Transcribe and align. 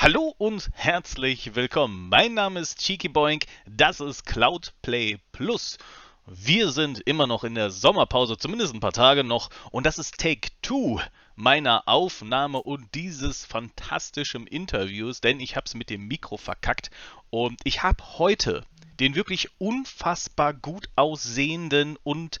Hallo 0.00 0.32
und 0.38 0.70
herzlich 0.74 1.56
willkommen. 1.56 2.08
Mein 2.08 2.34
Name 2.34 2.60
ist 2.60 2.78
Cheeky 2.78 3.08
Boink, 3.08 3.46
das 3.66 3.98
ist 3.98 4.24
Cloud 4.24 4.72
Play 4.80 5.18
Plus. 5.32 5.76
Wir 6.24 6.70
sind 6.70 7.00
immer 7.00 7.26
noch 7.26 7.42
in 7.42 7.56
der 7.56 7.70
Sommerpause, 7.70 8.38
zumindest 8.38 8.72
ein 8.72 8.80
paar 8.80 8.92
Tage 8.92 9.24
noch, 9.24 9.50
und 9.72 9.86
das 9.86 9.98
ist 9.98 10.16
Take 10.16 10.50
2 10.62 11.04
meiner 11.34 11.82
Aufnahme 11.88 12.62
und 12.62 12.94
dieses 12.94 13.44
fantastischen 13.44 14.46
Interviews, 14.46 15.20
denn 15.20 15.40
ich 15.40 15.56
habe 15.56 15.64
es 15.66 15.74
mit 15.74 15.90
dem 15.90 16.06
Mikro 16.06 16.36
verkackt 16.36 16.92
und 17.30 17.60
ich 17.64 17.82
habe 17.82 18.04
heute 18.18 18.64
den 19.00 19.16
wirklich 19.16 19.48
unfassbar 19.58 20.54
gut 20.54 20.88
aussehenden 20.94 21.98
und 22.04 22.38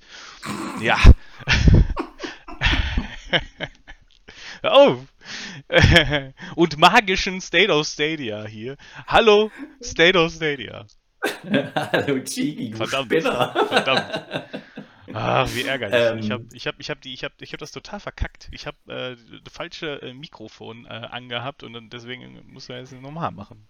ja 0.80 0.96
oh 4.62 4.98
und 6.56 6.78
magischen 6.78 7.40
State 7.40 7.70
of 7.70 7.86
Stadia 7.86 8.44
hier. 8.46 8.76
Hallo 9.06 9.50
State 9.82 10.18
of 10.18 10.32
Stadia. 10.32 10.86
Hallo 11.74 12.20
Chigi, 12.20 12.72
Verdammt. 12.72 13.06
Spinner. 13.06 13.66
Verdammt. 13.68 14.24
Ah, 15.12 15.46
wie 15.54 15.62
ärgerlich. 15.62 16.00
Ähm. 16.00 16.18
ich 16.18 16.30
habe 16.30 16.44
ich 16.52 16.66
hab, 16.66 16.74
ich 16.78 16.90
hab 16.90 17.00
die, 17.00 17.14
ich 17.14 17.24
hab, 17.24 17.32
ich 17.40 17.52
hab 17.52 17.60
das 17.60 17.72
total 17.72 18.00
verkackt. 18.00 18.48
Ich 18.52 18.66
habe 18.66 18.76
äh, 18.88 19.16
das 19.42 19.52
falsche 19.52 20.02
äh, 20.02 20.12
Mikrofon 20.12 20.86
äh, 20.86 20.88
angehabt 20.88 21.62
und 21.62 21.72
dann 21.72 21.88
deswegen 21.90 22.40
muss 22.46 22.68
man 22.68 22.78
jetzt 22.78 22.92
nochmal 22.92 23.30
machen. 23.30 23.68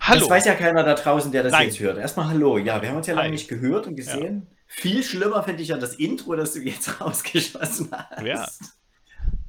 Hallo. 0.00 0.20
Das 0.20 0.30
weiß 0.30 0.46
ja 0.46 0.54
keiner 0.54 0.82
da 0.82 0.94
draußen, 0.94 1.30
der 1.30 1.42
das 1.42 1.52
Nein. 1.52 1.66
jetzt 1.68 1.80
hört. 1.80 1.98
Erstmal 1.98 2.28
Hallo. 2.28 2.58
Ja, 2.58 2.80
wir 2.80 2.88
haben 2.88 2.96
uns 2.96 3.06
ja 3.06 3.14
lange 3.14 3.26
Hi. 3.26 3.32
nicht 3.32 3.48
gehört 3.48 3.86
und 3.86 3.96
gesehen. 3.96 4.48
Viel 4.66 5.02
schlimmer 5.02 5.42
finde 5.42 5.62
ich 5.62 5.68
ja 5.68 5.78
das 5.78 5.94
Intro, 5.94 6.36
das 6.36 6.52
du 6.52 6.60
jetzt 6.60 7.00
rausgeschossen 7.00 7.90
hast. 7.90 8.22
Ja. 8.22 8.46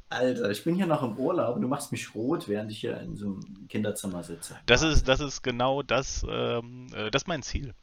Alter, 0.10 0.50
ich 0.50 0.64
bin 0.64 0.76
hier 0.76 0.88
noch 0.88 1.04
im 1.04 1.18
Urlaub 1.18 1.56
und 1.56 1.62
du 1.62 1.68
machst 1.68 1.92
mich 1.92 2.16
rot, 2.16 2.48
während 2.48 2.72
ich 2.72 2.80
hier 2.80 3.00
in 3.00 3.16
so 3.16 3.28
einem 3.28 3.68
Kinderzimmer 3.68 4.24
sitze. 4.24 4.58
Das 4.66 4.82
ist, 4.82 5.08
das 5.08 5.20
ist 5.20 5.44
genau 5.44 5.84
das, 5.84 6.26
ähm, 6.28 6.88
äh, 6.94 7.12
das 7.12 7.24
ist 7.24 7.28
mein 7.28 7.44
Ziel. 7.44 7.76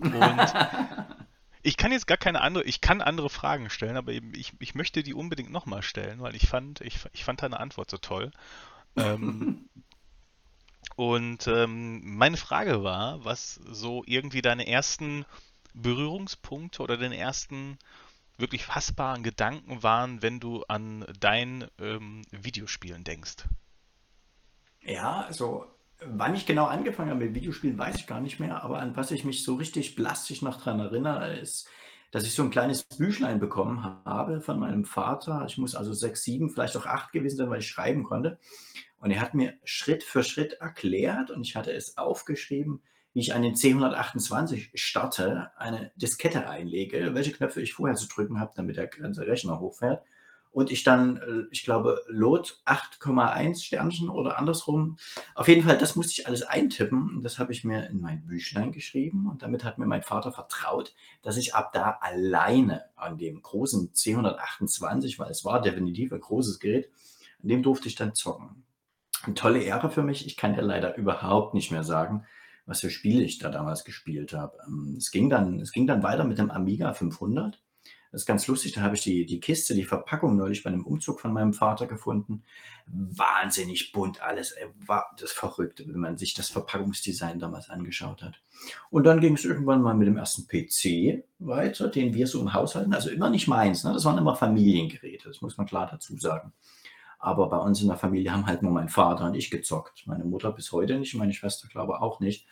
Und 0.00 0.12
ich 1.62 1.78
kann 1.78 1.92
jetzt 1.92 2.06
gar 2.06 2.18
keine 2.18 2.42
andere, 2.42 2.64
ich 2.64 2.82
kann 2.82 3.00
andere 3.00 3.30
Fragen 3.30 3.70
stellen, 3.70 3.96
aber 3.96 4.12
eben 4.12 4.34
ich, 4.34 4.52
ich 4.60 4.74
möchte 4.74 5.02
die 5.02 5.14
unbedingt 5.14 5.50
nochmal 5.50 5.82
stellen, 5.82 6.20
weil 6.20 6.36
ich 6.36 6.46
fand, 6.46 6.82
ich, 6.82 6.98
ich 7.12 7.24
fand 7.24 7.42
deine 7.42 7.58
Antwort 7.58 7.90
so 7.90 7.96
toll. 7.96 8.30
Ähm, 8.96 9.70
und 10.96 11.46
ähm, 11.46 12.16
meine 12.16 12.36
Frage 12.36 12.84
war, 12.84 13.24
was 13.24 13.54
so 13.54 14.02
irgendwie 14.06 14.42
deine 14.42 14.66
ersten 14.66 15.24
Berührungspunkte 15.72 16.82
oder 16.82 16.98
deine 16.98 17.16
ersten 17.16 17.78
wirklich 18.40 18.64
fassbaren 18.64 19.22
Gedanken 19.22 19.82
waren, 19.82 20.22
wenn 20.22 20.40
du 20.40 20.64
an 20.68 21.04
dein 21.18 21.66
ähm, 21.78 22.22
Videospielen 22.30 23.04
denkst. 23.04 23.44
Ja, 24.82 25.22
also 25.22 25.66
wann 26.04 26.34
ich 26.34 26.46
genau 26.46 26.66
angefangen 26.66 27.10
habe 27.10 27.24
mit 27.24 27.34
Videospielen, 27.34 27.78
weiß 27.78 27.96
ich 27.96 28.06
gar 28.06 28.20
nicht 28.20 28.40
mehr, 28.40 28.62
aber 28.62 28.78
an 28.80 28.96
was 28.96 29.10
ich 29.10 29.24
mich 29.24 29.44
so 29.44 29.56
richtig 29.56 29.96
plastisch 29.96 30.42
noch 30.42 30.60
dran 30.60 30.80
erinnere, 30.80 31.36
ist, 31.36 31.68
dass 32.10 32.24
ich 32.24 32.34
so 32.34 32.42
ein 32.42 32.50
kleines 32.50 32.82
Büchlein 32.82 33.38
bekommen 33.38 33.84
habe 34.04 34.40
von 34.40 34.58
meinem 34.58 34.84
Vater. 34.84 35.44
Ich 35.46 35.58
muss 35.58 35.76
also 35.76 35.92
sechs, 35.92 36.24
sieben, 36.24 36.50
vielleicht 36.50 36.76
auch 36.76 36.86
acht 36.86 37.12
gewesen 37.12 37.36
sein, 37.36 37.50
weil 37.50 37.60
ich 37.60 37.68
schreiben 37.68 38.02
konnte. 38.02 38.38
Und 38.98 39.10
er 39.10 39.20
hat 39.20 39.34
mir 39.34 39.54
Schritt 39.64 40.02
für 40.02 40.24
Schritt 40.24 40.54
erklärt 40.54 41.30
und 41.30 41.42
ich 41.42 41.54
hatte 41.54 41.72
es 41.72 41.96
aufgeschrieben, 41.96 42.82
wie 43.12 43.20
ich 43.20 43.34
einen 43.34 43.54
C128 43.54 44.70
starte, 44.74 45.50
eine 45.56 45.90
Diskette 45.96 46.48
einlege, 46.48 47.14
welche 47.14 47.32
Knöpfe 47.32 47.60
ich 47.60 47.74
vorher 47.74 47.96
zu 47.96 48.08
drücken 48.08 48.38
habe, 48.38 48.52
damit 48.54 48.76
der 48.76 48.86
ganze 48.86 49.26
Rechner 49.26 49.58
hochfährt. 49.60 50.02
Und 50.52 50.72
ich 50.72 50.82
dann, 50.82 51.18
äh, 51.18 51.42
ich 51.52 51.64
glaube, 51.64 52.02
Lot 52.08 52.60
8,1 52.64 53.62
Sternchen 53.62 54.08
oder 54.08 54.36
andersrum. 54.36 54.96
Auf 55.36 55.46
jeden 55.46 55.62
Fall, 55.62 55.78
das 55.78 55.94
musste 55.94 56.12
ich 56.12 56.26
alles 56.26 56.42
eintippen. 56.42 57.20
Das 57.22 57.38
habe 57.38 57.52
ich 57.52 57.62
mir 57.62 57.88
in 57.88 58.00
mein 58.00 58.26
Büchlein 58.26 58.72
geschrieben. 58.72 59.28
Und 59.30 59.42
damit 59.42 59.62
hat 59.62 59.78
mir 59.78 59.86
mein 59.86 60.02
Vater 60.02 60.32
vertraut, 60.32 60.92
dass 61.22 61.36
ich 61.36 61.54
ab 61.54 61.72
da 61.72 61.98
alleine 62.00 62.84
an 62.96 63.16
dem 63.16 63.42
großen 63.42 63.92
C128, 63.92 65.20
weil 65.20 65.30
es 65.30 65.44
war 65.44 65.62
definitiv 65.62 66.12
ein 66.12 66.20
großes 66.20 66.58
Gerät, 66.58 66.90
an 67.42 67.48
dem 67.48 67.62
durfte 67.62 67.86
ich 67.86 67.94
dann 67.94 68.14
zocken. 68.14 68.64
Eine 69.22 69.34
tolle 69.34 69.62
Ehre 69.62 69.88
für 69.90 70.02
mich. 70.02 70.26
Ich 70.26 70.36
kann 70.36 70.54
dir 70.54 70.62
leider 70.62 70.96
überhaupt 70.96 71.54
nicht 71.54 71.70
mehr 71.70 71.84
sagen, 71.84 72.26
was 72.70 72.80
für 72.80 72.90
Spiele 72.90 73.24
ich 73.24 73.38
da 73.38 73.50
damals 73.50 73.84
gespielt 73.84 74.32
habe. 74.32 74.56
Ähm, 74.66 74.94
Es 74.96 75.10
ging 75.10 75.28
dann, 75.28 75.58
es 75.58 75.72
ging 75.72 75.88
dann 75.88 76.04
weiter 76.04 76.24
mit 76.24 76.38
dem 76.38 76.52
Amiga 76.52 76.94
500. 76.94 77.60
Das 78.12 78.22
ist 78.22 78.26
ganz 78.26 78.46
lustig, 78.46 78.72
da 78.72 78.80
habe 78.80 78.94
ich 78.94 79.02
die, 79.02 79.26
die 79.26 79.40
Kiste, 79.40 79.74
die 79.74 79.84
Verpackung 79.84 80.36
neulich 80.36 80.62
bei 80.62 80.70
einem 80.70 80.84
Umzug 80.84 81.20
von 81.20 81.32
meinem 81.32 81.52
Vater 81.52 81.86
gefunden. 81.86 82.42
Wahnsinnig 82.86 83.92
bunt 83.92 84.20
alles, 84.22 84.52
ey, 84.52 84.66
war 84.86 85.14
das 85.18 85.30
verrückt, 85.32 85.84
wenn 85.86 86.00
man 86.00 86.16
sich 86.16 86.34
das 86.34 86.48
Verpackungsdesign 86.48 87.38
damals 87.38 87.70
angeschaut 87.70 88.22
hat. 88.22 88.40
Und 88.90 89.04
dann 89.04 89.20
ging 89.20 89.34
es 89.34 89.44
irgendwann 89.44 89.82
mal 89.82 89.94
mit 89.94 90.08
dem 90.08 90.16
ersten 90.16 90.46
PC 90.46 91.24
weiter, 91.38 91.88
den 91.88 92.14
wir 92.14 92.26
so 92.26 92.40
im 92.40 92.52
Haus 92.52 92.74
hatten. 92.74 92.94
Also 92.94 93.10
immer 93.10 93.30
nicht 93.30 93.46
meins, 93.48 93.84
ne? 93.84 93.92
das 93.92 94.04
waren 94.04 94.18
immer 94.18 94.34
Familiengeräte, 94.36 95.28
das 95.28 95.40
muss 95.40 95.56
man 95.56 95.66
klar 95.66 95.88
dazu 95.90 96.16
sagen. 96.16 96.52
Aber 97.20 97.48
bei 97.48 97.58
uns 97.58 97.82
in 97.82 97.88
der 97.88 97.98
Familie 97.98 98.32
haben 98.32 98.46
halt 98.46 98.62
nur 98.62 98.72
mein 98.72 98.88
Vater 98.88 99.26
und 99.26 99.34
ich 99.34 99.50
gezockt. 99.50 100.06
Meine 100.06 100.24
Mutter 100.24 100.52
bis 100.52 100.72
heute 100.72 100.98
nicht, 100.98 101.14
meine 101.14 101.34
Schwester 101.34 101.68
glaube 101.68 102.00
auch 102.00 102.18
nicht. 102.18 102.46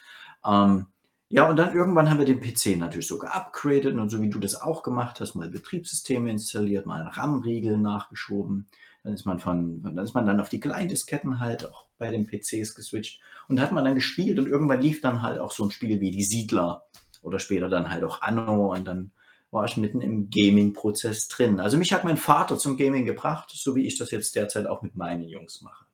Ähm, 0.45 0.87
ja, 1.31 1.49
und 1.49 1.57
dann 1.57 1.75
irgendwann 1.75 2.09
haben 2.09 2.19
wir 2.19 2.27
den 2.27 2.41
PC 2.41 2.79
natürlich 2.79 3.07
so 3.07 3.19
geupgradet 3.19 3.95
und 3.95 4.09
so 4.09 4.21
wie 4.23 4.31
du 4.31 4.39
das 4.39 4.61
auch 4.61 4.83
gemacht 4.83 5.21
hast, 5.21 5.35
mal 5.35 5.51
Betriebssysteme 5.51 6.31
installiert, 6.31 6.87
mal 6.87 7.03
RAM-Riegel 7.03 7.77
nachgeschoben. 7.79 8.67
Dann 9.05 9.15
ist 9.15 9.27
man 9.27 9.39
von, 9.39 9.83
dann 9.83 9.99
ist 9.99 10.15
man 10.15 10.27
dann 10.27 10.41
auf 10.41 10.49
die 10.49 10.61
Kleindisketten 10.61 11.41
halt 11.41 11.67
auch 11.67 11.87
bei 11.99 12.11
den 12.11 12.27
PCs 12.27 12.75
geswitcht 12.75 13.21
und 13.49 13.61
hat 13.61 13.73
man 13.73 13.85
dann 13.85 13.95
gespielt 13.95 14.39
und 14.39 14.47
irgendwann 14.47 14.81
lief 14.81 15.01
dann 15.01 15.23
halt 15.23 15.39
auch 15.39 15.53
so 15.53 15.65
ein 15.65 15.71
Spiel 15.71 16.01
wie 16.01 16.11
die 16.11 16.25
Siedler 16.25 16.85
oder 17.23 17.39
später 17.39 17.69
dann 17.69 17.91
halt 17.91 18.05
auch 18.05 18.23
Anno 18.23 18.75
und 18.75 18.87
dann 18.87 19.13
war 19.51 19.65
ich 19.65 19.77
mitten 19.77 20.01
im 20.01 20.29
Gaming-Prozess 20.31 21.29
drin. 21.29 21.59
Also 21.61 21.79
mich 21.79 21.93
hat 21.93 22.05
mein 22.05 22.17
Vater 22.19 22.59
zum 22.59 22.77
Gaming 22.77 23.07
gebracht, 23.07 23.51
so 23.53 23.75
wie 23.75 23.87
ich 23.87 23.97
das 23.99 24.11
jetzt 24.11 24.35
derzeit 24.35 24.67
auch 24.67 24.83
mit 24.83 24.95
meinen 24.97 25.25
Jungs 25.25 25.63
mache. 25.63 25.87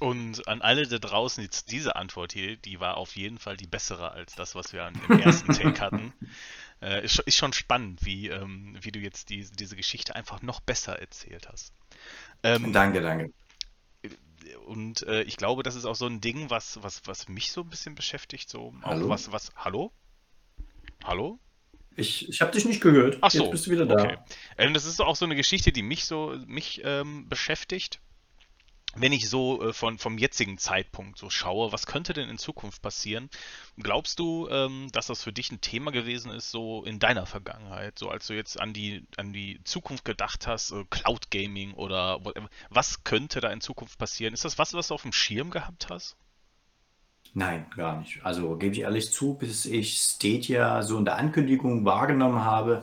Und 0.00 0.46
an 0.46 0.60
alle 0.62 0.86
da 0.86 0.98
draußen, 0.98 1.42
jetzt 1.42 1.72
diese 1.72 1.96
Antwort 1.96 2.32
hier, 2.32 2.56
die 2.56 2.78
war 2.78 2.98
auf 2.98 3.16
jeden 3.16 3.38
Fall 3.38 3.56
die 3.56 3.66
bessere 3.66 4.12
als 4.12 4.34
das, 4.36 4.54
was 4.54 4.72
wir 4.72 4.84
an- 4.84 5.00
im 5.08 5.18
ersten 5.20 5.52
Take 5.52 5.80
hatten. 5.80 6.12
Äh, 6.80 7.04
ist, 7.04 7.14
schon- 7.14 7.24
ist 7.26 7.36
schon 7.36 7.52
spannend, 7.52 8.04
wie, 8.04 8.28
ähm, 8.28 8.76
wie 8.80 8.92
du 8.92 9.00
jetzt 9.00 9.30
die, 9.30 9.44
diese 9.58 9.74
Geschichte 9.74 10.14
einfach 10.14 10.42
noch 10.42 10.60
besser 10.60 11.00
erzählt 11.00 11.48
hast. 11.48 11.72
Ähm, 12.44 12.72
Danke, 12.72 13.00
danke. 13.00 13.32
und 14.66 15.02
äh, 15.02 15.22
ich 15.22 15.36
glaube, 15.36 15.64
das 15.64 15.74
ist 15.74 15.86
auch 15.86 15.96
so 15.96 16.06
ein 16.06 16.20
Ding, 16.20 16.48
was, 16.50 16.80
was, 16.82 17.02
was 17.06 17.28
mich 17.28 17.50
so 17.50 17.62
ein 17.62 17.68
bisschen 17.70 17.96
beschäftigt. 17.96 18.48
So 18.48 18.72
auch 18.82 18.90
Hallo? 18.90 19.08
was, 19.08 19.32
was. 19.32 19.50
Hallo? 19.56 19.90
Hallo? 21.02 21.40
Ich, 21.98 22.28
ich 22.28 22.40
habe 22.40 22.52
dich 22.52 22.64
nicht 22.64 22.80
gehört. 22.80 23.18
Ach 23.22 23.30
so, 23.30 23.42
Jetzt 23.42 23.50
bist 23.50 23.66
du 23.66 23.70
wieder 23.72 23.84
da. 23.84 23.94
okay. 23.94 24.18
Ähm, 24.56 24.72
das 24.72 24.84
ist 24.84 25.00
auch 25.00 25.16
so 25.16 25.24
eine 25.24 25.34
Geschichte, 25.34 25.72
die 25.72 25.82
mich 25.82 26.04
so 26.04 26.36
mich 26.46 26.80
ähm, 26.84 27.28
beschäftigt. 27.28 28.00
Wenn 28.94 29.12
ich 29.12 29.28
so 29.28 29.62
äh, 29.62 29.72
von, 29.72 29.98
vom 29.98 30.16
jetzigen 30.16 30.58
Zeitpunkt 30.58 31.18
so 31.18 31.28
schaue, 31.28 31.72
was 31.72 31.86
könnte 31.86 32.12
denn 32.12 32.28
in 32.28 32.38
Zukunft 32.38 32.82
passieren? 32.82 33.28
Glaubst 33.76 34.20
du, 34.20 34.48
ähm, 34.48 34.88
dass 34.92 35.08
das 35.08 35.24
für 35.24 35.32
dich 35.32 35.50
ein 35.50 35.60
Thema 35.60 35.90
gewesen 35.90 36.30
ist, 36.30 36.52
so 36.52 36.84
in 36.84 37.00
deiner 37.00 37.26
Vergangenheit, 37.26 37.98
so 37.98 38.08
als 38.08 38.28
du 38.28 38.34
jetzt 38.34 38.60
an 38.60 38.72
die, 38.72 39.04
an 39.16 39.32
die 39.32 39.60
Zukunft 39.64 40.04
gedacht 40.04 40.46
hast, 40.46 40.70
äh, 40.70 40.84
Cloud 40.90 41.32
Gaming 41.32 41.74
oder 41.74 42.20
was 42.70 43.02
könnte 43.02 43.40
da 43.40 43.50
in 43.50 43.60
Zukunft 43.60 43.98
passieren? 43.98 44.34
Ist 44.34 44.44
das 44.44 44.56
was, 44.56 44.72
was 44.72 44.88
du 44.88 44.94
auf 44.94 45.02
dem 45.02 45.12
Schirm 45.12 45.50
gehabt 45.50 45.88
hast? 45.90 46.16
Nein, 47.34 47.66
gar 47.76 47.98
nicht. 47.98 48.24
Also 48.24 48.56
gebe 48.56 48.74
ich 48.74 48.80
ehrlich 48.80 49.12
zu, 49.12 49.34
bis 49.34 49.66
ich 49.66 49.98
Stadia 49.98 50.82
so 50.82 50.98
in 50.98 51.04
der 51.04 51.16
Ankündigung 51.16 51.84
wahrgenommen 51.84 52.44
habe, 52.44 52.82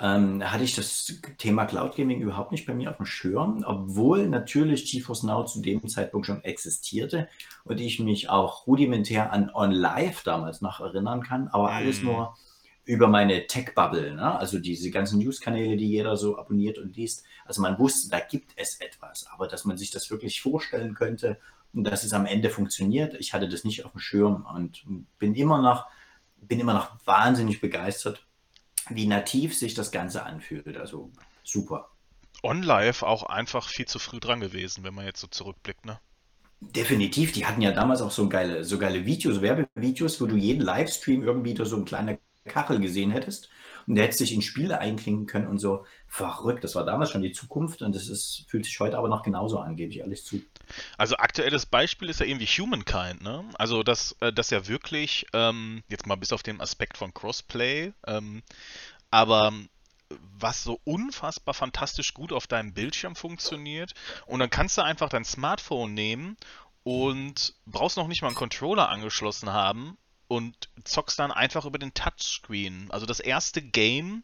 ähm, 0.00 0.42
hatte 0.42 0.64
ich 0.64 0.74
das 0.74 1.20
Thema 1.38 1.66
Cloud 1.66 1.96
Gaming 1.96 2.20
überhaupt 2.20 2.52
nicht 2.52 2.66
bei 2.66 2.72
mir 2.72 2.90
auf 2.90 2.96
dem 2.96 3.06
Schirm, 3.06 3.64
obwohl 3.66 4.28
natürlich 4.28 4.90
GeForce 4.90 5.24
Now 5.24 5.44
zu 5.44 5.60
dem 5.60 5.86
Zeitpunkt 5.88 6.26
schon 6.26 6.42
existierte 6.44 7.28
und 7.64 7.80
ich 7.80 8.00
mich 8.00 8.30
auch 8.30 8.66
rudimentär 8.66 9.32
an 9.32 9.50
OnLive 9.52 10.22
damals 10.24 10.60
noch 10.60 10.80
erinnern 10.80 11.22
kann, 11.22 11.48
aber 11.48 11.70
alles 11.70 12.00
Mm. 12.02 12.06
nur 12.06 12.36
über 12.84 13.08
meine 13.08 13.46
Tech-Bubble, 13.46 14.14
ne? 14.14 14.38
also 14.38 14.58
diese 14.58 14.90
ganzen 14.90 15.18
News-Kanäle, 15.18 15.76
die 15.76 15.88
jeder 15.88 16.16
so 16.16 16.38
abonniert 16.38 16.78
und 16.78 16.96
liest. 16.96 17.24
Also 17.44 17.60
man 17.62 17.78
wusste, 17.78 18.08
da 18.08 18.20
gibt 18.20 18.52
es 18.56 18.80
etwas, 18.80 19.26
aber 19.32 19.46
dass 19.46 19.64
man 19.64 19.76
sich 19.76 19.90
das 19.90 20.10
wirklich 20.10 20.40
vorstellen 20.40 20.94
könnte 20.94 21.38
dass 21.72 22.04
es 22.04 22.12
am 22.12 22.26
Ende 22.26 22.50
funktioniert, 22.50 23.14
ich 23.14 23.32
hatte 23.32 23.48
das 23.48 23.64
nicht 23.64 23.84
auf 23.84 23.92
dem 23.92 24.00
Schirm 24.00 24.46
und 24.54 24.84
bin 25.18 25.34
immer 25.34 25.62
noch, 25.62 25.86
bin 26.40 26.60
immer 26.60 26.74
noch 26.74 26.96
wahnsinnig 27.04 27.60
begeistert, 27.60 28.26
wie 28.88 29.06
nativ 29.06 29.56
sich 29.56 29.74
das 29.74 29.90
Ganze 29.90 30.24
anfühlt. 30.24 30.76
Also 30.76 31.10
super. 31.44 31.90
OnLive 32.42 33.06
auch 33.06 33.24
einfach 33.24 33.68
viel 33.68 33.86
zu 33.86 33.98
früh 33.98 34.20
dran 34.20 34.40
gewesen, 34.40 34.84
wenn 34.84 34.94
man 34.94 35.04
jetzt 35.04 35.20
so 35.20 35.26
zurückblickt, 35.26 35.84
ne? 35.84 36.00
Definitiv, 36.62 37.32
die 37.32 37.46
hatten 37.46 37.62
ja 37.62 37.72
damals 37.72 38.02
auch 38.02 38.10
so 38.10 38.28
geile, 38.28 38.64
so 38.64 38.78
geile 38.78 39.06
Videos, 39.06 39.40
Werbevideos, 39.40 40.20
wo 40.20 40.26
du 40.26 40.36
jeden 40.36 40.60
Livestream 40.60 41.22
irgendwie 41.22 41.54
durch 41.54 41.70
so 41.70 41.76
eine 41.76 41.86
kleine 41.86 42.18
Kachel 42.44 42.80
gesehen 42.80 43.10
hättest. 43.10 43.48
Und 43.86 43.94
der 43.94 44.04
hätte 44.04 44.18
sich 44.18 44.34
in 44.34 44.42
Spiele 44.42 44.78
einklinken 44.78 45.26
können 45.26 45.46
und 45.46 45.58
so. 45.58 45.86
Verrückt, 46.06 46.62
das 46.64 46.74
war 46.74 46.84
damals 46.84 47.10
schon 47.10 47.22
die 47.22 47.32
Zukunft 47.32 47.80
und 47.80 47.94
das 47.94 48.08
ist, 48.08 48.44
fühlt 48.48 48.66
sich 48.66 48.78
heute 48.78 48.98
aber 48.98 49.08
noch 49.08 49.22
genauso 49.22 49.58
an, 49.58 49.76
gebe 49.76 49.90
ich 49.90 50.00
ehrlich 50.00 50.24
zu. 50.24 50.42
Also 50.98 51.16
aktuelles 51.16 51.66
Beispiel 51.66 52.08
ist 52.08 52.20
ja 52.20 52.26
irgendwie 52.26 52.46
Humankind, 52.46 53.22
ne? 53.22 53.44
Also 53.54 53.82
dass 53.82 54.16
äh, 54.20 54.32
das 54.32 54.50
ja 54.50 54.66
wirklich, 54.66 55.26
ähm, 55.32 55.82
jetzt 55.88 56.06
mal 56.06 56.16
bis 56.16 56.32
auf 56.32 56.42
den 56.42 56.60
Aspekt 56.60 56.98
von 56.98 57.12
Crossplay, 57.14 57.92
ähm, 58.06 58.42
aber 59.10 59.52
was 60.38 60.62
so 60.64 60.80
unfassbar 60.84 61.54
fantastisch 61.54 62.14
gut 62.14 62.32
auf 62.32 62.46
deinem 62.46 62.72
Bildschirm 62.72 63.14
funktioniert. 63.14 63.94
Und 64.26 64.40
dann 64.40 64.50
kannst 64.50 64.76
du 64.78 64.82
einfach 64.82 65.08
dein 65.08 65.24
Smartphone 65.24 65.94
nehmen 65.94 66.36
und 66.82 67.54
brauchst 67.66 67.96
noch 67.96 68.08
nicht 68.08 68.22
mal 68.22 68.28
einen 68.28 68.36
Controller 68.36 68.88
angeschlossen 68.88 69.50
haben 69.50 69.96
und 70.28 70.68
zockst 70.84 71.18
dann 71.18 71.30
einfach 71.30 71.64
über 71.64 71.78
den 71.78 71.94
Touchscreen. 71.94 72.90
Also 72.90 73.06
das 73.06 73.20
erste 73.20 73.62
Game, 73.62 74.22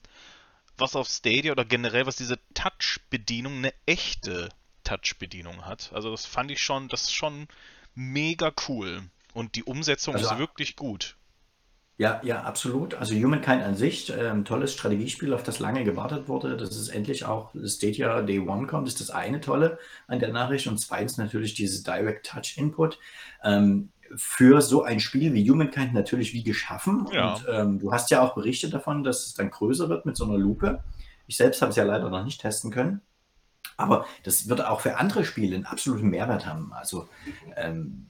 was 0.76 0.96
auf 0.96 1.08
Stadia 1.08 1.52
oder 1.52 1.64
generell, 1.64 2.06
was 2.06 2.16
diese 2.16 2.38
Touch-Bedienung, 2.54 3.58
eine 3.58 3.74
echte 3.86 4.48
Touch-Bedienung 4.86 5.66
hat. 5.66 5.90
Also 5.92 6.10
das 6.10 6.24
fand 6.24 6.50
ich 6.50 6.60
schon, 6.60 6.88
das 6.88 7.02
ist 7.02 7.14
schon 7.14 7.48
mega 7.94 8.52
cool. 8.68 9.02
Und 9.34 9.54
die 9.54 9.64
Umsetzung 9.64 10.14
also, 10.14 10.30
ist 10.30 10.38
wirklich 10.38 10.76
gut. 10.76 11.16
Ja, 11.98 12.20
ja, 12.22 12.42
absolut. 12.42 12.94
Also 12.94 13.14
Humankind 13.14 13.62
an 13.62 13.74
sich, 13.74 14.12
ähm, 14.14 14.44
tolles 14.44 14.74
Strategiespiel, 14.74 15.32
auf 15.32 15.42
das 15.42 15.60
lange 15.60 15.82
gewartet 15.82 16.28
wurde. 16.28 16.56
Das 16.56 16.76
ist 16.76 16.88
endlich 16.88 17.24
auch 17.24 17.54
Stadia 17.64 18.20
Day 18.20 18.38
One 18.38 18.66
kommt, 18.66 18.86
ist 18.86 19.00
das 19.00 19.10
eine 19.10 19.40
tolle 19.40 19.78
an 20.06 20.18
der 20.18 20.30
Nachricht. 20.30 20.66
Und 20.66 20.78
zweitens 20.78 21.16
natürlich 21.16 21.54
dieses 21.54 21.82
Direct 21.82 22.26
Touch 22.26 22.56
Input. 22.56 22.98
Ähm, 23.42 23.90
für 24.14 24.60
so 24.60 24.82
ein 24.82 25.00
Spiel 25.00 25.34
wie 25.34 25.50
Humankind 25.50 25.94
natürlich 25.94 26.32
wie 26.34 26.44
geschaffen. 26.44 27.06
Ja. 27.12 27.34
Und 27.34 27.46
ähm, 27.50 27.78
du 27.78 27.92
hast 27.92 28.10
ja 28.10 28.22
auch 28.22 28.34
Berichte 28.34 28.68
davon, 28.68 29.02
dass 29.02 29.26
es 29.26 29.34
dann 29.34 29.50
größer 29.50 29.88
wird 29.88 30.06
mit 30.06 30.16
so 30.16 30.24
einer 30.24 30.38
Lupe. 30.38 30.84
Ich 31.26 31.36
selbst 31.36 31.60
habe 31.62 31.70
es 31.70 31.76
ja 31.76 31.84
leider 31.84 32.08
noch 32.08 32.24
nicht 32.24 32.40
testen 32.40 32.70
können. 32.70 33.00
Aber 33.76 34.06
das 34.22 34.48
wird 34.48 34.64
auch 34.64 34.80
für 34.80 34.96
andere 34.96 35.24
Spiele 35.24 35.56
einen 35.56 35.66
absoluten 35.66 36.08
Mehrwert 36.08 36.46
haben. 36.46 36.72
Also 36.72 37.08
ähm, 37.56 38.06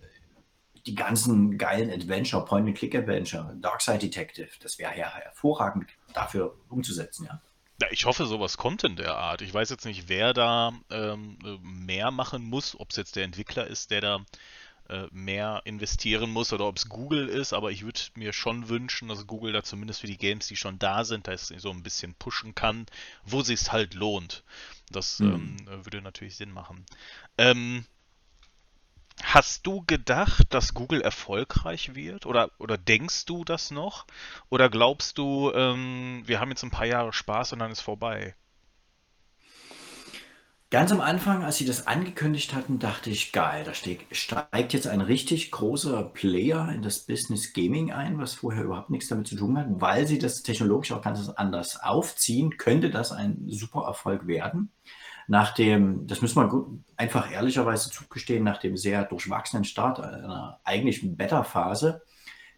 die 0.86 0.94
ganzen 0.94 1.58
geilen 1.58 1.90
Adventure, 1.90 2.44
Point-and-Click-Adventure, 2.44 3.56
Darkside 3.60 3.98
Detective, 3.98 4.48
das 4.62 4.78
wäre 4.78 4.96
ja 4.96 5.12
hervorragend 5.12 5.86
dafür 6.14 6.56
umzusetzen, 6.68 7.26
ja. 7.28 7.40
Ja, 7.82 7.88
ich 7.90 8.06
hoffe, 8.06 8.24
sowas 8.24 8.56
kommt 8.56 8.84
in 8.84 8.96
der 8.96 9.16
Art. 9.18 9.42
Ich 9.42 9.52
weiß 9.52 9.68
jetzt 9.68 9.84
nicht, 9.84 10.08
wer 10.08 10.32
da 10.32 10.72
ähm, 10.88 11.36
mehr 11.60 12.10
machen 12.10 12.42
muss, 12.42 12.78
ob 12.80 12.88
es 12.90 12.96
jetzt 12.96 13.16
der 13.16 13.24
Entwickler 13.24 13.66
ist, 13.66 13.90
der 13.90 14.00
da 14.00 14.20
mehr 15.10 15.62
investieren 15.64 16.30
muss 16.30 16.52
oder 16.52 16.66
ob 16.66 16.76
es 16.76 16.88
Google 16.88 17.28
ist, 17.28 17.52
aber 17.52 17.70
ich 17.70 17.84
würde 17.84 18.00
mir 18.14 18.32
schon 18.32 18.68
wünschen, 18.68 19.08
dass 19.08 19.26
Google 19.26 19.52
da 19.52 19.62
zumindest 19.62 20.00
für 20.00 20.06
die 20.06 20.16
Games, 20.16 20.46
die 20.46 20.56
schon 20.56 20.78
da 20.78 21.04
sind, 21.04 21.26
da 21.26 21.36
so 21.36 21.70
ein 21.70 21.82
bisschen 21.82 22.14
pushen 22.14 22.54
kann, 22.54 22.86
wo 23.24 23.42
sich 23.42 23.72
halt 23.72 23.94
lohnt. 23.94 24.44
Das 24.90 25.18
mhm. 25.18 25.56
ähm, 25.68 25.84
würde 25.84 26.02
natürlich 26.02 26.36
Sinn 26.36 26.52
machen. 26.52 26.84
Ähm, 27.38 27.84
Hast 29.22 29.66
du 29.66 29.82
gedacht, 29.86 30.52
dass 30.52 30.74
Google 30.74 31.00
erfolgreich 31.00 31.94
wird? 31.94 32.26
Oder, 32.26 32.50
oder 32.58 32.76
denkst 32.76 33.24
du 33.24 33.44
das 33.44 33.70
noch? 33.70 34.06
Oder 34.50 34.68
glaubst 34.68 35.16
du, 35.16 35.52
ähm, 35.54 36.22
wir 36.26 36.38
haben 36.38 36.50
jetzt 36.50 36.62
ein 36.62 36.70
paar 36.70 36.86
Jahre 36.86 37.12
Spaß 37.12 37.54
und 37.54 37.60
dann 37.60 37.72
ist 37.72 37.80
vorbei? 37.80 38.34
Ganz 40.68 40.90
am 40.90 41.00
Anfang, 41.00 41.44
als 41.44 41.58
sie 41.58 41.64
das 41.64 41.86
angekündigt 41.86 42.52
hatten, 42.52 42.80
dachte 42.80 43.08
ich, 43.08 43.30
geil, 43.30 43.62
da 43.62 43.72
steigt 43.72 44.72
jetzt 44.72 44.88
ein 44.88 45.00
richtig 45.00 45.52
großer 45.52 46.02
Player 46.02 46.72
in 46.74 46.82
das 46.82 47.06
Business 47.06 47.52
Gaming 47.52 47.92
ein, 47.92 48.18
was 48.18 48.34
vorher 48.34 48.64
überhaupt 48.64 48.90
nichts 48.90 49.06
damit 49.06 49.28
zu 49.28 49.36
tun 49.36 49.56
hat, 49.56 49.68
weil 49.68 50.08
sie 50.08 50.18
das 50.18 50.42
technologisch 50.42 50.90
auch 50.90 51.02
ganz 51.02 51.28
anders 51.28 51.80
aufziehen, 51.80 52.56
könnte 52.56 52.90
das 52.90 53.12
ein 53.12 53.44
super 53.46 53.84
Erfolg 53.86 54.26
werden. 54.26 54.72
Nach 55.28 55.54
dem, 55.54 56.08
das 56.08 56.20
man 56.34 56.48
gut, 56.48 56.66
einfach 56.96 57.30
ehrlicherweise 57.30 57.90
zugestehen, 57.90 58.42
nach 58.42 58.58
dem 58.58 58.76
sehr 58.76 59.04
durchwachsenen 59.04 59.64
Start 59.64 60.00
einer 60.00 60.60
eigentlichen 60.64 61.16
Beta-Phase, 61.16 62.02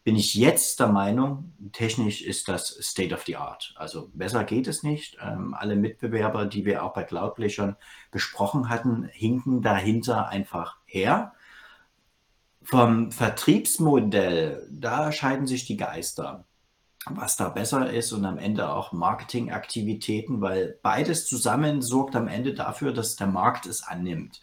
bin 0.09 0.17
ich 0.17 0.33
jetzt 0.33 0.81
der 0.81 0.87
Meinung, 0.87 1.53
technisch 1.73 2.23
ist 2.23 2.49
das 2.49 2.69
State 2.81 3.15
of 3.15 3.25
the 3.27 3.37
Art. 3.37 3.75
Also 3.77 4.09
besser 4.15 4.43
geht 4.45 4.67
es 4.67 4.83
nicht. 4.83 5.19
Ähm, 5.21 5.53
alle 5.53 5.77
Mitbewerber, 5.77 6.47
die 6.47 6.65
wir 6.65 6.83
auch 6.83 6.95
bei 6.95 7.03
Cloudplay 7.03 7.51
schon 7.51 7.77
besprochen 8.11 8.71
hatten, 8.71 9.05
hinken 9.13 9.61
dahinter 9.61 10.29
einfach 10.29 10.79
her. 10.87 11.35
Vom 12.63 13.13
Vertriebsmodell, 13.13 14.67
da 14.71 15.13
scheiden 15.13 15.47
sich 15.47 15.67
die 15.67 15.77
Geister 15.77 16.47
was 17.11 17.37
da 17.37 17.51
besser 17.51 17.91
ist 17.91 18.13
und 18.13 18.25
am 18.25 18.39
Ende 18.39 18.71
auch 18.71 18.93
Marketingaktivitäten, 18.93 20.41
weil 20.41 20.79
beides 20.83 21.27
zusammen 21.27 21.81
sorgt 21.83 22.17
am 22.17 22.29
Ende 22.29 22.55
dafür, 22.55 22.93
dass 22.93 23.17
der 23.17 23.29
Markt 23.29 23.67
es 23.67 23.83
annimmt. 23.83 24.41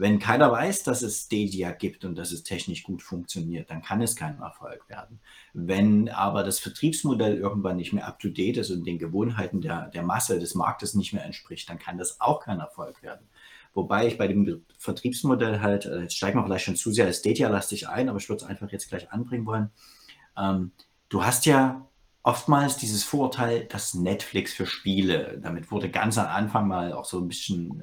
Wenn 0.00 0.20
keiner 0.20 0.52
weiß, 0.52 0.84
dass 0.84 1.02
es 1.02 1.24
Stadia 1.24 1.72
gibt 1.72 2.04
und 2.04 2.14
dass 2.14 2.30
es 2.30 2.44
technisch 2.44 2.84
gut 2.84 3.02
funktioniert, 3.02 3.68
dann 3.68 3.82
kann 3.82 4.00
es 4.00 4.14
kein 4.14 4.38
Erfolg 4.38 4.88
werden. 4.88 5.18
Wenn 5.54 6.08
aber 6.08 6.44
das 6.44 6.60
Vertriebsmodell 6.60 7.36
irgendwann 7.36 7.78
nicht 7.78 7.92
mehr 7.92 8.06
up-to-date 8.06 8.58
ist 8.58 8.70
und 8.70 8.84
den 8.84 9.00
Gewohnheiten 9.00 9.60
der, 9.60 9.88
der 9.88 10.04
Masse 10.04 10.38
des 10.38 10.54
Marktes 10.54 10.94
nicht 10.94 11.14
mehr 11.14 11.24
entspricht, 11.24 11.68
dann 11.68 11.80
kann 11.80 11.98
das 11.98 12.20
auch 12.20 12.44
kein 12.44 12.60
Erfolg 12.60 13.02
werden. 13.02 13.26
Wobei 13.74 14.06
ich 14.06 14.18
bei 14.18 14.28
dem 14.28 14.64
Vertriebsmodell 14.78 15.60
halt, 15.60 15.86
äh, 15.86 16.02
jetzt 16.02 16.16
steigen 16.16 16.38
wir 16.38 16.44
vielleicht 16.44 16.66
schon 16.66 16.76
zu 16.76 16.92
sehr 16.92 17.12
Stadia-lastig 17.12 17.88
ein, 17.88 18.08
aber 18.08 18.18
ich 18.18 18.28
würde 18.28 18.44
es 18.44 18.48
einfach 18.48 18.70
jetzt 18.70 18.88
gleich 18.88 19.10
anbringen 19.10 19.46
wollen. 19.46 19.70
Ähm, 20.36 20.70
du 21.08 21.24
hast 21.24 21.44
ja 21.44 21.88
oftmals 22.22 22.76
dieses 22.76 23.02
Vorurteil, 23.02 23.64
dass 23.64 23.94
Netflix 23.94 24.52
für 24.52 24.66
Spiele, 24.66 25.40
damit 25.42 25.72
wurde 25.72 25.90
ganz 25.90 26.18
am 26.18 26.28
Anfang 26.28 26.68
mal 26.68 26.92
auch 26.92 27.04
so 27.04 27.18
ein 27.18 27.26
bisschen 27.26 27.82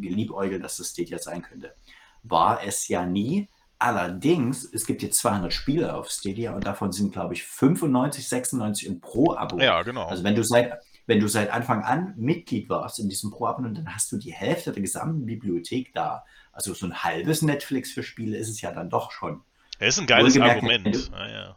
geliebäugelt, 0.00 0.62
dass 0.62 0.76
das 0.76 0.90
Stadia 0.90 1.18
sein 1.18 1.42
könnte. 1.42 1.74
War 2.22 2.62
es 2.64 2.88
ja 2.88 3.04
nie. 3.04 3.48
Allerdings, 3.78 4.64
es 4.64 4.86
gibt 4.86 5.02
jetzt 5.02 5.18
200 5.18 5.52
Spiele 5.52 5.94
auf 5.94 6.08
Stadia 6.08 6.54
und 6.54 6.64
davon 6.64 6.92
sind, 6.92 7.12
glaube 7.12 7.34
ich, 7.34 7.42
95, 7.42 8.28
96 8.28 8.86
im 8.86 9.00
Pro-Abo. 9.00 9.58
Ja, 9.58 9.82
genau. 9.82 10.06
Also 10.06 10.22
wenn 10.22 10.36
du 10.36 10.44
seit, 10.44 10.78
wenn 11.06 11.18
du 11.18 11.26
seit 11.26 11.50
Anfang 11.50 11.82
an 11.82 12.14
Mitglied 12.16 12.68
warst 12.68 13.00
in 13.00 13.08
diesem 13.08 13.32
Pro-Abo, 13.32 13.62
dann 13.62 13.92
hast 13.92 14.12
du 14.12 14.18
die 14.18 14.32
Hälfte 14.32 14.70
der 14.70 14.82
gesamten 14.82 15.26
Bibliothek 15.26 15.92
da. 15.94 16.24
Also 16.52 16.74
so 16.74 16.86
ein 16.86 17.02
halbes 17.02 17.42
Netflix 17.42 17.90
für 17.90 18.04
Spiele 18.04 18.36
ist 18.36 18.50
es 18.50 18.60
ja 18.60 18.70
dann 18.70 18.88
doch 18.88 19.10
schon. 19.10 19.42
Das 19.80 19.96
ist 19.96 20.00
ein 20.00 20.06
geiles 20.06 20.38
Argument. 20.38 20.94
Du, 20.94 20.98
ah, 21.12 21.28
ja. 21.28 21.56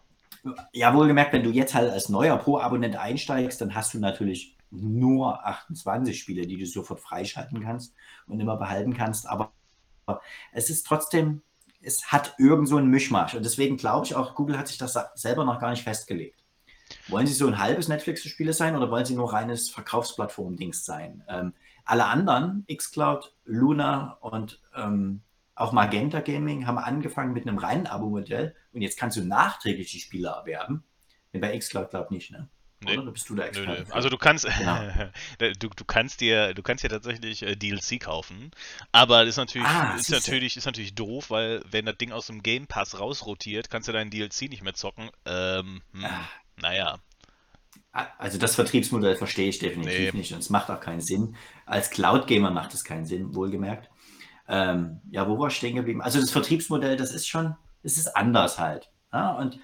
Ja, 0.73 0.93
wohlgemerkt, 0.95 1.33
wenn 1.33 1.43
du 1.43 1.51
jetzt 1.51 1.75
halt 1.75 1.91
als 1.91 2.09
neuer 2.09 2.37
Pro-Abonnent 2.37 2.95
einsteigst, 2.95 3.61
dann 3.61 3.75
hast 3.75 3.93
du 3.93 3.99
natürlich 3.99 4.54
nur 4.81 5.45
28 5.45 6.17
Spiele, 6.17 6.47
die 6.47 6.57
du 6.57 6.65
sofort 6.65 6.99
freischalten 6.99 7.61
kannst 7.61 7.93
und 8.27 8.39
immer 8.39 8.57
behalten 8.57 8.93
kannst. 8.93 9.27
Aber 9.27 9.53
es 10.51 10.69
ist 10.69 10.85
trotzdem, 10.85 11.41
es 11.81 12.11
hat 12.11 12.35
irgend 12.37 12.67
so 12.67 12.77
einen 12.77 12.89
Mischmasch. 12.89 13.35
Und 13.35 13.45
deswegen 13.45 13.77
glaube 13.77 14.05
ich 14.05 14.15
auch, 14.15 14.35
Google 14.35 14.57
hat 14.57 14.67
sich 14.67 14.77
das 14.77 14.97
selber 15.15 15.45
noch 15.45 15.59
gar 15.59 15.71
nicht 15.71 15.83
festgelegt. 15.83 16.43
Wollen 17.07 17.27
sie 17.27 17.33
so 17.33 17.47
ein 17.47 17.57
halbes 17.57 17.87
Netflix 17.87 18.21
für 18.21 18.29
Spiele 18.29 18.53
sein 18.53 18.75
oder 18.75 18.91
wollen 18.91 19.05
sie 19.05 19.15
nur 19.15 19.33
reines 19.33 19.69
Verkaufsplattform-Dings 19.69 20.85
sein? 20.85 21.23
Ähm, 21.27 21.53
alle 21.83 22.05
anderen, 22.05 22.65
Xcloud, 22.71 23.35
Luna 23.43 24.17
und 24.21 24.61
ähm, 24.75 25.21
auch 25.55 25.71
Magenta 25.71 26.19
Gaming 26.19 26.67
haben 26.67 26.77
angefangen 26.77 27.33
mit 27.33 27.47
einem 27.47 27.57
reinen 27.57 27.87
Abo-Modell 27.87 28.55
und 28.73 28.81
jetzt 28.81 28.99
kannst 28.99 29.17
du 29.17 29.23
nachträglich 29.23 29.91
die 29.91 29.99
Spiele 29.99 30.29
erwerben. 30.29 30.83
Bei 31.31 31.57
Xcloud 31.57 31.89
glaube 31.89 32.05
ich 32.05 32.11
nicht, 32.11 32.31
ne? 32.31 32.49
Nee. 32.85 32.97
Oder 32.97 33.11
bist 33.11 33.29
du 33.29 33.35
der 33.35 33.47
Experte? 33.47 33.93
Also 33.93 34.09
du 34.09 34.17
kannst, 34.17 34.45
genau. 34.45 34.79
du, 35.59 35.69
du 35.69 35.85
kannst 35.85 36.21
dir, 36.21 36.53
du 36.53 36.61
kannst 36.61 36.83
dir 36.83 36.89
tatsächlich 36.89 37.43
äh, 37.43 37.55
DLC 37.55 37.99
kaufen, 37.99 38.51
aber 38.91 39.21
das 39.25 39.29
ist 39.29 39.37
natürlich, 39.37 39.67
ah, 39.67 39.95
ist 39.97 40.11
natürlich, 40.11 40.57
ist 40.57 40.65
natürlich 40.65 40.93
doof, 40.93 41.29
weil 41.29 41.63
wenn 41.69 41.85
das 41.85 41.97
Ding 41.97 42.11
aus 42.11 42.27
dem 42.27 42.43
Game 42.43 42.67
Pass 42.67 42.99
rausrotiert, 42.99 43.69
kannst 43.69 43.87
du 43.87 43.91
deinen 43.91 44.11
DLC 44.11 44.43
nicht 44.43 44.63
mehr 44.63 44.75
zocken. 44.75 45.09
Ähm, 45.25 45.81
hm, 45.93 46.05
ah. 46.05 46.29
Naja. 46.61 46.99
Also 48.17 48.37
das 48.37 48.55
Vertriebsmodell 48.55 49.15
verstehe 49.15 49.47
ich 49.47 49.59
definitiv 49.59 50.13
nee. 50.13 50.19
nicht 50.19 50.33
und 50.33 50.39
es 50.39 50.49
macht 50.49 50.69
auch 50.69 50.81
keinen 50.81 51.01
Sinn. 51.01 51.35
Als 51.65 51.89
Cloud-Gamer 51.89 52.51
macht 52.51 52.73
es 52.73 52.83
keinen 52.83 53.05
Sinn, 53.05 53.33
wohlgemerkt. 53.33 53.89
Ähm, 54.47 54.99
ja, 55.09 55.27
wo 55.27 55.39
war 55.39 55.47
ich 55.47 55.55
stehen 55.55 55.75
geblieben? 55.75 56.01
Also 56.01 56.19
das 56.19 56.31
Vertriebsmodell, 56.31 56.97
das 56.97 57.11
ist 57.11 57.27
schon, 57.27 57.55
es 57.83 57.97
ist 57.97 58.15
anders 58.15 58.59
halt. 58.59 58.91
Ja? 59.13 59.31
Und, 59.31 59.59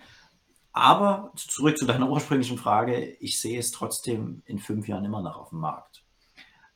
aber 0.74 1.32
zurück 1.36 1.78
zu 1.78 1.86
deiner 1.86 2.10
ursprünglichen 2.10 2.58
Frage, 2.58 3.16
ich 3.20 3.40
sehe 3.40 3.60
es 3.60 3.72
trotzdem 3.72 4.42
in 4.46 4.60
fünf 4.60 4.88
Jahren 4.88 5.06
immer 5.06 5.22
noch 5.22 5.38
auf 5.38 5.50
dem 5.50 5.60
Markt. 5.60 6.04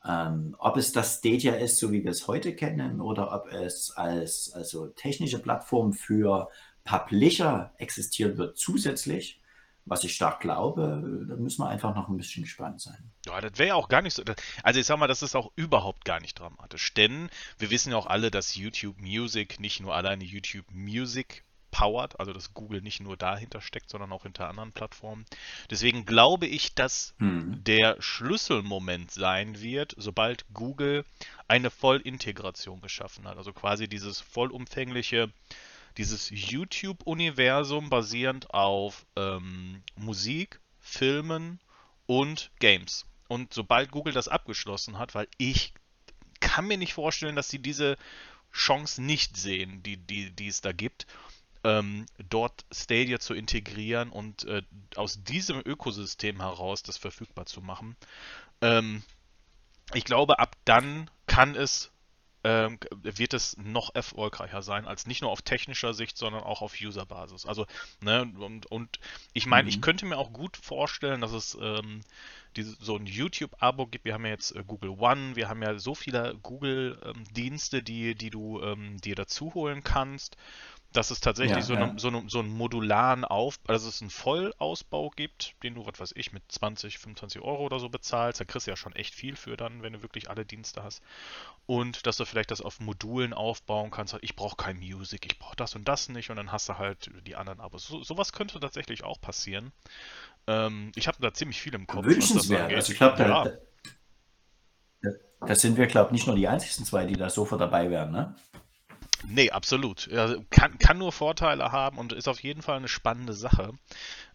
Ähm, 0.08 0.56
ob 0.60 0.78
es 0.78 0.92
das 0.92 1.18
Stadia 1.18 1.56
ist, 1.56 1.80
so 1.80 1.92
wie 1.92 2.04
wir 2.04 2.12
es 2.12 2.28
heute 2.28 2.56
kennen, 2.56 3.02
oder 3.02 3.34
ob 3.34 3.52
es 3.52 3.92
als 3.96 4.52
also 4.54 4.88
technische 4.88 5.40
Plattform 5.40 5.94
für 5.94 6.50
Publisher 6.84 7.74
existieren 7.78 8.38
wird 8.38 8.58
zusätzlich, 8.58 9.42
was 9.86 10.04
ich 10.04 10.16
stark 10.16 10.40
glaube, 10.40 11.26
da 11.28 11.36
müssen 11.36 11.64
wir 11.64 11.70
einfach 11.70 11.96
noch 11.96 12.10
ein 12.10 12.18
bisschen 12.18 12.44
gespannt 12.44 12.82
sein. 12.82 13.12
Ja, 13.26 13.40
das 13.40 13.58
wäre 13.58 13.70
ja 13.70 13.76
auch 13.76 13.88
gar 13.88 14.02
nicht 14.02 14.16
so. 14.16 14.24
Also 14.64 14.80
ich 14.80 14.86
sag 14.86 14.98
mal, 14.98 15.08
das 15.08 15.22
ist 15.22 15.36
auch 15.36 15.52
überhaupt 15.56 16.06
gar 16.06 16.20
nicht 16.20 16.40
dramatisch. 16.40 16.94
Denn 16.96 17.30
wir 17.60 17.70
wissen 17.70 17.92
ja 17.92 17.98
auch 17.98 18.08
alle, 18.08 18.32
dass 18.32 18.56
YouTube 18.56 19.00
Music 19.00 19.60
nicht 19.60 19.80
nur 19.80 19.96
alleine 19.96 20.24
YouTube 20.24 20.66
Music 20.72 21.44
powert, 21.76 22.18
also 22.22 22.32
dass 22.32 22.54
Google 22.54 22.82
nicht 22.82 23.02
nur 23.02 23.18
dahinter 23.18 23.60
steckt, 23.60 23.90
sondern 23.90 24.14
auch 24.14 24.24
hinter 24.24 24.48
anderen 24.48 24.72
Plattformen. 24.72 25.26
Deswegen 25.70 26.06
glaube 26.06 26.48
ich, 26.48 26.74
dass 26.74 27.14
hm. 27.18 27.62
der 27.66 28.02
Schlüsselmoment 28.02 29.12
sein 29.12 29.60
wird, 29.60 29.94
sobald 29.98 30.46
Google 30.54 31.04
eine 31.50 31.70
Vollintegration 31.70 32.80
geschaffen 32.80 33.28
hat. 33.28 33.38
Also 33.38 33.52
quasi 33.52 33.90
dieses 33.90 34.22
vollumfängliche, 34.22 35.34
dieses 35.98 36.30
YouTube-Universum 36.30 37.90
basierend 37.90 38.54
auf 38.54 39.06
ähm, 39.18 39.84
Musik, 39.98 40.62
Filmen 40.80 41.60
und 42.06 42.52
Games. 42.60 43.06
Und 43.28 43.54
sobald 43.54 43.92
Google 43.92 44.14
das 44.14 44.30
abgeschlossen 44.30 44.98
hat, 44.98 45.14
weil 45.14 45.28
ich 45.38 45.74
kann 46.40 46.68
mir 46.68 46.78
nicht 46.78 46.94
vorstellen, 46.94 47.36
dass 47.36 47.50
sie 47.50 47.60
diese 47.60 47.98
Chance 48.54 49.02
nicht 49.02 49.36
sehen, 49.36 49.84
die, 49.84 49.98
die, 49.98 50.32
die 50.32 50.48
es 50.48 50.62
da 50.62 50.72
gibt, 50.72 51.06
ähm, 51.66 52.06
dort 52.30 52.64
Stadia 52.72 53.20
zu 53.20 53.34
integrieren 53.34 54.12
und 54.12 54.46
äh, 54.46 54.62
aus 54.96 55.24
diesem 55.24 55.60
Ökosystem 55.66 56.40
heraus 56.40 56.84
das 56.84 56.98
verfügbar 56.98 57.48
zu 57.48 57.62
machen. 57.62 57.96
Ähm, 58.62 59.02
ich 59.94 60.06
glaube, 60.06 60.38
ab 60.38 60.56
dann 60.66 61.10
kann 61.26 61.56
es 61.56 61.92
ähm, 62.44 62.78
wird 63.02 63.34
es 63.34 63.58
noch 63.58 63.96
erfolgreicher 63.96 64.62
sein, 64.62 64.86
als 64.86 65.08
nicht 65.08 65.24
nur 65.24 65.32
auf 65.32 65.42
technischer 65.42 65.96
Sicht, 65.96 66.16
sondern 66.16 66.44
auch 66.44 66.62
auf 66.62 66.76
User-Basis. 66.80 67.48
Also, 67.48 67.66
ne, 68.02 68.32
und, 68.38 68.68
und 68.68 69.00
ich 69.34 69.48
meine, 69.48 69.64
mhm. 69.64 69.70
ich 69.70 69.82
könnte 69.82 70.06
mir 70.06 70.20
auch 70.20 70.32
gut 70.32 70.56
vorstellen, 70.56 71.22
dass 71.22 71.32
es 71.32 71.58
ähm, 71.60 72.02
diese, 72.56 72.76
so 72.80 72.98
ein 72.98 73.08
YouTube-Abo 73.08 73.88
gibt. 73.88 74.06
Wir 74.06 74.14
haben 74.14 74.26
ja 74.26 74.32
jetzt 74.32 74.56
äh, 74.56 74.64
Google 74.64 74.92
One, 74.92 75.36
wir 75.36 75.50
haben 75.50 75.64
ja 75.64 75.80
so 75.80 75.96
viele 75.96 76.38
Google-Dienste, 76.44 77.80
ähm, 77.80 77.86
die, 77.86 78.14
die 78.14 78.30
du 78.30 78.62
ähm, 78.62 79.02
dir 79.02 79.16
dazu 79.16 79.56
holen 79.56 79.84
kannst 79.84 80.38
dass 80.96 81.12
es 81.12 81.20
tatsächlich 81.20 81.58
ja, 81.58 81.64
so, 81.64 81.74
ja. 81.74 81.84
Eine, 81.84 82.00
so, 82.00 82.08
eine, 82.08 82.24
so, 82.28 82.40
einen 82.40 82.50
modularen 82.50 83.26
Aufbau, 83.26 83.74
also 83.74 83.90
es 83.90 84.02
einen 84.02 84.10
Vollausbau 84.10 85.10
gibt, 85.10 85.56
den 85.64 85.76
du, 85.76 85.86
was 85.86 86.00
weiß 86.00 86.14
ich, 86.16 86.32
mit 86.32 86.44
20, 86.48 86.98
25 87.00 87.42
Euro 87.42 87.66
oder 87.66 87.80
so 87.80 87.90
bezahlst. 87.90 88.40
Da 88.40 88.46
kriegst 88.46 88.68
du 88.68 88.72
ja 88.72 88.78
schon 88.78 88.94
echt 88.94 89.14
viel 89.14 89.36
für 89.36 89.58
dann, 89.58 89.82
wenn 89.84 89.94
du 89.94 90.02
wirklich 90.02 90.30
alle 90.30 90.46
Dienste 90.46 90.84
hast. 90.84 91.02
Und 91.66 92.06
dass 92.08 92.18
du 92.18 92.26
vielleicht 92.26 92.52
das 92.52 92.62
auf 92.62 92.80
Modulen 92.80 93.34
aufbauen 93.34 93.92
kannst. 93.92 94.16
Ich 94.22 94.36
brauche 94.36 94.56
kein 94.56 94.78
Music, 94.78 95.26
ich 95.26 95.40
brauche 95.40 95.56
das 95.56 95.76
und 95.76 95.88
das 95.88 96.10
nicht 96.10 96.30
und 96.30 96.38
dann 96.38 96.52
hast 96.52 96.70
du 96.70 96.78
halt 96.78 97.10
die 97.26 97.36
anderen 97.36 97.60
Abos. 97.60 97.88
So, 97.88 98.04
sowas 98.04 98.34
könnte 98.34 98.60
tatsächlich 98.60 99.04
auch 99.04 99.20
passieren. 99.20 99.72
Ähm, 100.48 100.92
ich 100.96 101.08
habe 101.08 101.18
da 101.20 101.34
ziemlich 101.34 101.60
viel 101.60 101.74
im 101.74 101.88
Kopf. 101.88 102.06
Wünschenswert. 102.06 102.72
Also 102.74 102.92
ich 102.92 102.98
glaube, 102.98 103.18
da, 103.18 103.28
ja. 103.28 103.52
da, 105.02 105.10
da, 105.48 105.56
sind 105.56 105.78
wir, 105.78 105.88
glaube 105.88 106.10
ich, 106.10 106.14
nicht 106.14 106.28
nur 106.28 106.36
die 106.36 106.48
einzigen 106.48 106.86
zwei, 106.86 107.06
die 107.06 107.16
da 107.16 107.30
sofort 107.30 107.62
dabei 107.62 107.90
wären, 107.90 108.12
ne? 108.12 108.36
Nee, 109.24 109.52
absolut. 109.52 110.10
Kann, 110.50 110.78
kann 110.78 110.98
nur 110.98 111.12
Vorteile 111.12 111.72
haben 111.72 111.98
und 111.98 112.14
ist 112.14 112.28
auf 112.28 112.42
jeden 112.42 112.62
Fall 112.62 112.78
eine 112.78 112.88
spannende 112.88 113.34
Sache. 113.34 113.74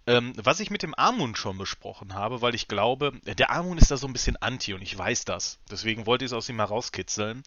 Ähm, 0.07 0.33
was 0.37 0.61
ich 0.61 0.71
mit 0.71 0.83
dem 0.83 0.95
Armund 0.97 1.37
schon 1.37 1.59
besprochen 1.59 2.15
habe, 2.15 2.41
weil 2.41 2.55
ich 2.55 2.69
glaube, 2.69 3.13
der 3.25 3.51
Armund 3.51 3.81
ist 3.81 3.91
da 3.91 3.97
so 3.97 4.07
ein 4.07 4.13
bisschen 4.13 4.37
anti 4.37 4.75
und 4.75 4.83
ich 4.83 4.97
weiß 4.97 5.25
das. 5.25 5.59
Deswegen 5.71 6.07
wollte 6.07 6.25
ich 6.25 6.31
es 6.31 6.37
aus 6.37 6.49
ihm 6.49 6.57
herauskitzeln. 6.57 7.43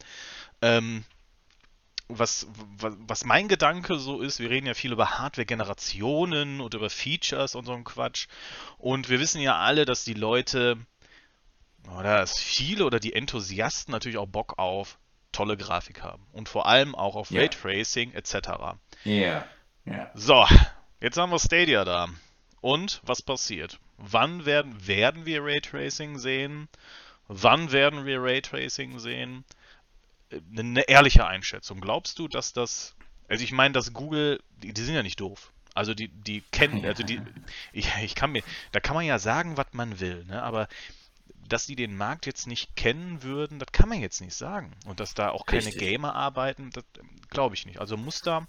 Ähm, 0.62 1.04
was, 2.08 2.48
was, 2.78 2.94
was, 3.00 3.26
mein 3.26 3.48
Gedanke 3.48 3.98
so 3.98 4.22
ist, 4.22 4.40
wir 4.40 4.50
reden 4.50 4.68
ja 4.68 4.74
viel 4.74 4.92
über 4.92 5.18
Hardware-Generationen 5.18 6.62
und 6.62 6.74
über 6.74 6.90
Features 6.90 7.56
und 7.56 7.66
so 7.66 7.74
ein 7.74 7.84
Quatsch. 7.84 8.28
Und 8.78 9.10
wir 9.10 9.20
wissen 9.20 9.42
ja 9.42 9.58
alle, 9.58 9.86
dass 9.86 10.04
die 10.04 10.14
Leute, 10.14 10.78
oder 11.98 12.18
dass 12.18 12.40
viele 12.40 12.86
oder 12.86 13.00
die 13.00 13.14
Enthusiasten 13.14 13.92
natürlich 13.92 14.18
auch 14.18 14.28
Bock 14.28 14.60
auf 14.60 15.00
tolle 15.34 15.58
Grafik 15.58 16.02
haben. 16.02 16.26
Und 16.32 16.48
vor 16.48 16.66
allem 16.68 16.96
auch 16.96 17.16
auf 17.16 17.32
ja. 17.32 17.42
Raytracing 17.42 18.14
etc. 18.14 18.36
Ja. 19.04 19.46
ja. 19.86 20.12
So, 20.14 20.46
jetzt 21.02 21.18
haben 21.18 21.32
wir 21.32 21.40
Stadia 21.40 21.84
da. 21.84 22.08
Und 22.62 23.02
was 23.04 23.22
passiert? 23.22 23.80
Wann 23.98 24.46
werden, 24.46 24.88
werden 24.88 25.26
wir 25.26 25.44
Raytracing 25.44 26.18
sehen? 26.18 26.70
Wann 27.28 27.72
werden 27.72 28.06
wir 28.06 28.22
Raytracing 28.22 29.00
sehen? 29.00 29.44
Eine 30.58 30.82
ehrliche 30.84 31.28
Einschätzung. 31.28 31.82
Glaubst 31.82 32.20
du, 32.20 32.28
dass 32.28 32.54
das. 32.54 32.96
Also 33.28 33.44
ich 33.44 33.52
meine, 33.52 33.74
dass 33.74 33.94
Google, 33.94 34.42
die, 34.58 34.74
die 34.74 34.82
sind 34.82 34.96
ja 34.96 35.04
nicht 35.04 35.20
doof. 35.20 35.52
Also 35.76 35.94
die, 35.94 36.08
die 36.08 36.42
kennen, 36.52 36.86
also 36.86 37.04
die, 37.04 37.20
ich, 37.72 37.90
ich 38.04 38.16
kann 38.16 38.32
mir, 38.32 38.44
da 38.72 38.80
kann 38.80 38.96
man 38.96 39.06
ja 39.06 39.18
sagen, 39.18 39.58
was 39.58 39.68
man 39.72 40.00
will, 40.00 40.24
ne? 40.26 40.44
Aber 40.44 40.68
dass 41.48 41.66
die 41.66 41.76
den 41.76 41.96
Markt 41.96 42.26
jetzt 42.26 42.48
nicht 42.48 42.76
kennen 42.76 43.24
würden, 43.24 43.60
das 43.60 43.72
kann 43.72 43.90
man 43.90 44.02
jetzt 44.02 44.22
nicht 44.22 44.36
sagen. 44.36 44.72
Und 44.86 45.00
dass 45.00 45.14
da 45.14 45.30
auch 45.30 45.46
keine 45.46 45.66
Richtig. 45.66 45.82
Gamer 45.82 46.16
arbeiten, 46.16 46.70
das 46.72 46.84
ähm, 47.00 47.10
glaube 47.30 47.56
ich 47.56 47.66
nicht. 47.66 47.80
Also 47.80 47.98
muss 47.98 48.22
da, 48.22 48.48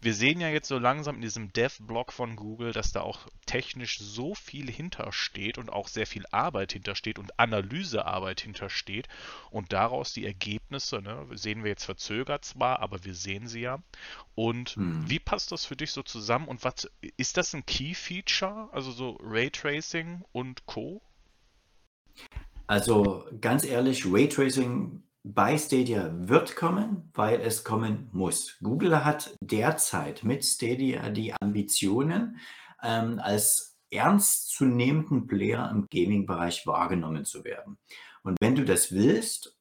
wir 0.00 0.14
sehen 0.14 0.40
ja 0.40 0.48
jetzt 0.48 0.68
so 0.68 0.78
langsam 0.78 1.16
in 1.16 1.20
diesem 1.20 1.52
Dev-Blog 1.52 2.12
von 2.12 2.36
Google, 2.36 2.72
dass 2.72 2.92
da 2.92 3.02
auch 3.02 3.26
technisch 3.44 3.98
so 3.98 4.34
viel 4.34 4.70
hintersteht 4.70 5.58
und 5.58 5.70
auch 5.70 5.88
sehr 5.88 6.06
viel 6.06 6.24
Arbeit 6.30 6.72
hintersteht 6.72 7.18
und 7.18 7.38
Analysearbeit 7.38 8.40
hintersteht. 8.40 9.08
Und 9.50 9.72
daraus 9.72 10.12
die 10.12 10.24
Ergebnisse, 10.24 11.02
ne, 11.02 11.26
sehen 11.32 11.62
wir 11.62 11.70
jetzt 11.70 11.84
verzögert 11.84 12.44
zwar, 12.44 12.80
aber 12.80 13.04
wir 13.04 13.14
sehen 13.14 13.46
sie 13.46 13.60
ja. 13.60 13.78
Und 14.34 14.70
hm. 14.70 15.08
wie 15.08 15.18
passt 15.18 15.52
das 15.52 15.66
für 15.66 15.76
dich 15.76 15.92
so 15.92 16.02
zusammen? 16.02 16.48
Und 16.48 16.64
was 16.64 16.90
ist 17.18 17.36
das 17.36 17.52
ein 17.54 17.66
Key-Feature? 17.66 18.70
Also 18.72 18.92
so 18.92 19.18
Raytracing 19.22 20.24
und 20.32 20.64
Co.? 20.64 21.02
Also 22.66 23.24
ganz 23.40 23.64
ehrlich, 23.64 24.06
Raytracing 24.06 25.02
bei 25.22 25.58
Stadia 25.58 26.10
wird 26.14 26.56
kommen, 26.56 27.10
weil 27.14 27.40
es 27.40 27.64
kommen 27.64 28.08
muss. 28.12 28.56
Google 28.62 29.04
hat 29.04 29.36
derzeit 29.40 30.24
mit 30.24 30.44
Stadia 30.44 31.10
die 31.10 31.34
Ambitionen, 31.40 32.38
ähm, 32.82 33.20
als 33.22 33.78
ernstzunehmenden 33.90 35.26
Player 35.26 35.68
im 35.70 35.88
Gaming-Bereich 35.90 36.66
wahrgenommen 36.66 37.24
zu 37.24 37.44
werden. 37.44 37.76
Und 38.22 38.36
wenn 38.40 38.54
du 38.54 38.64
das 38.64 38.92
willst, 38.92 39.56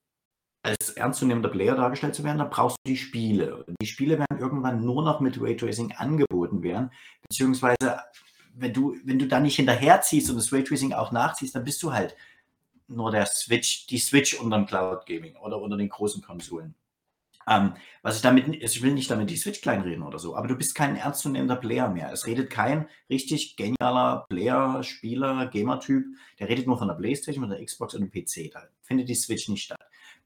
als 0.62 0.92
ernstzunehmender 0.92 1.50
Player 1.50 1.76
dargestellt 1.76 2.16
zu 2.16 2.24
werden, 2.24 2.38
dann 2.38 2.50
brauchst 2.50 2.78
du 2.84 2.92
die 2.92 2.98
Spiele. 2.98 3.64
Und 3.64 3.76
die 3.82 3.88
Spiele 3.88 4.20
werden 4.20 4.40
irgendwann 4.40 4.84
nur 4.84 5.04
noch 5.04 5.20
mit 5.20 5.42
Raytracing 5.42 5.94
angeboten 5.94 6.64
werden, 6.64 6.92
beziehungsweise 7.28 8.02
wenn 8.54 8.74
du, 8.74 8.96
wenn 9.06 9.20
du 9.20 9.28
da 9.28 9.40
nicht 9.40 9.56
hinterherziehst 9.56 10.30
und 10.30 10.38
das 10.38 10.52
Raytracing 10.52 10.94
auch 10.94 11.12
nachziehst, 11.12 11.56
dann 11.56 11.64
bist 11.64 11.82
du 11.82 11.94
halt 11.94 12.16
nur 12.90 13.12
der 13.12 13.26
Switch, 13.26 13.88
die 13.88 13.98
Switch 13.98 14.40
unter 14.40 14.58
dem 14.58 14.66
Cloud 14.66 15.06
Gaming 15.06 15.36
oder 15.38 15.62
unter 15.62 15.78
den 15.78 15.90
großen 15.90 16.22
Konsolen. 16.22 16.76
Ähm, 17.48 17.74
was 18.04 18.18
ich 18.18 18.22
damit, 18.22 18.48
ich 18.48 18.82
will 18.84 18.94
nicht 18.94 19.10
damit 19.10 19.30
die 19.30 19.38
Switch 19.38 19.62
kleinreden 19.62 20.04
oder 20.04 20.20
so, 20.20 20.36
aber 20.36 20.48
du 20.48 20.56
bist 20.56 20.76
kein 20.76 20.96
ernstzunehmender 20.96 21.56
Player 21.56 21.90
mehr. 21.90 22.12
Es 22.14 22.28
redet 22.28 22.52
kein 22.52 22.88
richtig 23.10 23.56
genialer 23.56 24.26
Player, 24.30 24.84
Spieler, 24.84 25.48
Gamer-Typ, 25.48 26.06
der 26.38 26.48
redet 26.48 26.68
nur 26.68 26.78
von 26.78 26.88
der 26.88 26.96
Playstation, 26.96 27.44
von 27.44 27.50
der 27.50 27.66
Xbox 27.66 27.96
und 27.96 28.02
dem 28.02 28.12
PC. 28.12 28.52
Da 28.52 28.64
findet 28.82 29.10
die 29.10 29.16
Switch 29.16 29.50
nicht 29.50 29.64
statt. 29.64 29.80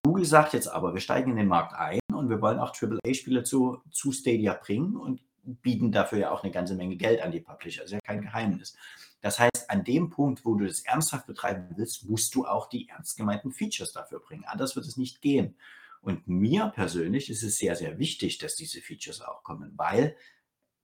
Google 0.04 0.26
sagt 0.26 0.54
jetzt 0.54 0.68
aber, 0.68 0.94
wir 0.94 1.00
steigen 1.00 1.32
in 1.32 1.38
den 1.38 1.48
Markt 1.48 1.74
ein 1.74 2.00
und 2.14 2.30
wir 2.30 2.42
wollen 2.42 2.60
auch 2.60 2.76
AAA-Spiele 2.76 3.44
zu, 3.44 3.82
zu 3.90 4.12
Stadia 4.12 4.54
bringen 4.54 4.98
und 4.98 5.22
bieten 5.44 5.94
dafür 5.94 6.20
ja 6.20 6.32
auch 6.32 6.44
eine 6.44 6.52
ganze 6.52 6.76
Menge 6.76 6.98
Geld 6.98 7.22
an 7.22 7.32
die 7.32 7.40
Publisher. 7.40 7.84
Das 7.84 7.92
ist 7.92 7.94
ja 7.94 8.00
kein 8.04 8.22
Geheimnis. 8.22 8.76
Das 9.24 9.40
heißt, 9.40 9.70
an 9.70 9.86
dem 9.86 10.10
Punkt, 10.10 10.44
wo 10.44 10.56
du 10.56 10.68
das 10.68 10.82
ernsthaft 10.82 11.28
betreiben 11.28 11.70
willst, 11.78 12.10
musst 12.10 12.36
du 12.36 12.46
auch 12.46 12.68
die 12.68 12.90
ernst 12.90 13.16
gemeinten 13.16 13.54
Features 13.54 13.94
dafür 13.94 14.20
bringen. 14.20 14.44
Anders 14.44 14.76
wird 14.76 14.86
es 14.86 14.98
nicht 14.98 15.22
gehen. 15.22 15.56
Und 16.02 16.28
mir 16.28 16.74
persönlich 16.76 17.30
ist 17.30 17.42
es 17.42 17.58
sehr, 17.58 17.78
sehr 17.78 17.98
wichtig, 17.98 18.38
dass 18.38 18.56
diese 18.56 18.82
Features 18.82 19.22
auch 19.22 19.42
kommen, 19.44 19.72
weil 19.78 20.18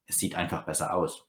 es 0.06 0.20
sieht 0.20 0.36
einfach 0.36 0.64
besser 0.64 0.94
aus. 0.94 1.26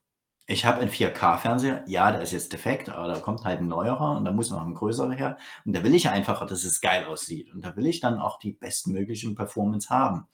Ich 0.46 0.64
habe 0.64 0.80
einen 0.80 0.90
4K-Fernseher, 0.90 1.82
ja, 1.88 2.12
der 2.12 2.22
ist 2.22 2.30
jetzt 2.30 2.52
defekt, 2.52 2.88
aber 2.88 3.08
da 3.08 3.18
kommt 3.18 3.42
halt 3.42 3.58
ein 3.58 3.66
neuerer 3.66 4.16
und 4.16 4.24
da 4.24 4.30
muss 4.30 4.50
noch 4.50 4.64
ein 4.64 4.74
größerer 4.74 5.12
her. 5.12 5.38
Und 5.64 5.74
da 5.74 5.82
will 5.82 5.96
ich 5.96 6.08
einfach, 6.10 6.46
dass 6.46 6.62
es 6.62 6.80
geil 6.80 7.06
aussieht. 7.06 7.52
Und 7.52 7.64
da 7.64 7.74
will 7.74 7.86
ich 7.86 7.98
dann 7.98 8.20
auch 8.20 8.38
die 8.38 8.52
bestmöglichen 8.52 9.34
Performance 9.34 9.90
haben. 9.90 10.28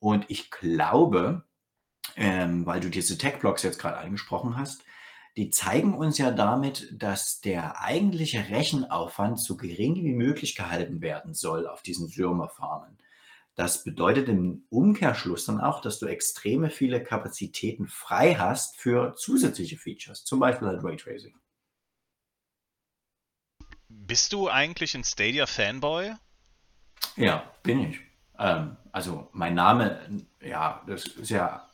Und 0.00 0.24
ich 0.28 0.50
glaube, 0.50 1.44
ähm, 2.16 2.66
weil 2.66 2.80
du 2.80 2.90
diese 2.90 3.16
Tech-Blocks 3.16 3.62
jetzt 3.62 3.78
gerade 3.78 3.98
angesprochen 3.98 4.56
hast, 4.56 4.82
die 5.36 5.50
zeigen 5.50 5.94
uns 5.94 6.18
ja 6.18 6.30
damit, 6.30 6.88
dass 6.92 7.40
der 7.40 7.80
eigentliche 7.80 8.48
Rechenaufwand 8.48 9.40
so 9.40 9.56
gering 9.56 9.96
wie 9.96 10.12
möglich 10.12 10.54
gehalten 10.54 11.00
werden 11.00 11.34
soll 11.34 11.66
auf 11.66 11.82
diesen 11.82 12.08
Sürmerfarmen. 12.08 12.98
Das 13.54 13.84
bedeutet 13.84 14.28
im 14.28 14.64
Umkehrschluss 14.70 15.44
dann 15.44 15.60
auch, 15.60 15.80
dass 15.80 15.98
du 15.98 16.06
extreme 16.06 16.70
viele 16.70 17.02
Kapazitäten 17.02 17.88
frei 17.88 18.34
hast 18.34 18.80
für 18.80 19.14
zusätzliche 19.16 19.76
Features, 19.76 20.24
zum 20.24 20.40
Beispiel 20.40 20.68
halt 20.68 20.82
Raytracing. 20.82 21.34
Bist 23.88 24.32
du 24.32 24.48
eigentlich 24.48 24.94
ein 24.94 25.04
Stadia-Fanboy? 25.04 26.14
Ja, 27.16 27.50
bin 27.62 27.90
ich. 27.90 28.00
Ähm, 28.38 28.76
also 28.92 29.28
mein 29.32 29.54
Name, 29.54 30.00
ja, 30.40 30.82
das 30.86 31.06
ist 31.06 31.30
ja 31.30 31.69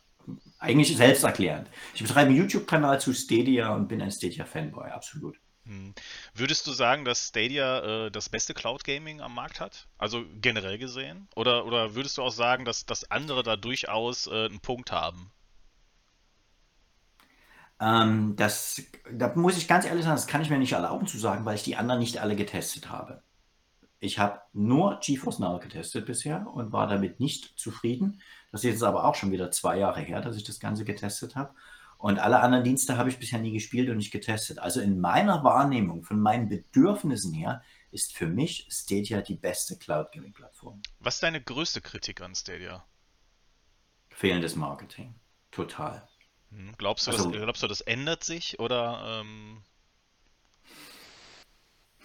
eigentlich 0.59 0.95
selbsterklärend. 0.95 1.69
Ich 1.93 2.01
betreibe 2.01 2.29
einen 2.29 2.37
YouTube-Kanal 2.37 2.99
zu 2.99 3.13
Stadia 3.13 3.73
und 3.73 3.87
bin 3.87 4.01
ein 4.01 4.11
Stadia-Fanboy, 4.11 4.89
absolut. 4.89 5.39
Hm. 5.65 5.93
Würdest 6.33 6.65
du 6.65 6.71
sagen, 6.71 7.03
dass 7.03 7.27
Stadia 7.27 8.05
äh, 8.05 8.11
das 8.11 8.29
beste 8.29 8.53
Cloud 8.53 8.83
Gaming 8.83 9.21
am 9.21 9.35
Markt 9.35 9.59
hat? 9.59 9.87
Also 9.97 10.23
generell 10.41 10.77
gesehen? 10.77 11.27
Oder, 11.35 11.65
oder 11.65 11.93
würdest 11.93 12.17
du 12.17 12.23
auch 12.23 12.31
sagen, 12.31 12.65
dass, 12.65 12.85
dass 12.85 13.11
andere 13.11 13.43
da 13.43 13.55
durchaus 13.55 14.27
äh, 14.27 14.45
einen 14.45 14.61
Punkt 14.61 14.91
haben? 14.91 15.31
Ähm, 17.79 18.35
das, 18.35 18.81
da 19.11 19.33
muss 19.35 19.57
ich 19.57 19.67
ganz 19.67 19.85
ehrlich 19.85 20.03
sagen, 20.03 20.15
das 20.15 20.27
kann 20.27 20.41
ich 20.41 20.49
mir 20.49 20.57
nicht 20.57 20.71
erlauben 20.71 21.05
zu 21.05 21.17
sagen, 21.17 21.45
weil 21.45 21.55
ich 21.55 21.63
die 21.63 21.75
anderen 21.75 21.99
nicht 21.99 22.17
alle 22.17 22.35
getestet 22.35 22.89
habe. 22.89 23.21
Ich 23.99 24.19
habe 24.19 24.41
nur 24.53 24.99
GeForce 25.01 25.39
Now 25.39 25.59
getestet 25.59 26.05
bisher 26.05 26.47
und 26.47 26.71
war 26.71 26.87
damit 26.87 27.19
nicht 27.19 27.59
zufrieden. 27.59 28.21
Das 28.51 28.63
ist 28.63 28.71
jetzt 28.71 28.83
aber 28.83 29.05
auch 29.05 29.15
schon 29.15 29.31
wieder 29.31 29.51
zwei 29.51 29.77
Jahre 29.77 30.01
her, 30.01 30.21
dass 30.21 30.35
ich 30.35 30.43
das 30.43 30.59
Ganze 30.59 30.85
getestet 30.85 31.35
habe. 31.35 31.53
Und 31.97 32.19
alle 32.19 32.39
anderen 32.41 32.63
Dienste 32.63 32.97
habe 32.97 33.09
ich 33.09 33.17
bisher 33.17 33.39
nie 33.39 33.51
gespielt 33.51 33.89
und 33.89 33.97
nicht 33.97 34.11
getestet. 34.11 34.59
Also 34.59 34.81
in 34.81 34.99
meiner 34.99 35.43
Wahrnehmung, 35.43 36.03
von 36.03 36.19
meinen 36.19 36.47
Bedürfnissen 36.47 37.33
her, 37.33 37.63
ist 37.91 38.15
für 38.15 38.27
mich 38.27 38.67
Stadia 38.69 39.21
die 39.21 39.35
beste 39.35 39.77
Cloud 39.77 40.11
Gaming 40.11 40.33
Plattform. 40.33 40.81
Was 40.99 41.15
ist 41.15 41.23
deine 41.23 41.41
größte 41.41 41.81
Kritik 41.81 42.21
an 42.21 42.35
Stadia? 42.35 42.85
Fehlendes 44.09 44.55
Marketing. 44.55 45.15
Total. 45.51 46.07
Hm, 46.51 46.73
glaubst, 46.77 47.07
du, 47.07 47.11
also, 47.11 47.31
das, 47.31 47.41
glaubst 47.41 47.63
du, 47.63 47.67
das 47.67 47.81
ändert 47.81 48.23
sich 48.23 48.59
oder? 48.59 49.21
Ähm... 49.21 49.63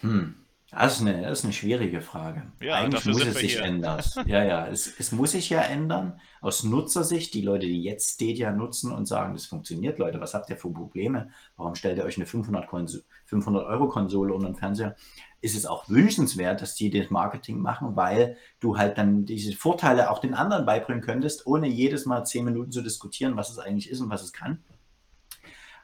Hm. 0.01 0.42
Das 0.75 0.95
ist, 0.95 1.01
eine, 1.01 1.21
das 1.21 1.39
ist 1.39 1.45
eine 1.45 1.53
schwierige 1.53 2.01
Frage. 2.01 2.51
Ja, 2.59 2.75
Eigentlich 2.75 3.05
muss 3.05 3.25
es 3.25 3.35
sich 3.35 3.53
hier. 3.53 3.63
ändern. 3.63 4.01
Ja, 4.25 4.43
ja, 4.43 4.67
es, 4.67 4.99
es, 4.99 5.11
muss 5.11 5.31
sich 5.31 5.49
ja 5.49 5.61
ändern. 5.61 6.19
Aus 6.41 6.63
Nutzersicht, 6.63 7.33
die 7.33 7.41
Leute, 7.41 7.67
die 7.67 7.83
jetzt 7.83 8.15
Stadia 8.15 8.51
nutzen 8.51 8.91
und 8.91 9.05
sagen, 9.05 9.33
das 9.33 9.45
funktioniert, 9.45 9.99
Leute, 9.99 10.19
was 10.19 10.33
habt 10.33 10.49
ihr 10.49 10.57
für 10.57 10.71
Probleme? 10.71 11.29
Warum 11.57 11.75
stellt 11.75 11.97
ihr 11.97 12.05
euch 12.05 12.17
eine 12.17 12.25
500-Euro-Konsole 12.25 14.33
unter 14.33 14.47
den 14.47 14.55
Fernseher? 14.55 14.95
Ist 15.41 15.55
es 15.55 15.65
auch 15.65 15.89
wünschenswert, 15.89 16.61
dass 16.61 16.75
die 16.75 16.89
das 16.89 17.11
Marketing 17.11 17.59
machen, 17.59 17.95
weil 17.95 18.37
du 18.59 18.77
halt 18.77 18.97
dann 18.97 19.25
diese 19.25 19.53
Vorteile 19.53 20.09
auch 20.09 20.19
den 20.19 20.33
anderen 20.33 20.65
beibringen 20.65 21.03
könntest, 21.03 21.45
ohne 21.45 21.67
jedes 21.67 22.05
Mal 22.05 22.25
zehn 22.25 22.45
Minuten 22.45 22.71
zu 22.71 22.81
diskutieren, 22.81 23.35
was 23.35 23.51
es 23.51 23.59
eigentlich 23.59 23.89
ist 23.89 24.01
und 24.01 24.09
was 24.09 24.23
es 24.23 24.33
kann. 24.33 24.63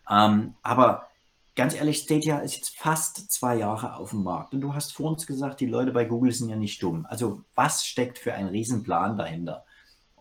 Ähm, 0.10 0.55
aber 0.63 1.09
ganz 1.60 1.75
ehrlich, 1.75 1.98
Stadia 1.98 2.39
ist 2.39 2.56
jetzt 2.56 2.78
fast 2.78 3.30
zwei 3.30 3.58
Jahre 3.58 3.98
auf 3.98 4.12
dem 4.12 4.24
Markt. 4.24 4.54
Und 4.54 4.62
du 4.62 4.74
hast 4.74 4.94
vor 4.94 5.10
uns 5.10 5.28
gesagt, 5.28 5.60
die 5.60 5.66
Leute 5.66 5.92
bei 5.92 6.06
Google 6.06 6.32
sind 6.32 6.48
ja 6.48 6.56
nicht 6.56 6.82
dumm. 6.82 7.06
Also 7.10 7.42
was 7.54 7.86
steckt 7.86 8.18
für 8.18 8.34
ein 8.34 8.48
Riesenplan 8.48 9.18
dahinter? 9.18 9.66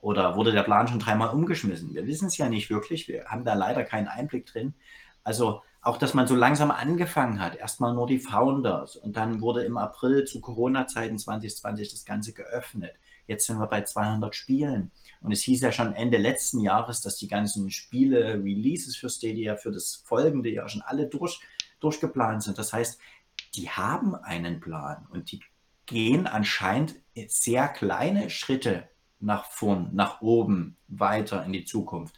Oder 0.01 0.35
wurde 0.35 0.51
der 0.51 0.65
Plan 0.65 0.89
schon 0.89 0.99
dreimal 0.99 1.29
umgeschmissen? 1.29 1.95
Wir 1.95 2.09
wissen 2.09 2.27
es 2.27 2.39
ja 2.39 2.49
nicht 2.49 2.71
wirklich. 2.71 3.07
Wir 3.07 3.27
haben 3.27 3.45
da 3.45 3.55
leider 3.55 3.85
keinen 3.85 4.09
Einblick 4.09 4.47
drin. 4.47 4.75
Also 5.23 5.63
auch, 5.81 5.97
dass 5.97 6.13
man 6.13 6.27
so 6.27 6.35
langsam 6.35 6.73
angefangen 6.73 7.41
hat. 7.41 7.55
Erstmal 7.55 7.95
nur 7.95 8.09
die 8.09 8.19
Founders. 8.19 8.97
Und 8.97 9.17
dann 9.17 9.41
wurde 9.41 9.63
im 9.63 9.79
April 9.79 10.25
zu 10.25 10.41
Corona-Zeiten 10.41 11.19
2020 11.19 11.89
das 11.89 12.05
Ganze 12.05 12.33
geöffnet. 12.33 12.97
Jetzt 13.29 13.47
sind 13.47 13.59
wir 13.59 13.67
bei 13.67 13.83
200 13.83 14.35
Spielen. 14.35 14.91
Und 15.21 15.33
es 15.33 15.43
hieß 15.43 15.61
ja 15.61 15.71
schon 15.71 15.93
Ende 15.93 16.17
letzten 16.17 16.61
Jahres, 16.61 17.03
dass 17.03 17.17
die 17.17 17.29
ganzen 17.29 17.71
Spiele, 17.71 18.43
Releases 18.43 18.97
für 18.97 19.11
Stadia 19.11 19.57
für 19.57 19.71
das 19.71 20.03
folgende 20.05 20.51
Jahr 20.51 20.69
schon 20.69 20.83
alle 20.83 21.07
durch, 21.07 21.41
durchgeplant 21.79 22.43
sind. 22.43 22.59
Das 22.59 22.73
heißt, 22.73 22.99
die 23.55 23.69
haben 23.69 24.15
einen 24.15 24.61
Plan 24.61 25.07
und 25.11 25.31
die 25.31 25.41
gehen 25.87 26.27
anscheinend 26.27 26.97
sehr 27.29 27.69
kleine 27.69 28.31
Schritte 28.31 28.89
nach 29.21 29.45
vorn, 29.45 29.91
nach 29.93 30.21
oben, 30.21 30.77
weiter 30.87 31.45
in 31.45 31.53
die 31.53 31.65
Zukunft. 31.65 32.18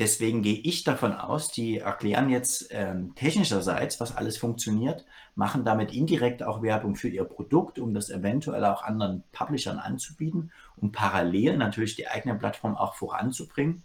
Deswegen 0.00 0.40
gehe 0.40 0.58
ich 0.58 0.82
davon 0.82 1.12
aus, 1.12 1.52
die 1.52 1.76
erklären 1.76 2.30
jetzt 2.30 2.68
ähm, 2.70 3.14
technischerseits, 3.16 4.00
was 4.00 4.16
alles 4.16 4.38
funktioniert, 4.38 5.04
machen 5.34 5.62
damit 5.62 5.92
indirekt 5.92 6.42
auch 6.42 6.62
Werbung 6.62 6.96
für 6.96 7.10
ihr 7.10 7.24
Produkt, 7.24 7.78
um 7.78 7.92
das 7.92 8.08
eventuell 8.08 8.64
auch 8.64 8.82
anderen 8.82 9.24
Publishern 9.30 9.78
anzubieten, 9.78 10.52
um 10.76 10.90
parallel 10.90 11.58
natürlich 11.58 11.96
die 11.96 12.08
eigene 12.08 12.34
Plattform 12.34 12.78
auch 12.78 12.94
voranzubringen. 12.94 13.82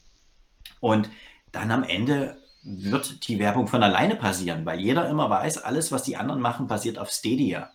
Und 0.79 1.10
dann 1.51 1.69
am 1.69 1.84
Ende 1.84 2.38
wird 2.63 3.27
die 3.27 3.38
Werbung 3.38 3.67
von 3.67 3.84
alleine 3.84 4.15
passieren, 4.15 4.65
weil 4.65 4.79
jeder 4.79 5.10
immer 5.10 5.29
weiß, 5.29 5.57
alles, 5.65 5.91
was 5.91 6.03
die 6.03 6.15
anderen 6.15 6.39
machen, 6.39 6.67
basiert 6.67 6.98
auf 6.98 7.10
Stadia. 7.10 7.72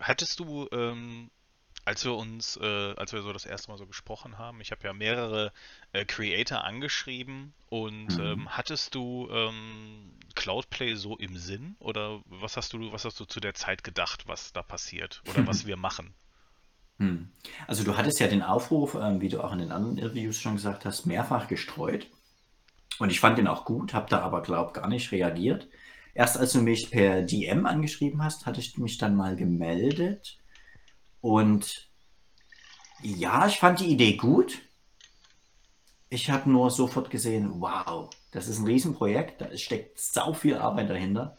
Hattest 0.00 0.38
du 0.38 0.68
ähm, 0.70 1.32
als 1.88 2.04
wir 2.04 2.14
uns, 2.14 2.58
äh, 2.60 2.94
als 2.96 3.14
wir 3.14 3.22
so 3.22 3.32
das 3.32 3.46
erste 3.46 3.70
Mal 3.70 3.78
so 3.78 3.86
gesprochen 3.86 4.36
haben, 4.36 4.60
ich 4.60 4.72
habe 4.72 4.84
ja 4.84 4.92
mehrere 4.92 5.52
äh, 5.92 6.04
Creator 6.04 6.62
angeschrieben 6.62 7.54
und 7.70 8.18
mhm. 8.18 8.24
ähm, 8.24 8.48
hattest 8.50 8.94
du 8.94 9.26
ähm, 9.32 10.12
Cloudplay 10.34 10.96
so 10.96 11.16
im 11.16 11.38
Sinn 11.38 11.76
oder 11.78 12.20
was 12.26 12.58
hast 12.58 12.74
du, 12.74 12.92
was 12.92 13.06
hast 13.06 13.18
du 13.18 13.24
zu 13.24 13.40
der 13.40 13.54
Zeit 13.54 13.84
gedacht, 13.84 14.28
was 14.28 14.52
da 14.52 14.62
passiert 14.62 15.22
oder 15.30 15.46
was 15.46 15.66
wir 15.66 15.78
machen? 15.78 16.12
Hm. 16.98 17.30
Also 17.66 17.84
du 17.84 17.96
hattest 17.96 18.20
ja 18.20 18.28
den 18.28 18.42
Aufruf, 18.42 18.94
ähm, 18.94 19.22
wie 19.22 19.30
du 19.30 19.42
auch 19.42 19.54
in 19.54 19.60
den 19.60 19.72
anderen 19.72 19.96
Interviews 19.96 20.38
schon 20.38 20.56
gesagt 20.56 20.84
hast, 20.84 21.06
mehrfach 21.06 21.48
gestreut. 21.48 22.06
Und 22.98 23.08
ich 23.08 23.18
fand 23.20 23.38
den 23.38 23.46
auch 23.46 23.64
gut, 23.64 23.94
habe 23.94 24.10
da 24.10 24.20
aber, 24.20 24.42
glaub, 24.42 24.74
gar 24.74 24.88
nicht 24.88 25.10
reagiert. 25.10 25.68
Erst 26.12 26.36
als 26.36 26.52
du 26.52 26.60
mich 26.60 26.90
per 26.90 27.22
DM 27.22 27.64
angeschrieben 27.64 28.22
hast, 28.22 28.44
hatte 28.44 28.60
ich 28.60 28.76
mich 28.76 28.98
dann 28.98 29.16
mal 29.16 29.36
gemeldet 29.36 30.38
und 31.20 31.88
ja, 33.02 33.46
ich 33.46 33.58
fand 33.58 33.80
die 33.80 33.90
Idee 33.90 34.16
gut. 34.16 34.58
Ich 36.10 36.30
habe 36.30 36.50
nur 36.50 36.70
sofort 36.70 37.10
gesehen, 37.10 37.60
wow, 37.60 38.10
das 38.32 38.48
ist 38.48 38.58
ein 38.58 38.66
Riesenprojekt, 38.66 39.40
da 39.40 39.56
steckt 39.56 40.00
sau 40.00 40.32
viel 40.32 40.56
Arbeit 40.56 40.90
dahinter. 40.90 41.38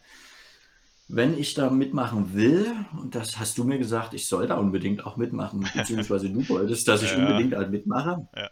Wenn 1.07 1.37
ich 1.37 1.55
da 1.55 1.71
mitmachen 1.71 2.35
will, 2.35 2.71
und 2.93 3.15
das 3.15 3.39
hast 3.39 3.57
du 3.57 3.63
mir 3.63 3.79
gesagt, 3.79 4.13
ich 4.13 4.27
soll 4.27 4.45
da 4.45 4.57
unbedingt 4.57 5.05
auch 5.05 5.17
mitmachen, 5.17 5.67
beziehungsweise 5.75 6.29
du 6.29 6.47
wolltest, 6.49 6.87
dass 6.87 7.01
ich 7.01 7.11
ja. 7.11 7.17
unbedingt 7.17 7.55
halt 7.55 7.71
mitmache. 7.71 8.27
Ja. 8.35 8.49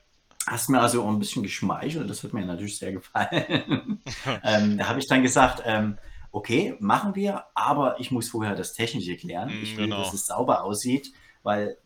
Hast 0.48 0.70
mir 0.70 0.80
also 0.80 1.04
auch 1.04 1.10
ein 1.10 1.20
bisschen 1.20 1.44
geschmeichelt, 1.44 2.10
das 2.10 2.24
hat 2.24 2.34
mir 2.34 2.46
natürlich 2.46 2.80
sehr 2.80 2.94
gefallen. 2.94 4.02
ähm, 4.44 4.78
da 4.78 4.88
habe 4.88 5.00
ich 5.00 5.08
dann 5.08 5.22
gesagt, 5.22 5.62
ähm, 5.66 5.98
okay, 6.38 6.76
machen 6.80 7.16
wir, 7.16 7.46
aber 7.56 8.00
ich 8.00 8.12
muss 8.12 8.30
vorher 8.30 8.56
das 8.56 8.74
Technische 8.74 9.18
klären. 9.18 9.50
Ich 9.64 9.76
will, 9.76 9.86
genau. 9.86 10.04
dass 10.04 10.14
es 10.14 10.28
sauber 10.28 10.64
aussieht, 10.64 11.12
weil 11.42 11.78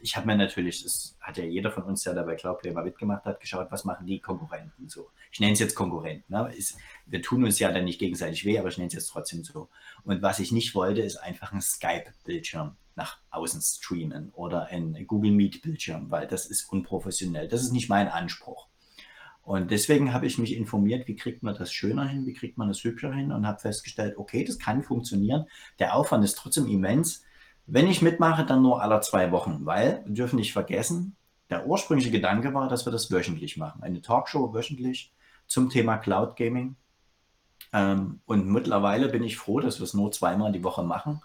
ich 0.00 0.16
habe 0.16 0.28
mir 0.28 0.36
natürlich, 0.36 0.84
das 0.84 1.16
hat 1.20 1.36
ja 1.36 1.44
jeder 1.44 1.72
von 1.72 1.82
uns, 1.82 2.04
der 2.04 2.14
da 2.14 2.22
bei 2.22 2.36
Cloudplay 2.36 2.70
mal 2.70 2.84
mitgemacht 2.84 3.24
hat, 3.24 3.40
geschaut, 3.40 3.66
was 3.70 3.84
machen 3.84 4.06
die 4.06 4.20
Konkurrenten 4.20 4.88
so. 4.88 5.10
Ich 5.32 5.40
nenne 5.40 5.54
es 5.54 5.58
jetzt 5.58 5.74
Konkurrenten. 5.74 6.32
Ne? 6.32 6.54
Ist, 6.56 6.78
wir 7.06 7.20
tun 7.20 7.42
uns 7.42 7.58
ja 7.58 7.72
dann 7.72 7.84
nicht 7.84 7.98
gegenseitig 7.98 8.44
weh, 8.44 8.56
aber 8.60 8.68
ich 8.68 8.78
nenne 8.78 8.86
es 8.86 8.94
jetzt 8.94 9.08
trotzdem 9.08 9.42
so. 9.42 9.68
Und 10.04 10.22
was 10.22 10.38
ich 10.38 10.52
nicht 10.52 10.76
wollte, 10.76 11.00
ist 11.00 11.16
einfach 11.16 11.52
ein 11.52 11.60
Skype-Bildschirm 11.60 12.76
nach 12.94 13.18
außen 13.30 13.60
streamen 13.60 14.30
oder 14.30 14.66
ein 14.66 15.04
Google 15.08 15.32
Meet-Bildschirm, 15.32 16.12
weil 16.12 16.28
das 16.28 16.46
ist 16.46 16.70
unprofessionell. 16.70 17.48
Das 17.48 17.62
ist 17.62 17.72
nicht 17.72 17.88
mein 17.88 18.06
Anspruch. 18.06 18.68
Und 19.48 19.70
deswegen 19.70 20.12
habe 20.12 20.26
ich 20.26 20.36
mich 20.36 20.54
informiert, 20.54 21.08
wie 21.08 21.16
kriegt 21.16 21.42
man 21.42 21.54
das 21.54 21.72
schöner 21.72 22.06
hin, 22.06 22.26
wie 22.26 22.34
kriegt 22.34 22.58
man 22.58 22.68
das 22.68 22.84
hübscher 22.84 23.14
hin 23.14 23.32
und 23.32 23.46
habe 23.46 23.58
festgestellt, 23.58 24.18
okay, 24.18 24.44
das 24.44 24.58
kann 24.58 24.82
funktionieren. 24.82 25.46
Der 25.78 25.94
Aufwand 25.94 26.22
ist 26.22 26.36
trotzdem 26.36 26.66
immens. 26.66 27.22
Wenn 27.64 27.88
ich 27.88 28.02
mitmache, 28.02 28.44
dann 28.44 28.60
nur 28.60 28.82
alle 28.82 29.00
zwei 29.00 29.32
Wochen, 29.32 29.64
weil 29.64 30.02
wir 30.04 30.12
dürfen 30.12 30.36
nicht 30.36 30.52
vergessen, 30.52 31.16
der 31.48 31.66
ursprüngliche 31.66 32.10
Gedanke 32.10 32.52
war, 32.52 32.68
dass 32.68 32.86
wir 32.86 32.92
das 32.92 33.10
wöchentlich 33.10 33.56
machen. 33.56 33.82
Eine 33.82 34.02
Talkshow 34.02 34.52
wöchentlich 34.52 35.14
zum 35.46 35.70
Thema 35.70 35.96
Cloud 35.96 36.36
Gaming. 36.36 36.76
Ähm, 37.72 38.20
und 38.26 38.48
mittlerweile 38.48 39.08
bin 39.08 39.22
ich 39.22 39.38
froh, 39.38 39.60
dass 39.60 39.80
wir 39.80 39.84
es 39.84 39.94
nur 39.94 40.12
zweimal 40.12 40.52
die 40.52 40.62
Woche 40.62 40.82
machen, 40.82 41.22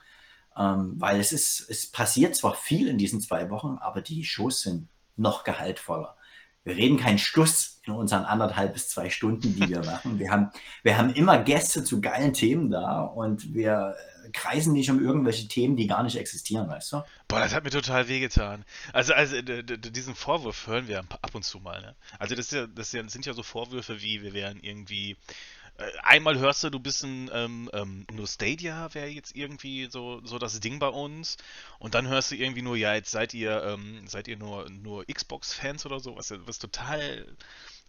ähm, 0.56 0.94
weil 0.96 1.20
es 1.20 1.34
ist, 1.34 1.70
es 1.70 1.92
passiert 1.92 2.38
zwar 2.38 2.56
viel 2.56 2.88
in 2.88 2.98
diesen 2.98 3.20
zwei 3.20 3.50
Wochen, 3.50 3.80
aber 3.82 4.00
die 4.00 4.24
Shows 4.24 4.62
sind 4.62 4.88
noch 5.18 5.44
gehaltvoller 5.44 6.16
wir 6.64 6.76
reden 6.76 6.98
keinen 6.98 7.20
Schluss 7.20 7.73
in 7.86 7.94
unseren 7.94 8.24
anderthalb 8.24 8.74
bis 8.74 8.90
zwei 8.90 9.10
Stunden, 9.10 9.56
die 9.56 9.70
wir 9.70 9.80
machen. 9.84 10.18
Wir 10.20 10.32
haben, 10.32 10.52
wir 10.84 10.98
haben 10.98 11.14
immer 11.14 11.38
Gäste 11.40 11.84
zu 11.84 12.00
geilen 12.00 12.34
Themen 12.34 12.70
da 12.70 13.02
und 13.02 13.54
wir 13.54 13.96
kreisen 14.32 14.74
nicht 14.74 14.90
um 14.90 15.04
irgendwelche 15.04 15.48
Themen, 15.48 15.76
die 15.76 15.88
gar 15.88 16.04
nicht 16.04 16.16
existieren, 16.16 16.70
weißt 16.70 16.94
du? 16.94 17.04
Boah, 17.28 17.40
das 17.40 17.54
hat 17.54 17.64
mir 17.64 17.72
total 17.72 18.08
wehgetan. 18.08 18.64
Also, 18.94 19.14
also 19.14 19.42
diesen 19.42 20.16
Vorwurf 20.16 20.68
hören 20.68 20.88
wir 20.88 21.00
ab 21.00 21.36
und 21.36 21.44
zu 21.44 21.60
mal. 21.60 21.82
Ne? 21.82 21.96
Also 22.20 22.36
das, 22.36 22.52
ja, 22.52 22.68
das 22.68 22.92
sind 22.92 23.26
ja 23.26 23.34
so 23.34 23.44
Vorwürfe 23.44 24.02
wie, 24.02 24.22
wir 24.22 24.34
wären 24.34 24.60
irgendwie 24.62 25.12
äh, 25.12 25.63
einmal 26.04 26.38
hörst 26.38 26.64
du, 26.64 26.70
du 26.70 26.80
bist 26.80 27.04
ein 27.04 27.30
ähm, 27.34 27.70
ähm, 27.74 28.06
nur 28.12 28.28
Stadia 28.28 28.94
wäre 28.94 29.08
jetzt 29.08 29.36
irgendwie 29.36 29.88
so, 29.90 30.22
so 30.26 30.38
das 30.40 30.60
Ding 30.60 30.80
bei 30.80 30.88
uns. 30.88 31.38
Und 31.80 31.96
dann 31.96 32.08
hörst 32.08 32.32
du 32.32 32.36
irgendwie 32.36 32.62
nur, 32.62 32.78
ja, 32.78 32.94
jetzt 32.94 33.12
seid 33.12 33.34
ihr, 33.34 33.64
ähm, 33.64 34.08
seid 34.08 34.28
ihr 34.28 34.38
nur, 34.38 34.70
nur 34.70 35.06
Xbox-Fans 35.06 35.86
oder 35.86 36.00
so, 36.00 36.16
was, 36.16 36.34
was 36.46 36.60
total 36.60 37.36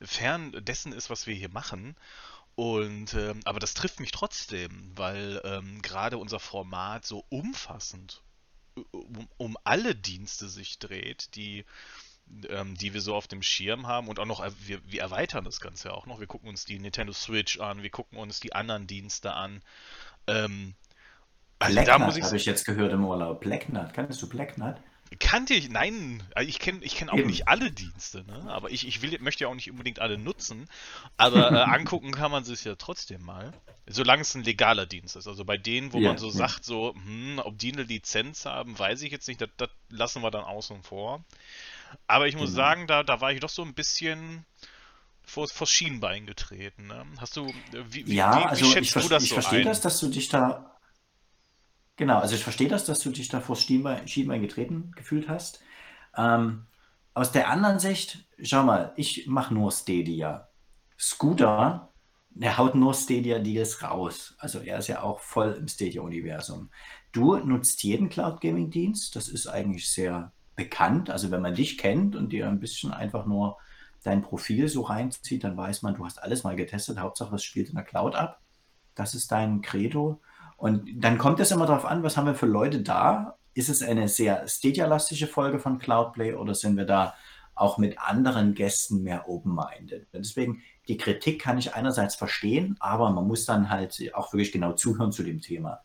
fern 0.00 0.52
dessen 0.64 0.92
ist, 0.92 1.10
was 1.10 1.26
wir 1.26 1.34
hier 1.34 1.50
machen. 1.50 1.96
Und 2.56 3.14
ähm, 3.14 3.40
aber 3.44 3.58
das 3.60 3.74
trifft 3.74 4.00
mich 4.00 4.12
trotzdem, 4.12 4.92
weil 4.94 5.40
ähm, 5.44 5.82
gerade 5.82 6.18
unser 6.18 6.38
Format 6.38 7.04
so 7.04 7.24
umfassend 7.28 8.22
um, 8.92 9.28
um 9.36 9.56
alle 9.64 9.94
Dienste 9.94 10.48
sich 10.48 10.78
dreht, 10.78 11.34
die 11.36 11.64
ähm, 12.48 12.76
die 12.76 12.94
wir 12.94 13.00
so 13.00 13.14
auf 13.14 13.28
dem 13.28 13.42
Schirm 13.42 13.86
haben 13.86 14.08
und 14.08 14.18
auch 14.18 14.26
noch, 14.26 14.44
äh, 14.44 14.50
wir, 14.66 14.80
wir 14.90 15.00
erweitern 15.00 15.44
das 15.44 15.60
Ganze 15.60 15.92
auch 15.92 16.06
noch. 16.06 16.20
Wir 16.20 16.26
gucken 16.26 16.48
uns 16.48 16.64
die 16.64 16.78
Nintendo 16.78 17.12
Switch 17.12 17.60
an, 17.60 17.82
wir 17.82 17.90
gucken 17.90 18.18
uns 18.18 18.40
die 18.40 18.54
anderen 18.54 18.86
Dienste 18.86 19.34
an. 19.34 19.62
Ähm, 20.26 20.74
also 21.58 21.74
Blacknut 21.80 22.22
habe 22.22 22.36
ich 22.36 22.46
jetzt 22.46 22.64
gehört 22.64 22.92
im 22.92 23.04
Urlaub. 23.04 23.40
Blacknut, 23.40 23.94
kannst 23.94 24.20
du 24.20 24.28
Blacknut? 24.28 24.76
Kannte 25.20 25.54
ich, 25.54 25.68
nein, 25.68 26.22
also 26.34 26.48
ich 26.48 26.58
kenne 26.58 26.80
ich 26.82 26.96
kenn 26.96 27.08
auch 27.08 27.18
Eben. 27.18 27.28
nicht 27.28 27.46
alle 27.46 27.70
Dienste, 27.70 28.24
ne? 28.24 28.50
aber 28.50 28.70
ich, 28.70 28.86
ich 28.88 29.00
will, 29.02 29.16
möchte 29.20 29.44
ja 29.44 29.48
auch 29.48 29.54
nicht 29.54 29.70
unbedingt 29.70 30.00
alle 30.00 30.18
nutzen, 30.18 30.68
aber 31.16 31.52
äh, 31.52 31.56
angucken 31.76 32.10
kann 32.10 32.30
man 32.32 32.42
sich 32.44 32.64
ja 32.64 32.74
trotzdem 32.74 33.22
mal, 33.22 33.52
solange 33.86 34.22
es 34.22 34.34
ein 34.34 34.42
legaler 34.42 34.86
Dienst 34.86 35.14
ist. 35.14 35.28
Also 35.28 35.44
bei 35.44 35.56
denen, 35.56 35.92
wo 35.92 35.98
Ja, 35.98 36.08
man 36.08 36.18
so 36.18 36.28
ja. 36.28 36.32
sagt, 36.32 36.64
so, 36.64 36.94
hm, 36.94 37.38
ob 37.44 37.58
die 37.58 37.72
eine 37.72 37.82
Lizenz 37.84 38.46
haben, 38.46 38.76
weiß 38.76 39.02
ich 39.02 39.12
jetzt 39.12 39.28
nicht, 39.28 39.40
das, 39.40 39.50
das 39.56 39.70
lassen 39.90 40.22
wir 40.22 40.30
dann 40.30 40.44
außen 40.44 40.82
vor. 40.82 41.22
Aber 42.06 42.26
ich 42.28 42.36
muss 42.36 42.52
Genau. 42.52 42.54
sagen, 42.54 42.86
da, 42.86 43.02
da 43.02 43.20
war 43.20 43.32
ich 43.32 43.40
doch 43.40 43.48
so 43.50 43.62
ein 43.62 43.74
bisschen 43.74 44.44
vor, 45.24 45.48
vor 45.48 45.66
Schienbein 45.68 46.26
getreten. 46.26 46.88
Ne? 46.88 47.06
Hast 47.18 47.36
du, 47.36 47.54
wie, 47.72 48.08
wie, 48.10 48.20
Ja, 48.20 48.30
wie, 48.32 48.48
also 48.48 48.60
wie 48.60 48.64
ich, 48.80 48.92
schätzt 48.92 48.92
ver- 48.92 49.04
du 49.04 49.08
das 49.08 49.26
ich 49.26 49.30
so 49.30 49.42
verstehe 49.42 49.62
ein? 49.62 49.64
das, 49.64 49.80
dass 49.82 49.98
du 50.00 50.08
dich 50.08 50.28
da, 50.30 50.78
genau, 51.96 52.18
also 52.18 52.34
ich 52.34 52.42
verstehe 52.44 52.68
das, 52.68 52.84
dass 52.84 53.00
du 53.00 53.10
dich 53.10 53.28
da 53.28 53.40
vor 53.40 53.56
Schienbein, 53.56 54.08
Schienbein 54.08 54.42
getreten 54.42 54.92
gefühlt 54.96 55.28
hast. 55.28 55.60
Ähm, 56.16 56.66
aus 57.14 57.32
der 57.32 57.50
anderen 57.50 57.80
Sicht, 57.80 58.26
schau 58.42 58.64
mal, 58.64 58.94
ich 58.96 59.28
mache 59.28 59.54
nur 59.54 59.72
Stadia. 59.72 60.50
Scooter, 61.00 61.94
der 62.30 62.58
haut 62.58 62.76
nur 62.76 62.94
Stadia-Deals 62.94 63.82
raus. 63.84 64.36
Also 64.38 64.60
er 64.60 64.80
ist 64.80 64.88
ja 64.88 65.02
auch 65.02 65.20
voll 65.20 65.54
im 65.54 65.68
Stadia-Universum. 65.68 66.70
Du 67.12 67.38
nutzt 67.38 67.84
jeden 67.84 68.10
Cloud 68.10 68.42
Gaming-Dienst, 68.42 69.16
das 69.16 69.28
ist 69.30 69.48
eigentlich 69.48 69.90
sehr 69.92 70.33
bekannt. 70.56 71.10
Also 71.10 71.30
wenn 71.30 71.42
man 71.42 71.54
dich 71.54 71.78
kennt 71.78 72.16
und 72.16 72.30
dir 72.30 72.48
ein 72.48 72.60
bisschen 72.60 72.92
einfach 72.92 73.26
nur 73.26 73.58
dein 74.02 74.22
Profil 74.22 74.68
so 74.68 74.82
reinzieht, 74.82 75.44
dann 75.44 75.56
weiß 75.56 75.82
man, 75.82 75.94
du 75.94 76.04
hast 76.04 76.22
alles 76.22 76.44
mal 76.44 76.56
getestet. 76.56 76.98
Hauptsache, 76.98 77.34
es 77.34 77.44
spielt 77.44 77.68
in 77.68 77.74
der 77.74 77.84
Cloud 77.84 78.14
ab. 78.14 78.40
Das 78.94 79.14
ist 79.14 79.32
dein 79.32 79.62
Credo. 79.62 80.20
Und 80.56 80.88
dann 80.96 81.18
kommt 81.18 81.40
es 81.40 81.50
immer 81.50 81.66
darauf 81.66 81.84
an, 81.84 82.02
was 82.02 82.16
haben 82.16 82.26
wir 82.26 82.34
für 82.34 82.46
Leute 82.46 82.82
da? 82.82 83.36
Ist 83.54 83.68
es 83.68 83.82
eine 83.82 84.08
sehr 84.08 84.46
Stadia-lastige 84.46 85.26
Folge 85.26 85.58
von 85.58 85.78
Cloudplay 85.78 86.34
oder 86.34 86.54
sind 86.54 86.76
wir 86.76 86.84
da 86.84 87.14
auch 87.54 87.78
mit 87.78 87.98
anderen 87.98 88.54
Gästen 88.54 89.02
mehr 89.02 89.28
open-minded? 89.28 90.06
Deswegen, 90.12 90.62
die 90.88 90.96
Kritik 90.96 91.40
kann 91.40 91.58
ich 91.58 91.74
einerseits 91.74 92.14
verstehen, 92.14 92.76
aber 92.80 93.10
man 93.10 93.26
muss 93.26 93.46
dann 93.46 93.70
halt 93.70 94.00
auch 94.14 94.32
wirklich 94.32 94.52
genau 94.52 94.72
zuhören 94.72 95.12
zu 95.12 95.22
dem 95.22 95.40
Thema. 95.40 95.82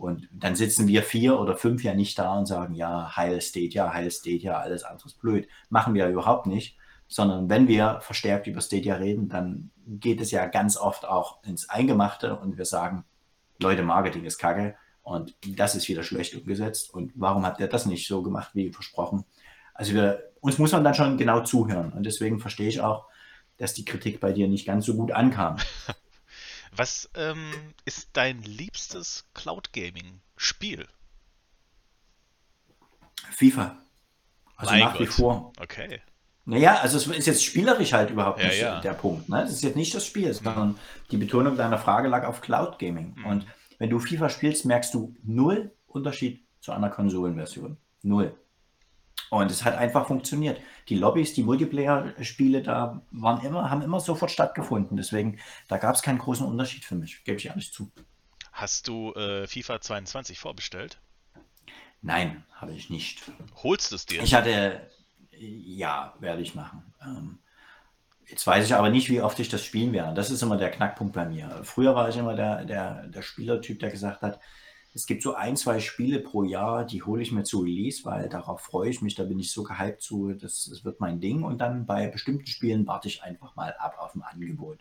Und 0.00 0.28
dann 0.32 0.56
sitzen 0.56 0.88
wir 0.88 1.02
vier 1.02 1.38
oder 1.38 1.56
fünf 1.56 1.84
ja 1.84 1.94
nicht 1.94 2.18
da 2.18 2.38
und 2.38 2.46
sagen, 2.46 2.74
ja, 2.74 3.14
heil 3.16 3.40
Stadia, 3.40 3.92
heil 3.92 4.10
Stadia, 4.10 4.58
alles 4.58 4.82
andere 4.82 5.08
ist 5.08 5.20
blöd. 5.20 5.46
Machen 5.68 5.94
wir 5.94 6.04
ja 6.04 6.10
überhaupt 6.10 6.46
nicht. 6.46 6.78
Sondern 7.06 7.50
wenn 7.50 7.68
wir 7.68 7.98
verstärkt 8.00 8.46
über 8.46 8.60
Stadia 8.60 8.94
reden, 8.94 9.28
dann 9.28 9.70
geht 9.86 10.20
es 10.20 10.30
ja 10.30 10.46
ganz 10.46 10.76
oft 10.76 11.04
auch 11.04 11.42
ins 11.44 11.68
Eingemachte 11.68 12.36
und 12.36 12.56
wir 12.56 12.64
sagen, 12.64 13.04
Leute, 13.60 13.82
Marketing 13.82 14.24
ist 14.24 14.38
kacke 14.38 14.76
und 15.02 15.34
das 15.58 15.74
ist 15.74 15.88
wieder 15.88 16.02
schlecht 16.02 16.34
umgesetzt. 16.34 16.94
Und 16.94 17.12
warum 17.16 17.44
habt 17.44 17.60
ihr 17.60 17.66
das 17.66 17.86
nicht 17.86 18.06
so 18.06 18.22
gemacht, 18.22 18.50
wie 18.54 18.72
versprochen? 18.72 19.24
Also 19.74 19.94
wir, 19.94 20.30
uns 20.40 20.58
muss 20.58 20.72
man 20.72 20.84
dann 20.84 20.94
schon 20.94 21.18
genau 21.18 21.40
zuhören. 21.40 21.92
Und 21.92 22.06
deswegen 22.06 22.38
verstehe 22.38 22.68
ich 22.68 22.80
auch, 22.80 23.06
dass 23.58 23.74
die 23.74 23.84
Kritik 23.84 24.20
bei 24.20 24.32
dir 24.32 24.48
nicht 24.48 24.66
ganz 24.66 24.86
so 24.86 24.94
gut 24.94 25.12
ankam. 25.12 25.56
Was 26.72 27.10
ähm, 27.14 27.52
ist 27.84 28.10
dein 28.12 28.42
liebstes 28.42 29.26
Cloud 29.34 29.72
Gaming 29.72 30.20
Spiel? 30.36 30.86
FIFA. 33.32 33.76
Also 34.56 34.72
Mein 34.72 34.80
nach 34.80 34.94
wie 35.00 35.04
Gott. 35.06 35.14
vor. 35.14 35.52
Okay. 35.60 36.00
Naja, 36.44 36.78
also 36.80 36.96
es 36.96 37.06
ist 37.06 37.26
jetzt 37.26 37.44
spielerisch 37.44 37.92
halt 37.92 38.10
überhaupt 38.10 38.40
Ja, 38.40 38.48
nicht 38.48 38.60
ja. 38.60 38.80
der 38.80 38.94
Punkt. 38.94 39.28
Ne? 39.28 39.42
Das 39.42 39.52
ist 39.52 39.62
jetzt 39.62 39.76
nicht 39.76 39.94
das 39.94 40.06
Spiel, 40.06 40.32
sondern 40.32 40.78
die 41.10 41.16
Betonung 41.16 41.56
deiner 41.56 41.78
Frage 41.78 42.08
lag 42.08 42.24
auf 42.26 42.40
Cloud 42.40 42.78
Gaming. 42.78 43.14
Mhm. 43.16 43.24
Und 43.26 43.46
wenn 43.78 43.90
du 43.90 43.98
FIFA 43.98 44.28
spielst, 44.28 44.64
merkst 44.64 44.92
du 44.94 45.14
null 45.22 45.72
Unterschied 45.86 46.44
zu 46.60 46.72
einer 46.72 46.90
Konsolenversion. 46.90 47.76
Null. 48.02 48.36
Und 49.30 49.50
es 49.50 49.64
hat 49.64 49.76
einfach 49.76 50.08
funktioniert. 50.08 50.60
Die 50.88 50.96
Lobbys, 50.96 51.34
die 51.34 51.44
Multiplayer-Spiele 51.44 52.62
da 52.62 53.00
waren 53.12 53.44
immer, 53.46 53.70
haben 53.70 53.80
immer 53.80 54.00
sofort 54.00 54.32
stattgefunden. 54.32 54.96
Deswegen, 54.96 55.38
da 55.68 55.78
gab 55.78 55.94
es 55.94 56.02
keinen 56.02 56.18
großen 56.18 56.44
Unterschied 56.44 56.84
für 56.84 56.96
mich, 56.96 57.22
gebe 57.22 57.38
ich 57.38 57.46
ehrlich 57.46 57.72
zu. 57.72 57.90
Hast 58.50 58.88
du 58.88 59.12
äh, 59.14 59.46
FIFA 59.46 59.80
22 59.80 60.38
vorbestellt? 60.40 61.00
Nein, 62.02 62.44
habe 62.54 62.72
ich 62.72 62.90
nicht. 62.90 63.22
Holst 63.62 63.92
es 63.92 64.04
dir? 64.04 64.20
Ich 64.20 64.34
hatte, 64.34 64.90
ja, 65.38 66.14
werde 66.18 66.42
ich 66.42 66.56
machen. 66.56 66.92
Ähm, 67.00 67.38
jetzt 68.26 68.44
weiß 68.44 68.66
ich 68.66 68.74
aber 68.74 68.90
nicht, 68.90 69.10
wie 69.10 69.20
oft 69.20 69.38
ich 69.38 69.48
das 69.48 69.64
spielen 69.64 69.92
werde. 69.92 70.14
Das 70.14 70.30
ist 70.30 70.42
immer 70.42 70.56
der 70.56 70.72
Knackpunkt 70.72 71.12
bei 71.12 71.26
mir. 71.26 71.60
Früher 71.62 71.94
war 71.94 72.08
ich 72.08 72.16
immer 72.16 72.34
der, 72.34 72.64
der, 72.64 73.06
der 73.06 73.22
Spielertyp, 73.22 73.78
der 73.78 73.90
gesagt 73.90 74.22
hat, 74.22 74.40
es 74.92 75.06
gibt 75.06 75.22
so 75.22 75.34
ein, 75.34 75.56
zwei 75.56 75.78
Spiele 75.78 76.18
pro 76.18 76.42
Jahr, 76.42 76.84
die 76.84 77.02
hole 77.02 77.22
ich 77.22 77.30
mir 77.30 77.44
zu 77.44 77.60
Release, 77.60 78.04
weil 78.04 78.28
darauf 78.28 78.60
freue 78.60 78.90
ich 78.90 79.02
mich, 79.02 79.14
da 79.14 79.24
bin 79.24 79.38
ich 79.38 79.52
so 79.52 79.62
gehypt 79.62 80.02
zu, 80.02 80.32
das, 80.32 80.68
das 80.68 80.84
wird 80.84 81.00
mein 81.00 81.20
Ding. 81.20 81.44
Und 81.44 81.60
dann 81.60 81.86
bei 81.86 82.08
bestimmten 82.08 82.46
Spielen 82.46 82.86
warte 82.86 83.08
ich 83.08 83.22
einfach 83.22 83.54
mal 83.54 83.74
ab 83.78 83.96
auf 83.98 84.14
ein 84.14 84.22
Angebot. 84.22 84.80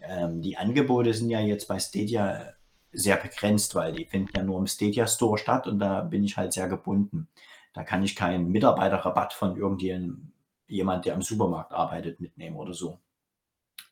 Ähm, 0.00 0.40
die 0.40 0.56
Angebote 0.56 1.12
sind 1.12 1.28
ja 1.28 1.40
jetzt 1.40 1.68
bei 1.68 1.78
Stadia 1.78 2.54
sehr 2.92 3.16
begrenzt, 3.16 3.74
weil 3.74 3.92
die 3.92 4.06
finden 4.06 4.32
ja 4.34 4.42
nur 4.42 4.58
im 4.58 4.66
Stadia 4.66 5.06
Store 5.06 5.38
statt 5.38 5.66
und 5.66 5.78
da 5.78 6.00
bin 6.00 6.24
ich 6.24 6.36
halt 6.36 6.52
sehr 6.52 6.68
gebunden. 6.68 7.28
Da 7.74 7.84
kann 7.84 8.02
ich 8.02 8.16
keinen 8.16 8.48
Mitarbeiterrabatt 8.48 9.32
von 9.32 9.56
irgendjemandem, 9.56 10.32
jemand, 10.66 11.04
der 11.04 11.14
im 11.14 11.22
Supermarkt 11.22 11.72
arbeitet, 11.72 12.20
mitnehmen 12.20 12.56
oder 12.56 12.72
so. 12.72 13.00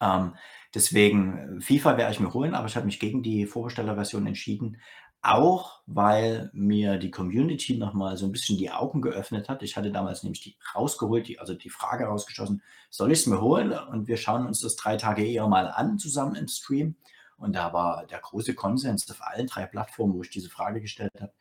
Ähm, 0.01 0.35
deswegen, 0.75 1.61
FIFA 1.61 1.97
werde 1.97 2.13
ich 2.13 2.21
mir 2.21 2.33
holen, 2.33 2.55
aber 2.55 2.69
ich 2.69 2.77
habe 2.77 2.87
mich 2.87 3.01
gegen 3.01 3.23
die 3.23 3.47
Vorbestellerversion 3.47 4.27
entschieden. 4.27 4.79
Auch 5.21 5.81
weil 5.87 6.51
mir 6.53 6.97
die 6.97 7.11
Community 7.11 7.77
nochmal 7.77 8.17
so 8.17 8.27
ein 8.27 8.33
bisschen 8.33 8.57
die 8.57 8.71
Augen 8.71 9.03
geöffnet 9.03 9.49
hat. 9.49 9.63
Ich 9.63 9.77
hatte 9.77 9.91
damals 9.91 10.23
nämlich 10.23 10.41
die 10.41 10.57
rausgeholt, 10.75 11.27
die, 11.27 11.41
also 11.41 11.55
die 11.55 11.71
Frage 11.71 12.05
rausgeschossen, 12.05 12.63
soll 12.91 13.11
ich 13.11 13.21
es 13.21 13.27
mir 13.27 13.41
holen? 13.41 13.73
Und 13.73 14.07
wir 14.07 14.17
schauen 14.17 14.47
uns 14.47 14.61
das 14.61 14.77
drei 14.77 14.97
Tage 14.97 15.27
eher 15.27 15.49
mal 15.49 15.69
an, 15.69 15.99
zusammen 15.99 16.37
im 16.37 16.47
Stream. 16.47 16.97
Und 17.37 17.55
da 17.55 17.73
war 17.73 18.07
der 18.07 18.21
große 18.21 18.55
Konsens 18.55 19.11
auf 19.11 19.23
allen 19.23 19.47
drei 19.47 19.67
Plattformen, 19.67 20.15
wo 20.15 20.23
ich 20.23 20.31
diese 20.31 20.51
Frage 20.51 20.81
gestellt 20.81 21.13
habe, 21.21 21.33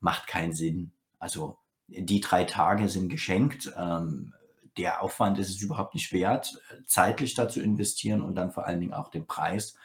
macht 0.00 0.26
keinen 0.26 0.52
Sinn. 0.52 0.92
Also 1.18 1.58
die 1.88 2.20
drei 2.20 2.44
Tage 2.44 2.88
sind 2.88 3.08
geschenkt. 3.08 3.72
Ähm, 3.76 4.34
der 4.76 5.02
Aufwand 5.02 5.38
ist 5.38 5.48
es 5.48 5.62
überhaupt 5.62 5.94
nicht 5.94 6.12
wert, 6.12 6.60
zeitlich 6.84 7.34
da 7.34 7.48
zu 7.48 7.60
investieren 7.62 8.20
und 8.20 8.34
dann 8.34 8.52
vor 8.52 8.66
allen 8.66 8.80
Dingen 8.80 8.92
auch 8.92 9.08
den 9.08 9.26
Preis. 9.26 9.76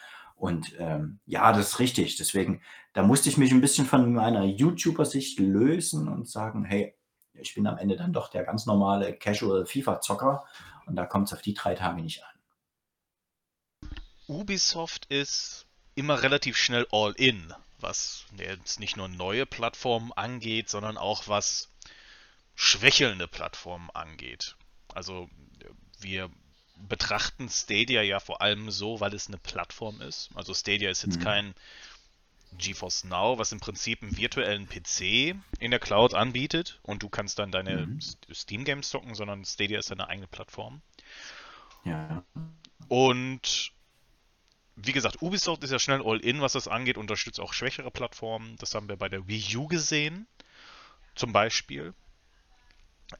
Und 0.41 0.73
ähm, 0.79 1.19
ja, 1.27 1.53
das 1.53 1.73
ist 1.73 1.79
richtig. 1.79 2.15
Deswegen, 2.15 2.63
da 2.93 3.03
musste 3.03 3.29
ich 3.29 3.37
mich 3.37 3.51
ein 3.51 3.61
bisschen 3.61 3.85
von 3.85 4.11
meiner 4.11 4.43
YouTuber-Sicht 4.43 5.37
lösen 5.39 6.07
und 6.07 6.27
sagen, 6.27 6.65
hey, 6.65 6.95
ich 7.33 7.53
bin 7.53 7.67
am 7.67 7.77
Ende 7.77 7.95
dann 7.95 8.11
doch 8.11 8.27
der 8.27 8.43
ganz 8.43 8.65
normale 8.65 9.15
Casual 9.15 9.67
FIFA-Zocker 9.67 10.43
und 10.87 10.95
da 10.95 11.05
kommt 11.05 11.27
es 11.27 11.33
auf 11.33 11.43
die 11.43 11.53
drei 11.53 11.75
Tage 11.75 12.01
nicht 12.01 12.23
an. 12.23 13.91
Ubisoft 14.27 15.05
ist 15.09 15.67
immer 15.93 16.23
relativ 16.23 16.57
schnell 16.57 16.87
all 16.91 17.13
in, 17.17 17.53
was 17.79 18.25
jetzt 18.35 18.79
nicht 18.79 18.97
nur 18.97 19.09
neue 19.09 19.45
Plattformen 19.45 20.11
angeht, 20.11 20.69
sondern 20.69 20.97
auch 20.97 21.27
was 21.27 21.71
schwächelnde 22.55 23.27
Plattformen 23.27 23.91
angeht. 23.91 24.55
Also 24.91 25.29
wir 25.99 26.31
betrachten 26.87 27.49
Stadia 27.49 28.01
ja 28.01 28.19
vor 28.19 28.41
allem 28.41 28.71
so, 28.71 28.99
weil 28.99 29.13
es 29.13 29.27
eine 29.27 29.37
Plattform 29.37 30.01
ist. 30.01 30.29
Also 30.35 30.53
Stadia 30.53 30.89
ist 30.89 31.03
jetzt 31.03 31.19
Mhm. 31.19 31.23
kein 31.23 31.55
GeForce 32.57 33.05
Now, 33.05 33.37
was 33.37 33.51
im 33.51 33.59
Prinzip 33.59 34.01
einen 34.01 34.17
virtuellen 34.17 34.67
PC 34.67 35.35
in 35.59 35.71
der 35.71 35.79
Cloud 35.79 36.13
anbietet 36.13 36.79
und 36.83 37.01
du 37.01 37.09
kannst 37.09 37.39
dann 37.39 37.51
deine 37.51 37.87
Mhm. 37.87 37.99
Steam 38.33 38.65
Games 38.65 38.89
zocken, 38.89 39.15
sondern 39.15 39.45
Stadia 39.45 39.79
ist 39.79 39.91
eine 39.91 40.07
eigene 40.07 40.27
Plattform. 40.27 40.81
Ja. 41.85 42.23
Und 42.89 43.71
wie 44.75 44.91
gesagt, 44.91 45.21
Ubisoft 45.21 45.63
ist 45.63 45.71
ja 45.71 45.79
schnell 45.79 46.01
all-in, 46.03 46.41
was 46.41 46.53
das 46.53 46.67
angeht, 46.67 46.97
unterstützt 46.97 47.39
auch 47.39 47.53
schwächere 47.53 47.91
Plattformen. 47.91 48.55
Das 48.57 48.75
haben 48.75 48.89
wir 48.89 48.97
bei 48.97 49.09
der 49.09 49.27
Wii 49.27 49.57
U 49.57 49.67
gesehen, 49.67 50.27
zum 51.15 51.31
Beispiel. 51.33 51.93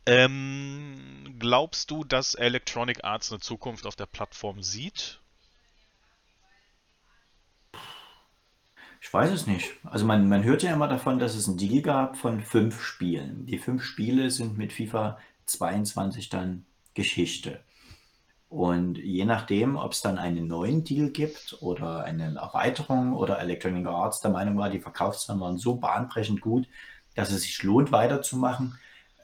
Ähm, 0.05 1.35
glaubst 1.39 1.91
du, 1.91 2.03
dass 2.03 2.33
Electronic 2.35 3.03
Arts 3.03 3.31
eine 3.31 3.39
Zukunft 3.39 3.85
auf 3.85 3.95
der 3.95 4.05
Plattform 4.05 4.61
sieht? 4.61 5.19
Ich 9.01 9.11
weiß 9.11 9.31
es 9.31 9.47
nicht. 9.47 9.71
Also 9.83 10.05
man, 10.05 10.29
man 10.29 10.43
hört 10.43 10.61
ja 10.61 10.73
immer 10.73 10.87
davon, 10.87 11.17
dass 11.17 11.35
es 11.35 11.47
einen 11.47 11.57
Deal 11.57 11.81
gab 11.81 12.17
von 12.17 12.41
fünf 12.41 12.81
Spielen. 12.81 13.45
Die 13.47 13.57
fünf 13.57 13.83
Spiele 13.83 14.29
sind 14.29 14.57
mit 14.57 14.71
FIFA 14.73 15.17
22 15.47 16.29
dann 16.29 16.65
Geschichte. 16.93 17.61
Und 18.47 18.97
je 18.97 19.25
nachdem, 19.25 19.77
ob 19.77 19.93
es 19.93 20.01
dann 20.01 20.17
einen 20.17 20.47
neuen 20.47 20.83
Deal 20.83 21.09
gibt 21.09 21.57
oder 21.61 22.03
eine 22.03 22.35
Erweiterung 22.35 23.13
oder 23.13 23.39
Electronic 23.39 23.87
Arts 23.87 24.19
der 24.19 24.31
Meinung 24.31 24.57
war, 24.57 24.69
die 24.69 24.81
Verkaufszahlen 24.81 25.41
waren 25.41 25.57
so 25.57 25.75
bahnbrechend 25.75 26.41
gut, 26.41 26.67
dass 27.15 27.31
es 27.31 27.43
sich 27.43 27.63
lohnt, 27.63 27.91
weiterzumachen, 27.91 28.77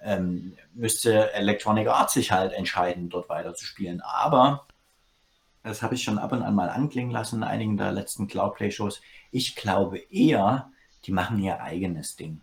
ähm, 0.08 0.54
müsste 0.74 1.34
Electronic 1.34 1.90
Arts 1.90 2.14
sich 2.14 2.32
halt 2.32 2.54
entscheiden, 2.54 3.10
dort 3.10 3.28
weiterzuspielen. 3.28 4.00
Aber 4.02 4.66
das 5.64 5.82
habe 5.82 5.96
ich 5.96 6.04
schon 6.04 6.18
ab 6.18 6.32
und 6.32 6.44
an 6.44 6.56
mal 6.56 6.70
anklingen 6.70 7.12
lassen 7.12 7.38
in 7.38 7.44
einigen 7.44 7.76
der 7.76 7.92
letzten 7.92 8.28
Cloudplay-Shows. 8.28 9.02
Ich 9.32 9.58
glaube 9.58 10.00
eher, 10.10 10.72
die 11.04 11.12
machen 11.12 11.40
ihr 11.40 11.62
eigenes 11.62 12.16
Ding. 12.16 12.40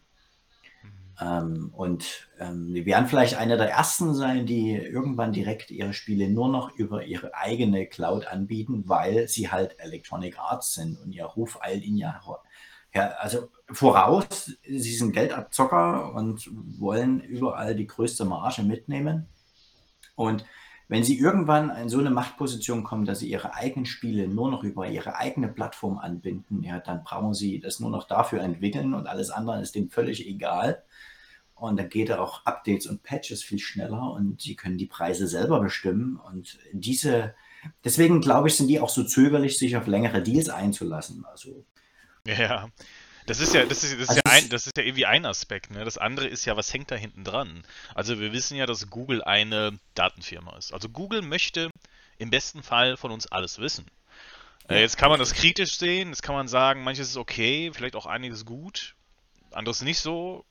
Ähm, 1.19 1.71
und 1.73 2.29
ähm, 2.39 2.75
wir 2.75 2.85
werden 2.85 3.09
vielleicht 3.09 3.37
einer 3.37 3.57
der 3.57 3.71
ersten 3.71 4.15
sein, 4.15 4.45
die 4.45 4.75
irgendwann 4.75 5.33
direkt 5.33 5.71
ihre 5.71 5.95
Spiele 5.95 6.29
nur 6.29 6.49
noch 6.49 6.75
über 6.75 7.05
ihre 7.05 7.35
eigene 7.35 7.87
Cloud 7.87 8.27
anbieten, 8.27 8.85
weil 8.89 9.27
sie 9.27 9.51
halt 9.51 9.79
Electronic 9.79 10.39
Arts 10.39 10.75
sind 10.75 10.99
und 11.01 11.13
ihr 11.13 11.25
Ruf 11.25 11.63
eilt 11.63 11.83
ihnen 11.83 11.97
ja, 11.97 12.21
ja 12.95 13.09
also 13.19 13.49
voraus. 13.71 14.53
Sie 14.63 14.95
sind 14.95 15.13
Geldabzocker 15.13 16.15
und 16.15 16.49
wollen 16.79 17.21
überall 17.21 17.75
die 17.75 17.87
größte 17.87 18.25
Marge 18.25 18.63
mitnehmen. 18.63 19.27
Und 20.15 20.45
wenn 20.89 21.03
sie 21.03 21.19
irgendwann 21.19 21.71
in 21.71 21.89
so 21.89 21.99
eine 21.99 22.11
Machtposition 22.11 22.85
kommen, 22.85 23.07
dass 23.07 23.21
sie 23.21 23.31
ihre 23.31 23.55
eigenen 23.55 23.87
Spiele 23.87 24.29
nur 24.29 24.51
noch 24.51 24.63
über 24.63 24.87
ihre 24.87 25.17
eigene 25.17 25.49
Plattform 25.49 25.99
anbinden, 25.99 26.63
ja, 26.63 26.79
dann 26.79 27.03
brauchen 27.03 27.35
sie 27.35 27.59
das 27.59 27.81
nur 27.81 27.91
noch 27.91 28.07
dafür 28.07 28.43
entwickeln 28.43 28.95
und 28.95 29.07
alles 29.07 29.31
andere 29.31 29.63
ist 29.63 29.75
dem 29.75 29.91
völlig 29.91 30.27
egal. 30.27 30.85
Und 31.55 31.79
dann 31.79 31.89
geht 31.89 32.13
auch 32.13 32.45
Updates 32.45 32.87
und 32.87 33.03
Patches 33.03 33.43
viel 33.43 33.59
schneller 33.59 34.13
und 34.13 34.43
sie 34.43 34.57
können 34.57 34.77
die 34.77 34.87
Preise 34.87 35.27
selber 35.27 35.61
bestimmen. 35.61 36.17
Und 36.17 36.59
diese, 36.73 37.35
deswegen 37.85 38.21
glaube 38.21 38.49
ich, 38.49 38.57
sind 38.57 38.69
die 38.69 38.81
auch 38.81 38.89
so 38.91 39.05
zögerlich, 39.05 39.59
sich 39.59 39.77
auf 39.77 39.87
längere 39.87 40.23
Deals 40.23 40.51
einzulassen. 40.51 41.25
Also 41.25 41.65
ja, 42.27 42.69
das 43.27 43.41
ist 43.41 43.55
ja, 43.55 43.65
das 43.65 43.85
ist, 43.85 43.95
das 43.95 44.01
ist 44.01 44.09
also 44.11 44.21
ja 44.25 44.33
ein, 44.33 44.49
das 44.51 44.67
ist 44.67 44.77
ja 44.77 44.85
irgendwie 44.85 45.07
ein 45.07 45.25
Aspekt, 45.25 45.71
ne? 45.71 45.85
Das 45.85 45.97
andere 45.97 46.27
ist 46.27 46.45
ja, 46.45 46.57
was 46.57 46.73
hängt 46.73 46.91
da 46.91 46.97
hinten 46.97 47.25
dran? 47.25 47.65
Also 47.95 48.21
wir 48.21 48.33
wissen 48.33 48.57
ja, 48.57 48.67
dass 48.67 48.91
Google 48.91 49.23
eine 49.23 49.79
Datenfirma 49.95 50.57
ist. 50.57 50.73
Also 50.75 50.89
Google 50.89 51.23
möchte 51.23 51.71
im 52.19 52.31
besten 52.31 52.63
Fall 52.63 52.97
von 52.97 53.11
uns 53.11 53.27
alles 53.27 53.59
wissen. 53.59 53.87
Äh, 54.69 54.81
jetzt 54.81 54.97
kann 54.97 55.11
man 55.11 55.19
das 55.19 55.35
kritisch 55.35 55.77
sehen, 55.79 56.09
jetzt 56.09 56.23
kann 56.23 56.35
man 56.35 56.49
sagen, 56.49 56.85
manches 56.85 57.09
ist 57.09 57.17
okay, 57.17 57.71
vielleicht 57.75 57.97
auch 57.97 58.07
einiges 58.07 58.45
gut, 58.45 58.95
anderes 59.53 59.83
nicht 59.83 60.01
so 60.01 60.45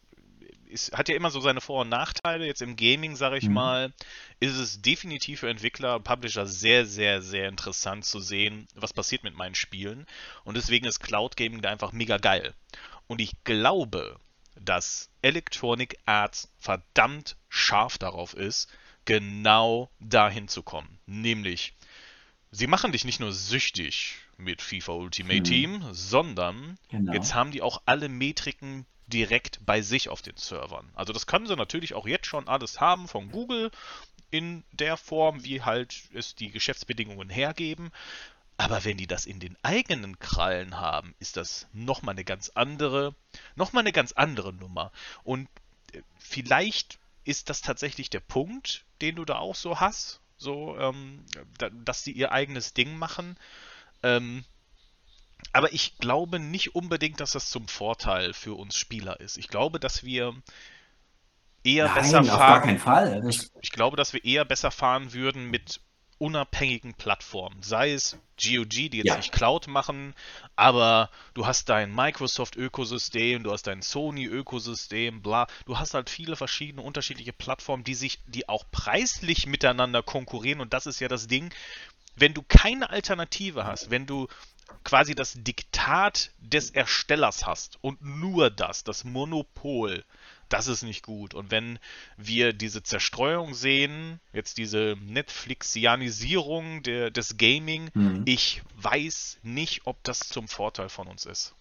ist, 0.73 0.91
hat 0.91 1.07
ja 1.07 1.15
immer 1.15 1.29
so 1.29 1.39
seine 1.39 1.61
Vor- 1.61 1.81
und 1.81 1.89
Nachteile. 1.89 2.45
Jetzt 2.45 2.61
im 2.61 2.75
Gaming, 2.75 3.15
sage 3.15 3.37
ich 3.37 3.47
mhm. 3.47 3.53
mal, 3.53 3.93
ist 4.39 4.55
es 4.55 4.81
definitiv 4.81 5.41
für 5.41 5.49
Entwickler 5.49 5.95
und 5.95 6.03
Publisher 6.03 6.45
sehr, 6.45 6.85
sehr, 6.85 7.21
sehr 7.21 7.47
interessant 7.47 8.03
zu 8.05 8.19
sehen, 8.19 8.67
was 8.75 8.93
passiert 8.93 9.23
mit 9.23 9.35
meinen 9.35 9.55
Spielen. 9.55 10.05
Und 10.43 10.57
deswegen 10.57 10.85
ist 10.85 10.99
Cloud 10.99 11.37
Gaming 11.37 11.61
da 11.61 11.69
einfach 11.69 11.91
mega 11.91 12.17
geil. 12.17 12.53
Und 13.07 13.21
ich 13.21 13.31
glaube, 13.43 14.19
dass 14.59 15.09
Electronic 15.21 15.97
Arts 16.05 16.51
verdammt 16.59 17.37
scharf 17.49 17.97
darauf 17.97 18.33
ist, 18.33 18.69
genau 19.05 19.89
dahin 19.99 20.47
zu 20.47 20.63
kommen. 20.63 20.99
Nämlich, 21.05 21.73
sie 22.51 22.67
machen 22.67 22.91
dich 22.91 23.05
nicht 23.05 23.19
nur 23.19 23.31
süchtig 23.31 24.17
mit 24.37 24.61
FIFA 24.61 24.93
Ultimate 24.93 25.37
hm. 25.37 25.43
Team, 25.43 25.83
sondern 25.91 26.77
genau. 26.89 27.13
jetzt 27.13 27.35
haben 27.35 27.51
die 27.51 27.61
auch 27.61 27.81
alle 27.85 28.09
Metriken 28.09 28.85
direkt 29.07 29.65
bei 29.65 29.81
sich 29.81 30.09
auf 30.09 30.21
den 30.21 30.37
Servern. 30.37 30.89
Also 30.95 31.13
das 31.13 31.27
können 31.27 31.47
sie 31.47 31.55
natürlich 31.55 31.93
auch 31.93 32.07
jetzt 32.07 32.27
schon 32.27 32.47
alles 32.47 32.79
haben 32.79 33.07
von 33.07 33.31
Google 33.31 33.71
in 34.31 34.63
der 34.71 34.97
Form, 34.97 35.43
wie 35.43 35.61
halt 35.61 35.95
es 36.13 36.35
die 36.35 36.51
Geschäftsbedingungen 36.51 37.29
hergeben. 37.29 37.91
Aber 38.57 38.83
wenn 38.85 38.97
die 38.97 39.07
das 39.07 39.25
in 39.25 39.39
den 39.39 39.57
eigenen 39.63 40.19
Krallen 40.19 40.79
haben, 40.79 41.15
ist 41.19 41.37
das 41.37 41.67
nochmal 41.73 42.13
eine 42.13 42.23
ganz 42.23 42.49
andere, 42.49 43.15
nochmal 43.55 43.81
eine 43.81 43.91
ganz 43.91 44.11
andere 44.11 44.53
Nummer. 44.53 44.91
Und 45.23 45.49
äh, 45.93 46.01
vielleicht 46.17 46.99
ist 47.25 47.49
das 47.49 47.61
tatsächlich 47.61 48.09
der 48.09 48.19
Punkt, 48.19 48.85
den 49.01 49.15
du 49.15 49.25
da 49.25 49.37
auch 49.37 49.55
so 49.55 49.79
hast, 49.79 50.19
so, 50.37 50.77
ähm, 50.77 51.25
dass 51.85 52.03
sie 52.03 52.11
ihr 52.11 52.31
eigenes 52.31 52.73
Ding 52.73 52.97
machen. 52.97 53.37
Ähm, 54.03 54.43
aber 55.51 55.73
ich 55.73 55.97
glaube 55.97 56.39
nicht 56.39 56.75
unbedingt, 56.75 57.19
dass 57.19 57.31
das 57.31 57.49
zum 57.49 57.67
Vorteil 57.67 58.33
für 58.33 58.53
uns 58.53 58.75
Spieler 58.77 59.19
ist. 59.19 59.37
Ich 59.37 59.47
glaube, 59.47 59.79
dass 59.79 60.03
wir 60.03 60.33
eher 61.63 61.85
Nein, 61.85 61.95
besser 61.95 62.23
fahren. 62.23 62.29
Auf 62.29 62.39
gar 62.39 62.61
keinen 62.61 62.79
Fall. 62.79 63.23
Ich, 63.27 63.49
ich 63.61 63.71
glaube, 63.71 63.97
dass 63.97 64.13
wir 64.13 64.23
eher 64.23 64.45
besser 64.45 64.71
fahren 64.71 65.13
würden 65.13 65.49
mit 65.49 65.81
unabhängigen 66.23 66.93
Plattformen. 66.93 67.61
Sei 67.61 67.91
es 67.91 68.17
GOG, 68.41 68.69
die 68.69 68.97
jetzt 68.97 69.07
ja. 69.07 69.17
nicht 69.17 69.31
Cloud 69.31 69.67
machen, 69.67 70.13
aber 70.55 71.09
du 71.33 71.45
hast 71.45 71.69
dein 71.69 71.93
Microsoft-Ökosystem, 71.93 73.43
du 73.43 73.51
hast 73.51 73.67
dein 73.67 73.81
Sony-Ökosystem, 73.81 75.21
bla. 75.21 75.47
Du 75.65 75.77
hast 75.77 75.93
halt 75.93 76.09
viele 76.09 76.35
verschiedene 76.35 76.81
unterschiedliche 76.81 77.33
Plattformen, 77.33 77.83
die 77.83 77.95
sich, 77.95 78.19
die 78.27 78.47
auch 78.47 78.63
preislich 78.71 79.47
miteinander 79.47 80.01
konkurrieren. 80.01 80.61
Und 80.61 80.73
das 80.73 80.85
ist 80.85 80.99
ja 81.01 81.07
das 81.07 81.27
Ding. 81.27 81.53
Wenn 82.15 82.33
du 82.33 82.43
keine 82.43 82.89
Alternative 82.89 83.65
hast, 83.65 83.89
wenn 83.89 84.05
du 84.05 84.27
quasi 84.83 85.15
das 85.15 85.33
Diktat 85.35 86.31
des 86.39 86.69
Erstellers 86.69 87.45
hast 87.45 87.77
und 87.81 88.01
nur 88.01 88.49
das, 88.49 88.83
das 88.83 89.03
Monopol, 89.03 90.03
das 90.49 90.67
ist 90.67 90.83
nicht 90.83 91.03
gut. 91.03 91.33
Und 91.33 91.51
wenn 91.51 91.79
wir 92.17 92.53
diese 92.53 92.83
Zerstreuung 92.83 93.53
sehen, 93.55 94.19
jetzt 94.33 94.57
diese 94.57 94.95
Netflixianisierung 95.03 96.83
der, 96.83 97.09
des 97.09 97.37
Gaming, 97.37 97.89
mhm. 97.93 98.21
ich 98.25 98.61
weiß 98.77 99.39
nicht, 99.41 99.81
ob 99.85 100.03
das 100.03 100.19
zum 100.19 100.47
Vorteil 100.47 100.89
von 100.89 101.07
uns 101.07 101.25
ist. 101.25 101.53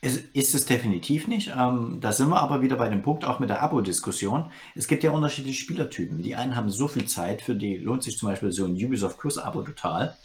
Ist, 0.00 0.24
ist 0.34 0.54
es 0.54 0.66
definitiv 0.66 1.28
nicht. 1.28 1.52
Ähm, 1.56 1.98
da 2.00 2.12
sind 2.12 2.28
wir 2.28 2.40
aber 2.40 2.60
wieder 2.60 2.76
bei 2.76 2.88
dem 2.88 3.02
Punkt 3.02 3.24
auch 3.24 3.38
mit 3.38 3.48
der 3.48 3.62
Abo-Diskussion. 3.62 4.50
Es 4.74 4.86
gibt 4.86 5.02
ja 5.02 5.12
unterschiedliche 5.12 5.62
Spielertypen. 5.62 6.20
Die 6.20 6.36
einen 6.36 6.56
haben 6.56 6.70
so 6.70 6.88
viel 6.88 7.06
Zeit, 7.06 7.40
für 7.40 7.54
die 7.54 7.78
lohnt 7.78 8.02
sich 8.02 8.18
zum 8.18 8.28
Beispiel 8.28 8.52
so 8.52 8.66
ein 8.66 8.72
Ubisoft 8.72 9.18
Plus-Abo 9.18 9.62
total 9.62 10.16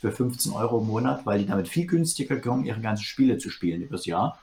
für 0.00 0.12
15 0.12 0.52
Euro 0.52 0.78
im 0.80 0.86
Monat, 0.86 1.26
weil 1.26 1.38
die 1.38 1.46
damit 1.46 1.68
viel 1.68 1.86
günstiger 1.86 2.40
kommen, 2.40 2.64
ihre 2.64 2.80
ganzen 2.80 3.04
Spiele 3.04 3.38
zu 3.38 3.50
spielen 3.50 3.82
übers 3.82 4.06
Jahr. 4.06 4.38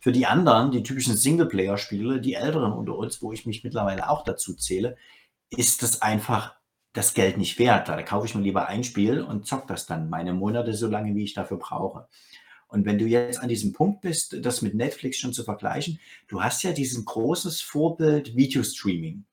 Für 0.00 0.12
die 0.12 0.26
anderen, 0.26 0.70
die 0.70 0.82
typischen 0.82 1.16
Singleplayer-Spiele, 1.16 2.20
die 2.20 2.34
Älteren 2.34 2.72
unter 2.72 2.96
uns, 2.96 3.22
wo 3.22 3.32
ich 3.32 3.46
mich 3.46 3.64
mittlerweile 3.64 4.10
auch 4.10 4.24
dazu 4.24 4.54
zähle, 4.54 4.96
ist 5.50 5.82
das 5.82 6.02
einfach 6.02 6.54
das 6.92 7.14
Geld 7.14 7.38
nicht 7.38 7.58
wert. 7.58 7.88
Da 7.88 8.02
kaufe 8.02 8.26
ich 8.26 8.34
mir 8.34 8.42
lieber 8.42 8.68
ein 8.68 8.84
Spiel 8.84 9.20
und 9.20 9.46
zock 9.46 9.66
das 9.66 9.86
dann 9.86 10.10
meine 10.10 10.32
Monate 10.32 10.74
so 10.74 10.88
lange, 10.88 11.14
wie 11.14 11.24
ich 11.24 11.34
dafür 11.34 11.58
brauche. 11.58 12.08
Und 12.68 12.86
wenn 12.86 12.98
du 12.98 13.06
jetzt 13.06 13.40
an 13.40 13.48
diesem 13.48 13.72
Punkt 13.72 14.00
bist, 14.00 14.44
das 14.44 14.62
mit 14.62 14.74
Netflix 14.74 15.18
schon 15.18 15.32
zu 15.32 15.44
vergleichen, 15.44 16.00
du 16.28 16.42
hast 16.42 16.62
ja 16.62 16.72
diesen 16.72 17.04
großes 17.04 17.60
Vorbild 17.60 18.36
Videostreaming. 18.36 19.24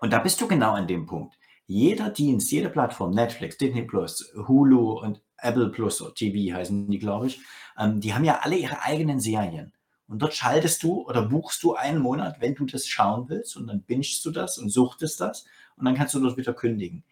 Und 0.00 0.12
da 0.12 0.18
bist 0.18 0.40
du 0.40 0.48
genau 0.48 0.72
an 0.72 0.86
dem 0.86 1.06
Punkt. 1.06 1.38
Jeder 1.66 2.10
Dienst, 2.10 2.50
jede 2.52 2.68
Plattform, 2.68 3.10
Netflix, 3.10 3.58
Disney 3.58 3.82
Plus, 3.82 4.32
Hulu 4.46 5.00
und 5.00 5.20
Apple 5.38 5.70
Plus 5.70 6.02
TV 6.14 6.56
heißen 6.56 6.88
die, 6.88 6.98
glaube 6.98 7.26
ich, 7.26 7.40
ähm, 7.78 8.00
die 8.00 8.14
haben 8.14 8.24
ja 8.24 8.40
alle 8.42 8.56
ihre 8.56 8.82
eigenen 8.82 9.20
Serien. 9.20 9.72
Und 10.08 10.20
dort 10.20 10.34
schaltest 10.34 10.82
du 10.82 11.02
oder 11.02 11.22
buchst 11.22 11.62
du 11.62 11.74
einen 11.74 12.00
Monat, 12.00 12.40
wenn 12.40 12.54
du 12.54 12.64
das 12.64 12.86
schauen 12.86 13.28
willst, 13.28 13.56
und 13.56 13.66
dann 13.66 13.82
bingst 13.82 14.24
du 14.24 14.30
das 14.30 14.58
und 14.58 14.70
suchtest 14.70 15.20
das 15.20 15.44
und 15.76 15.84
dann 15.84 15.96
kannst 15.96 16.14
du 16.14 16.20
das 16.20 16.36
wieder 16.36 16.54
kündigen. 16.54 17.02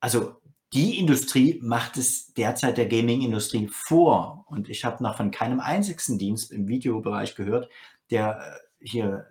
Also 0.00 0.40
die 0.72 0.98
Industrie 0.98 1.58
macht 1.62 1.96
es 1.96 2.32
derzeit 2.32 2.78
der 2.78 2.86
Gaming-Industrie 2.86 3.68
vor. 3.68 4.44
Und 4.48 4.68
ich 4.68 4.84
habe 4.84 5.02
noch 5.02 5.16
von 5.16 5.30
keinem 5.30 5.60
einzigen 5.60 6.18
Dienst 6.18 6.52
im 6.52 6.68
Videobereich 6.68 7.34
gehört, 7.34 7.68
der 8.10 8.40
äh, 8.40 8.86
hier 8.86 9.26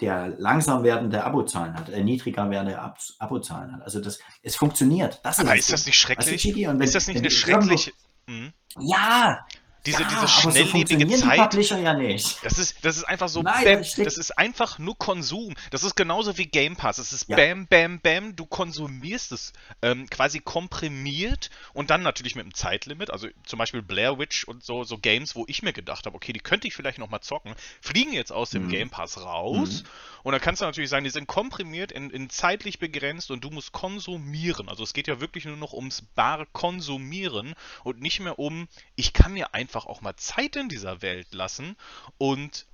der 0.00 0.34
langsam 0.38 0.84
werdende 0.84 1.24
Abozahlen 1.24 1.74
hat, 1.74 1.88
äh, 1.88 2.02
niedriger 2.02 2.48
werdende 2.50 2.78
Ab 2.78 2.98
Abozahlen 3.18 3.72
hat. 3.72 3.82
Also 3.82 4.00
das, 4.00 4.18
es 4.42 4.56
funktioniert. 4.56 5.20
Das 5.24 5.40
Aber 5.40 5.54
ist, 5.54 5.62
ist 5.62 5.72
das 5.72 5.86
nicht 5.86 5.98
schrecklich? 5.98 6.44
Ist 6.44 6.94
das 6.94 7.08
nicht 7.08 7.18
eine 7.18 7.30
schreckliche... 7.30 7.92
Hm? 8.26 8.52
Ja, 8.80 9.44
diese, 9.86 10.02
ja, 10.02 10.08
diese 10.08 10.28
schnelllebige 10.28 11.16
so 11.16 11.26
Zeit. 11.26 11.70
ja 11.70 11.94
nicht. 11.94 12.44
Das 12.44 12.58
ist, 12.58 12.84
das 12.84 12.96
ist 12.96 13.04
einfach 13.04 13.28
so, 13.28 13.42
Nein, 13.42 13.64
bam, 13.64 13.78
das, 13.78 13.94
das, 13.94 14.18
ist 14.18 14.38
einfach 14.38 14.78
nur 14.78 14.98
Konsum. 14.98 15.54
Das 15.70 15.84
ist 15.84 15.94
genauso 15.94 16.36
wie 16.36 16.46
Game 16.46 16.76
Pass. 16.76 16.98
Es 16.98 17.12
ist 17.12 17.28
ja. 17.28 17.36
bam, 17.36 17.66
bam, 17.66 18.00
bam, 18.00 18.36
du 18.36 18.44
konsumierst 18.44 19.32
es 19.32 19.52
ähm, 19.82 20.08
quasi 20.10 20.40
komprimiert 20.40 21.50
und 21.72 21.90
dann 21.90 22.02
natürlich 22.02 22.34
mit 22.34 22.44
einem 22.44 22.54
Zeitlimit. 22.54 23.10
Also 23.10 23.28
zum 23.44 23.58
Beispiel 23.58 23.82
Blair 23.82 24.18
Witch 24.18 24.44
und 24.44 24.64
so, 24.64 24.84
so 24.84 24.98
Games, 24.98 25.36
wo 25.36 25.44
ich 25.48 25.62
mir 25.62 25.72
gedacht 25.72 26.06
habe, 26.06 26.16
okay, 26.16 26.32
die 26.32 26.40
könnte 26.40 26.66
ich 26.66 26.74
vielleicht 26.74 26.98
nochmal 26.98 27.20
zocken, 27.20 27.54
fliegen 27.80 28.12
jetzt 28.12 28.32
aus 28.32 28.50
dem 28.50 28.64
mhm. 28.64 28.70
Game 28.70 28.90
Pass 28.90 29.18
raus. 29.18 29.82
Mhm. 29.82 29.88
Und 30.22 30.32
dann 30.32 30.40
kannst 30.40 30.60
du 30.60 30.66
natürlich 30.66 30.90
sagen, 30.90 31.04
die 31.04 31.10
sind 31.10 31.28
komprimiert, 31.28 31.92
in, 31.92 32.10
in 32.10 32.30
zeitlich 32.30 32.78
begrenzt 32.78 33.30
und 33.30 33.42
du 33.42 33.50
musst 33.50 33.72
konsumieren. 33.72 34.68
Also 34.68 34.82
es 34.82 34.92
geht 34.92 35.06
ja 35.06 35.20
wirklich 35.20 35.44
nur 35.44 35.56
noch 35.56 35.72
ums 35.72 36.02
bare 36.14 36.46
Konsumieren 36.52 37.54
und 37.84 38.00
nicht 38.00 38.20
mehr 38.20 38.38
um, 38.38 38.68
ich 38.96 39.12
kann 39.12 39.32
mir 39.32 39.54
einfach 39.54 39.78
einfach 39.78 39.86
auch 39.86 40.00
mal 40.00 40.16
Zeit 40.16 40.56
in 40.56 40.68
dieser 40.68 41.02
Welt 41.02 41.34
lassen 41.34 41.76
und 42.16 42.66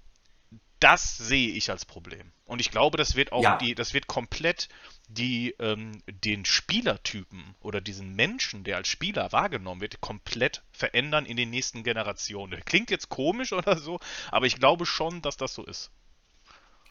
das 0.80 1.16
sehe 1.16 1.48
ich 1.48 1.70
als 1.70 1.84
Problem. 1.84 2.30
Und 2.44 2.60
ich 2.60 2.70
glaube, 2.70 2.98
das 2.98 3.16
wird 3.16 3.32
auch 3.32 3.42
ja. 3.42 3.56
die, 3.56 3.74
das 3.74 3.94
wird 3.94 4.06
komplett 4.06 4.68
die, 5.08 5.54
ähm, 5.58 6.02
den 6.06 6.44
Spielertypen 6.44 7.54
oder 7.60 7.80
diesen 7.80 8.14
Menschen, 8.14 8.64
der 8.64 8.76
als 8.76 8.88
Spieler 8.88 9.32
wahrgenommen 9.32 9.80
wird, 9.80 10.00
komplett 10.00 10.62
verändern 10.72 11.26
in 11.26 11.36
den 11.36 11.50
nächsten 11.50 11.84
Generationen. 11.84 12.64
Klingt 12.64 12.90
jetzt 12.90 13.08
komisch 13.08 13.52
oder 13.52 13.78
so, 13.78 13.98
aber 14.30 14.46
ich 14.46 14.56
glaube 14.56 14.86
schon, 14.86 15.22
dass 15.22 15.36
das 15.36 15.54
so 15.54 15.64
ist. 15.64 15.90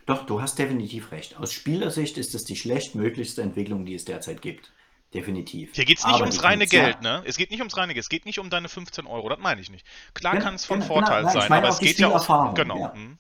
Doch, 0.06 0.26
du 0.26 0.42
hast 0.42 0.60
definitiv 0.60 1.12
recht. 1.12 1.38
Aus 1.38 1.54
Spielersicht 1.54 2.18
ist 2.18 2.36
es 2.36 2.44
die 2.44 2.56
schlechtmöglichste 2.56 3.42
Entwicklung, 3.42 3.86
die 3.86 3.96
es 3.96 4.06
derzeit 4.06 4.42
gibt. 4.42 4.72
Definitiv. 5.14 5.76
Hier 5.76 5.86
geht 5.86 6.00
es 6.00 6.06
nicht 6.06 6.16
Aber 6.16 6.24
ums 6.24 6.44
reine 6.44 6.66
Geld, 6.66 7.02
ne? 7.02 7.22
Es 7.26 7.38
geht 7.38 7.52
nicht 7.52 7.60
ums 7.60 7.78
reine 7.78 7.94
Geld. 7.94 8.04
Es 8.04 8.10
geht 8.10 8.26
nicht 8.26 8.40
um 8.40 8.50
deine 8.50 8.68
15 8.68 9.06
Euro. 9.06 9.30
Das 9.30 9.38
meine 9.40 9.62
ich 9.62 9.70
nicht. 9.70 9.86
Klar 10.16 10.38
kann 10.38 10.56
es 10.56 10.66
von 10.66 10.80
genau, 10.80 10.94
Vorteil 10.94 11.24
nein, 11.24 11.34
sein, 11.34 11.52
aber 11.52 11.70
es 11.70 11.80
geht 11.80 12.00
ja 12.00 12.10
auch. 12.10 12.54
Genau. 12.56 12.80
Ja. 12.80 12.94
Hm. 12.94 13.18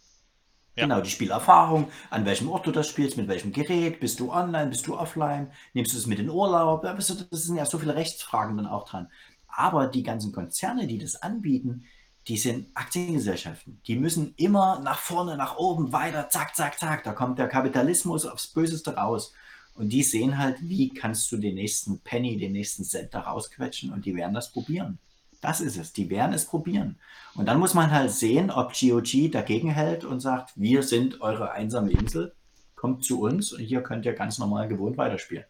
Ja. 0.75 0.85
Genau, 0.85 1.01
die 1.01 1.09
Spielerfahrung, 1.11 1.91
an 2.09 2.25
welchem 2.25 2.49
Ort 2.49 2.65
du 2.65 2.71
das 2.71 2.89
spielst, 2.89 3.15
mit 3.15 3.27
welchem 3.27 3.51
Gerät, 3.51 3.99
bist 3.99 4.19
du 4.19 4.31
online, 4.31 4.71
bist 4.71 4.87
du 4.87 4.97
offline, 4.97 5.51
nimmst 5.73 5.93
du 5.93 5.97
es 5.99 6.07
mit 6.07 6.17
in 6.17 6.31
Urlaub, 6.31 6.81
das 6.81 7.07
sind 7.29 7.57
ja 7.57 7.65
so 7.67 7.77
viele 7.77 7.93
Rechtsfragen 7.93 8.57
dann 8.57 8.65
auch 8.65 8.89
dran. 8.89 9.07
Aber 9.47 9.85
die 9.85 10.01
ganzen 10.01 10.31
Konzerne, 10.31 10.87
die 10.87 10.97
das 10.97 11.15
anbieten, 11.21 11.85
die 12.27 12.37
sind 12.37 12.67
Aktiengesellschaften. 12.73 13.81
Die 13.85 13.95
müssen 13.95 14.33
immer 14.37 14.79
nach 14.79 14.99
vorne, 14.99 15.35
nach 15.35 15.57
oben, 15.57 15.91
weiter, 15.91 16.29
zack, 16.29 16.55
zack, 16.55 16.79
zack. 16.79 17.03
Da 17.03 17.11
kommt 17.11 17.37
der 17.37 17.47
Kapitalismus 17.47 18.25
aufs 18.25 18.47
Böseste 18.47 18.95
raus. 18.95 19.33
Und 19.75 19.89
die 19.89 20.03
sehen 20.03 20.37
halt, 20.37 20.57
wie 20.61 20.89
kannst 20.89 21.31
du 21.31 21.37
den 21.37 21.55
nächsten 21.55 21.99
Penny, 21.99 22.37
den 22.37 22.53
nächsten 22.53 22.83
Cent 22.83 23.13
da 23.13 23.21
rausquetschen 23.21 23.91
und 23.91 24.05
die 24.05 24.15
werden 24.15 24.33
das 24.33 24.51
probieren. 24.51 24.99
Das 25.41 25.59
ist 25.59 25.77
es. 25.77 25.91
Die 25.91 26.09
werden 26.09 26.33
es 26.33 26.45
probieren. 26.45 26.97
Und 27.35 27.47
dann 27.47 27.59
muss 27.59 27.73
man 27.73 27.91
halt 27.91 28.11
sehen, 28.11 28.49
ob 28.49 28.73
GOG 28.79 29.29
dagegen 29.31 29.69
hält 29.69 30.05
und 30.05 30.21
sagt, 30.21 30.53
wir 30.55 30.83
sind 30.83 31.21
eure 31.21 31.51
einsame 31.51 31.91
Insel, 31.91 32.33
kommt 32.75 33.03
zu 33.03 33.19
uns 33.21 33.51
und 33.51 33.59
hier 33.59 33.81
könnt 33.81 34.05
ihr 34.05 34.13
ganz 34.13 34.37
normal 34.37 34.69
gewohnt 34.69 34.97
weiterspielen. 34.97 35.45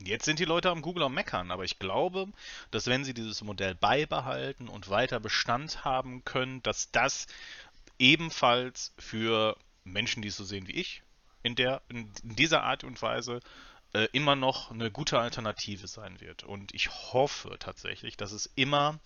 Jetzt 0.00 0.24
sind 0.24 0.38
die 0.38 0.44
Leute 0.44 0.70
am 0.70 0.82
Google 0.82 1.04
am 1.04 1.14
Meckern, 1.14 1.50
aber 1.50 1.64
ich 1.64 1.78
glaube, 1.78 2.28
dass 2.70 2.86
wenn 2.86 3.04
sie 3.04 3.14
dieses 3.14 3.42
Modell 3.42 3.74
beibehalten 3.74 4.68
und 4.68 4.90
weiter 4.90 5.20
Bestand 5.20 5.84
haben 5.84 6.24
können, 6.24 6.62
dass 6.62 6.90
das 6.90 7.26
ebenfalls 7.98 8.92
für 8.98 9.56
Menschen, 9.84 10.22
die 10.22 10.28
es 10.28 10.36
so 10.36 10.44
sehen 10.44 10.68
wie 10.68 10.72
ich, 10.72 11.02
in, 11.42 11.54
der, 11.56 11.82
in 11.88 12.10
dieser 12.22 12.62
Art 12.62 12.84
und 12.84 13.00
Weise 13.02 13.40
äh, 13.92 14.08
immer 14.12 14.36
noch 14.36 14.70
eine 14.70 14.90
gute 14.90 15.18
Alternative 15.18 15.86
sein 15.86 16.20
wird. 16.20 16.44
Und 16.44 16.74
ich 16.74 16.90
hoffe 16.90 17.56
tatsächlich, 17.58 18.16
dass 18.16 18.32
es 18.32 18.46
immer 18.54 18.98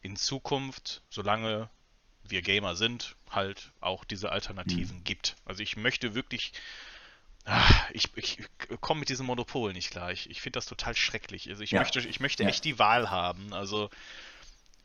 in 0.00 0.16
Zukunft, 0.16 1.02
solange 1.10 1.68
wir 2.24 2.42
Gamer 2.42 2.76
sind, 2.76 3.16
halt 3.30 3.72
auch 3.80 4.04
diese 4.04 4.30
Alternativen 4.30 4.98
mhm. 4.98 5.04
gibt. 5.04 5.36
Also 5.44 5.62
ich 5.62 5.76
möchte 5.76 6.14
wirklich. 6.14 6.52
Ach, 7.44 7.90
ich, 7.92 8.08
ich 8.16 8.38
komme 8.80 9.00
mit 9.00 9.08
diesem 9.08 9.26
Monopol 9.26 9.72
nicht 9.72 9.90
klar. 9.90 10.12
Ich, 10.12 10.28
ich 10.28 10.40
finde 10.40 10.58
das 10.58 10.66
total 10.66 10.94
schrecklich. 10.94 11.48
Also 11.48 11.62
ich 11.62 11.70
ja. 11.70 11.80
möchte, 11.80 12.00
ich 12.00 12.20
möchte 12.20 12.42
ja. 12.42 12.48
echt 12.48 12.64
die 12.64 12.78
Wahl 12.78 13.10
haben. 13.10 13.52
Also 13.52 13.88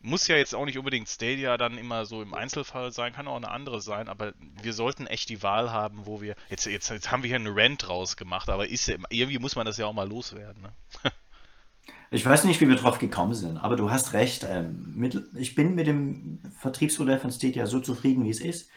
muss 0.03 0.27
ja 0.27 0.35
jetzt 0.35 0.53
auch 0.53 0.65
nicht 0.65 0.77
unbedingt 0.77 1.07
Stadia 1.07 1.57
dann 1.57 1.77
immer 1.77 2.05
so 2.05 2.21
im 2.21 2.33
Einzelfall 2.33 2.91
sein, 2.91 3.13
kann 3.13 3.27
auch 3.27 3.37
eine 3.37 3.49
andere 3.49 3.81
sein, 3.81 4.09
aber 4.09 4.33
wir 4.61 4.73
sollten 4.73 5.07
echt 5.07 5.29
die 5.29 5.41
Wahl 5.41 5.71
haben, 5.71 6.05
wo 6.05 6.21
wir. 6.21 6.35
Jetzt, 6.49 6.65
jetzt, 6.65 6.89
jetzt 6.89 7.09
haben 7.09 7.23
wir 7.23 7.29
hier 7.29 7.37
einen 7.37 7.57
Rant 7.57 7.87
rausgemacht, 7.87 8.49
aber 8.49 8.67
ist 8.67 8.87
ja, 8.87 8.97
irgendwie 9.09 9.39
muss 9.39 9.55
man 9.55 9.65
das 9.65 9.77
ja 9.77 9.85
auch 9.85 9.93
mal 9.93 10.07
loswerden. 10.07 10.61
Ne? 10.61 11.11
Ich 12.11 12.23
weiß 12.23 12.43
nicht, 12.43 12.61
wie 12.61 12.67
wir 12.67 12.75
drauf 12.75 12.99
gekommen 12.99 13.33
sind, 13.33 13.57
aber 13.57 13.75
du 13.75 13.89
hast 13.89 14.13
recht. 14.13 14.45
Ähm, 14.47 14.93
mit, 14.95 15.19
ich 15.33 15.55
bin 15.55 15.73
mit 15.73 15.87
dem 15.87 16.39
Vertriebsmodell 16.59 17.17
von 17.17 17.31
Stadia 17.31 17.65
so 17.65 17.79
zufrieden, 17.79 18.23
wie 18.23 18.29
es 18.29 18.39
ist. 18.39 18.69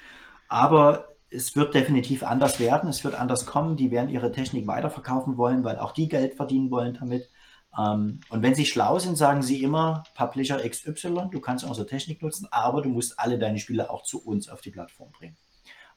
Aber 0.49 1.09
es 1.31 1.57
wird 1.57 1.75
definitiv 1.75 2.23
anders 2.23 2.61
werden. 2.61 2.89
Es 2.89 3.05
wird 3.05 3.15
anders 3.15 3.47
kommen. 3.47 3.77
Die 3.77 3.91
werden 3.91 4.11
ihre 4.11 4.33
Technik 4.33 4.67
weiterverkaufen 4.67 5.37
wollen, 5.37 5.65
weil 5.65 5.79
auch 5.79 5.93
die 5.93 6.09
Geld 6.09 6.35
verdienen 6.35 6.71
wollen 6.71 6.95
damit. 6.95 7.31
Ähm, 7.77 8.21
und 8.29 8.43
wenn 8.43 8.55
sie 8.55 8.67
schlau 8.67 8.99
sind, 8.99 9.17
sagen 9.17 9.43
sie 9.43 9.63
immer, 9.63 10.05
Publisher 10.15 10.59
XY, 10.69 11.29
du 11.31 11.41
kannst 11.41 11.65
unsere 11.65 11.87
Technik 11.87 12.23
nutzen, 12.23 12.49
aber 12.51 12.83
du 12.83 12.89
musst 12.89 13.19
alle 13.19 13.39
deine 13.39 13.59
Spiele 13.59 13.91
auch 13.91 14.03
zu 14.03 14.25
uns 14.25 14.49
auf 14.49 14.61
die 14.61 14.71
Plattform 14.71 15.11
bringen. 15.13 15.37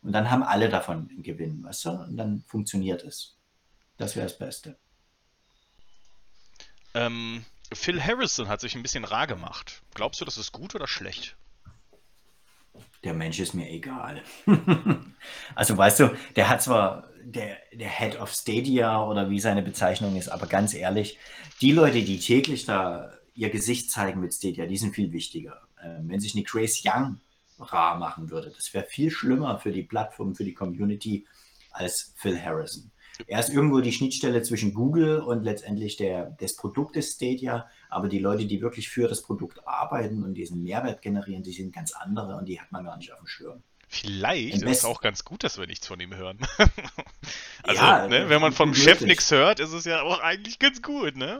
Und 0.01 0.13
dann 0.13 0.31
haben 0.31 0.43
alle 0.43 0.69
davon 0.69 1.09
einen 1.09 1.23
Gewinn, 1.23 1.63
weißt 1.63 1.85
du? 1.85 1.89
Und 1.89 2.17
dann 2.17 2.43
funktioniert 2.47 3.03
es. 3.03 3.37
Das 3.97 4.15
wäre 4.15 4.25
das 4.25 4.37
Beste. 4.37 4.77
Ähm, 6.93 7.45
Phil 7.71 8.01
Harrison 8.01 8.47
hat 8.47 8.61
sich 8.61 8.75
ein 8.75 8.81
bisschen 8.81 9.03
rar 9.03 9.27
gemacht. 9.27 9.83
Glaubst 9.93 10.21
du, 10.21 10.25
das 10.25 10.37
ist 10.37 10.51
gut 10.51 10.73
oder 10.73 10.87
schlecht? 10.87 11.37
Der 13.03 13.13
Mensch 13.13 13.39
ist 13.39 13.53
mir 13.53 13.69
egal. 13.69 14.21
also 15.55 15.77
weißt 15.77 16.01
du, 16.01 16.09
der 16.35 16.49
hat 16.49 16.61
zwar 16.61 17.09
der, 17.23 17.57
der 17.73 17.89
Head 17.89 18.19
of 18.19 18.31
Stadia 18.31 19.03
oder 19.05 19.29
wie 19.29 19.39
seine 19.39 19.61
Bezeichnung 19.61 20.15
ist, 20.15 20.29
aber 20.29 20.47
ganz 20.47 20.73
ehrlich, 20.73 21.17
die 21.61 21.71
Leute, 21.71 22.01
die 22.01 22.19
täglich 22.19 22.65
da 22.65 23.13
ihr 23.33 23.49
Gesicht 23.49 23.89
zeigen 23.91 24.19
mit 24.19 24.33
Stadia, 24.33 24.65
die 24.65 24.77
sind 24.77 24.95
viel 24.95 25.13
wichtiger. 25.13 25.61
Ähm, 25.81 26.09
wenn 26.09 26.19
sich 26.19 26.35
eine 26.35 26.43
Grace 26.43 26.83
Young 26.85 27.21
rar 27.57 27.97
machen 27.97 28.29
würde, 28.29 28.51
das 28.55 28.73
wäre 28.73 28.85
viel 28.85 29.11
schlimmer 29.11 29.59
für 29.59 29.71
die 29.71 29.83
Plattform, 29.83 30.35
für 30.35 30.43
die 30.43 30.53
Community 30.53 31.25
als 31.71 32.13
Phil 32.17 32.41
Harrison. 32.41 32.91
Er 33.27 33.39
ist 33.39 33.49
irgendwo 33.49 33.81
die 33.81 33.91
Schnittstelle 33.91 34.41
zwischen 34.43 34.73
Google 34.73 35.19
und 35.19 35.43
letztendlich 35.43 35.97
der, 35.97 36.31
des 36.31 36.55
Produktes 36.55 37.13
Stadia, 37.13 37.67
aber 37.89 38.07
die 38.07 38.19
Leute, 38.19 38.45
die 38.45 38.61
wirklich 38.61 38.89
für 38.89 39.07
das 39.07 39.21
Produkt 39.21 39.67
arbeiten 39.67 40.23
und 40.23 40.35
diesen 40.35 40.63
Mehrwert 40.63 41.01
generieren, 41.01 41.43
die 41.43 41.51
sind 41.51 41.73
ganz 41.73 41.91
andere 41.91 42.35
und 42.35 42.45
die 42.45 42.59
hat 42.59 42.71
man 42.71 42.85
gar 42.85 42.97
nicht 42.97 43.11
auf 43.11 43.19
dem 43.19 43.27
Schirm. 43.27 43.63
Vielleicht 43.91 44.61
ist 44.61 44.63
es 44.63 44.85
auch 44.85 45.01
ganz 45.01 45.25
gut, 45.25 45.43
dass 45.43 45.57
wir 45.57 45.65
nichts 45.65 45.87
von 45.87 45.99
ihm 45.99 46.15
hören. 46.15 46.37
also, 47.63 47.81
ja, 47.81 48.07
ne, 48.07 48.29
wenn 48.29 48.39
man 48.39 48.51
vom 48.51 48.75
Chef 48.75 49.01
nichts 49.01 49.31
hört, 49.31 49.59
ist 49.59 49.73
es 49.73 49.85
ja 49.85 50.03
auch 50.03 50.19
eigentlich 50.19 50.59
ganz 50.59 50.83
gut, 50.83 51.17
ne? 51.17 51.39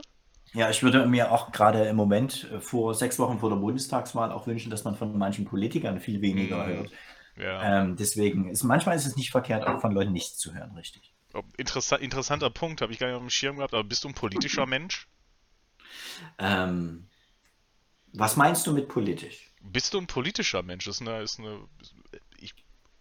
Ja, 0.52 0.68
ich 0.68 0.82
würde 0.82 1.06
mir 1.06 1.30
auch 1.30 1.52
gerade 1.52 1.84
im 1.84 1.94
Moment 1.94 2.50
äh, 2.52 2.60
vor 2.60 2.96
sechs 2.96 3.20
Wochen 3.20 3.38
vor 3.38 3.50
der 3.50 3.56
Bundestagswahl 3.56 4.32
auch 4.32 4.48
wünschen, 4.48 4.68
dass 4.68 4.82
man 4.82 4.96
von 4.96 5.16
manchen 5.16 5.44
Politikern 5.44 6.00
viel 6.00 6.20
weniger 6.22 6.66
mm, 6.66 6.68
hört. 6.68 6.90
Ja. 7.36 7.82
Ähm, 7.82 7.94
deswegen 7.94 8.48
ist 8.48 8.64
manchmal 8.64 8.96
ist 8.96 9.06
es 9.06 9.14
nicht 9.14 9.30
verkehrt, 9.30 9.64
auch 9.64 9.80
von 9.80 9.92
Leuten 9.92 10.10
nichts 10.10 10.38
zu 10.38 10.52
hören, 10.52 10.72
richtig. 10.72 11.14
Interessa 11.56 11.94
interessanter 11.94 12.50
Punkt, 12.50 12.82
habe 12.82 12.92
ich 12.92 12.98
gar 12.98 13.06
nicht 13.06 13.14
auf 13.14 13.22
dem 13.22 13.30
Schirm 13.30 13.56
gehabt, 13.56 13.74
aber 13.74 13.84
bist 13.84 14.02
du 14.02 14.08
ein 14.08 14.14
politischer 14.14 14.66
Mensch? 14.66 15.06
Ähm, 16.38 17.06
was 18.12 18.36
meinst 18.36 18.66
du 18.66 18.72
mit 18.72 18.88
politisch? 18.88 19.52
Bist 19.62 19.94
du 19.94 19.98
ein 19.98 20.06
politischer 20.06 20.62
Mensch? 20.62 20.84
Das 20.84 20.96
ist 20.96 21.06
eine. 21.06 21.22
Ist 21.22 21.38
eine 21.38 21.60
ich, 22.38 22.54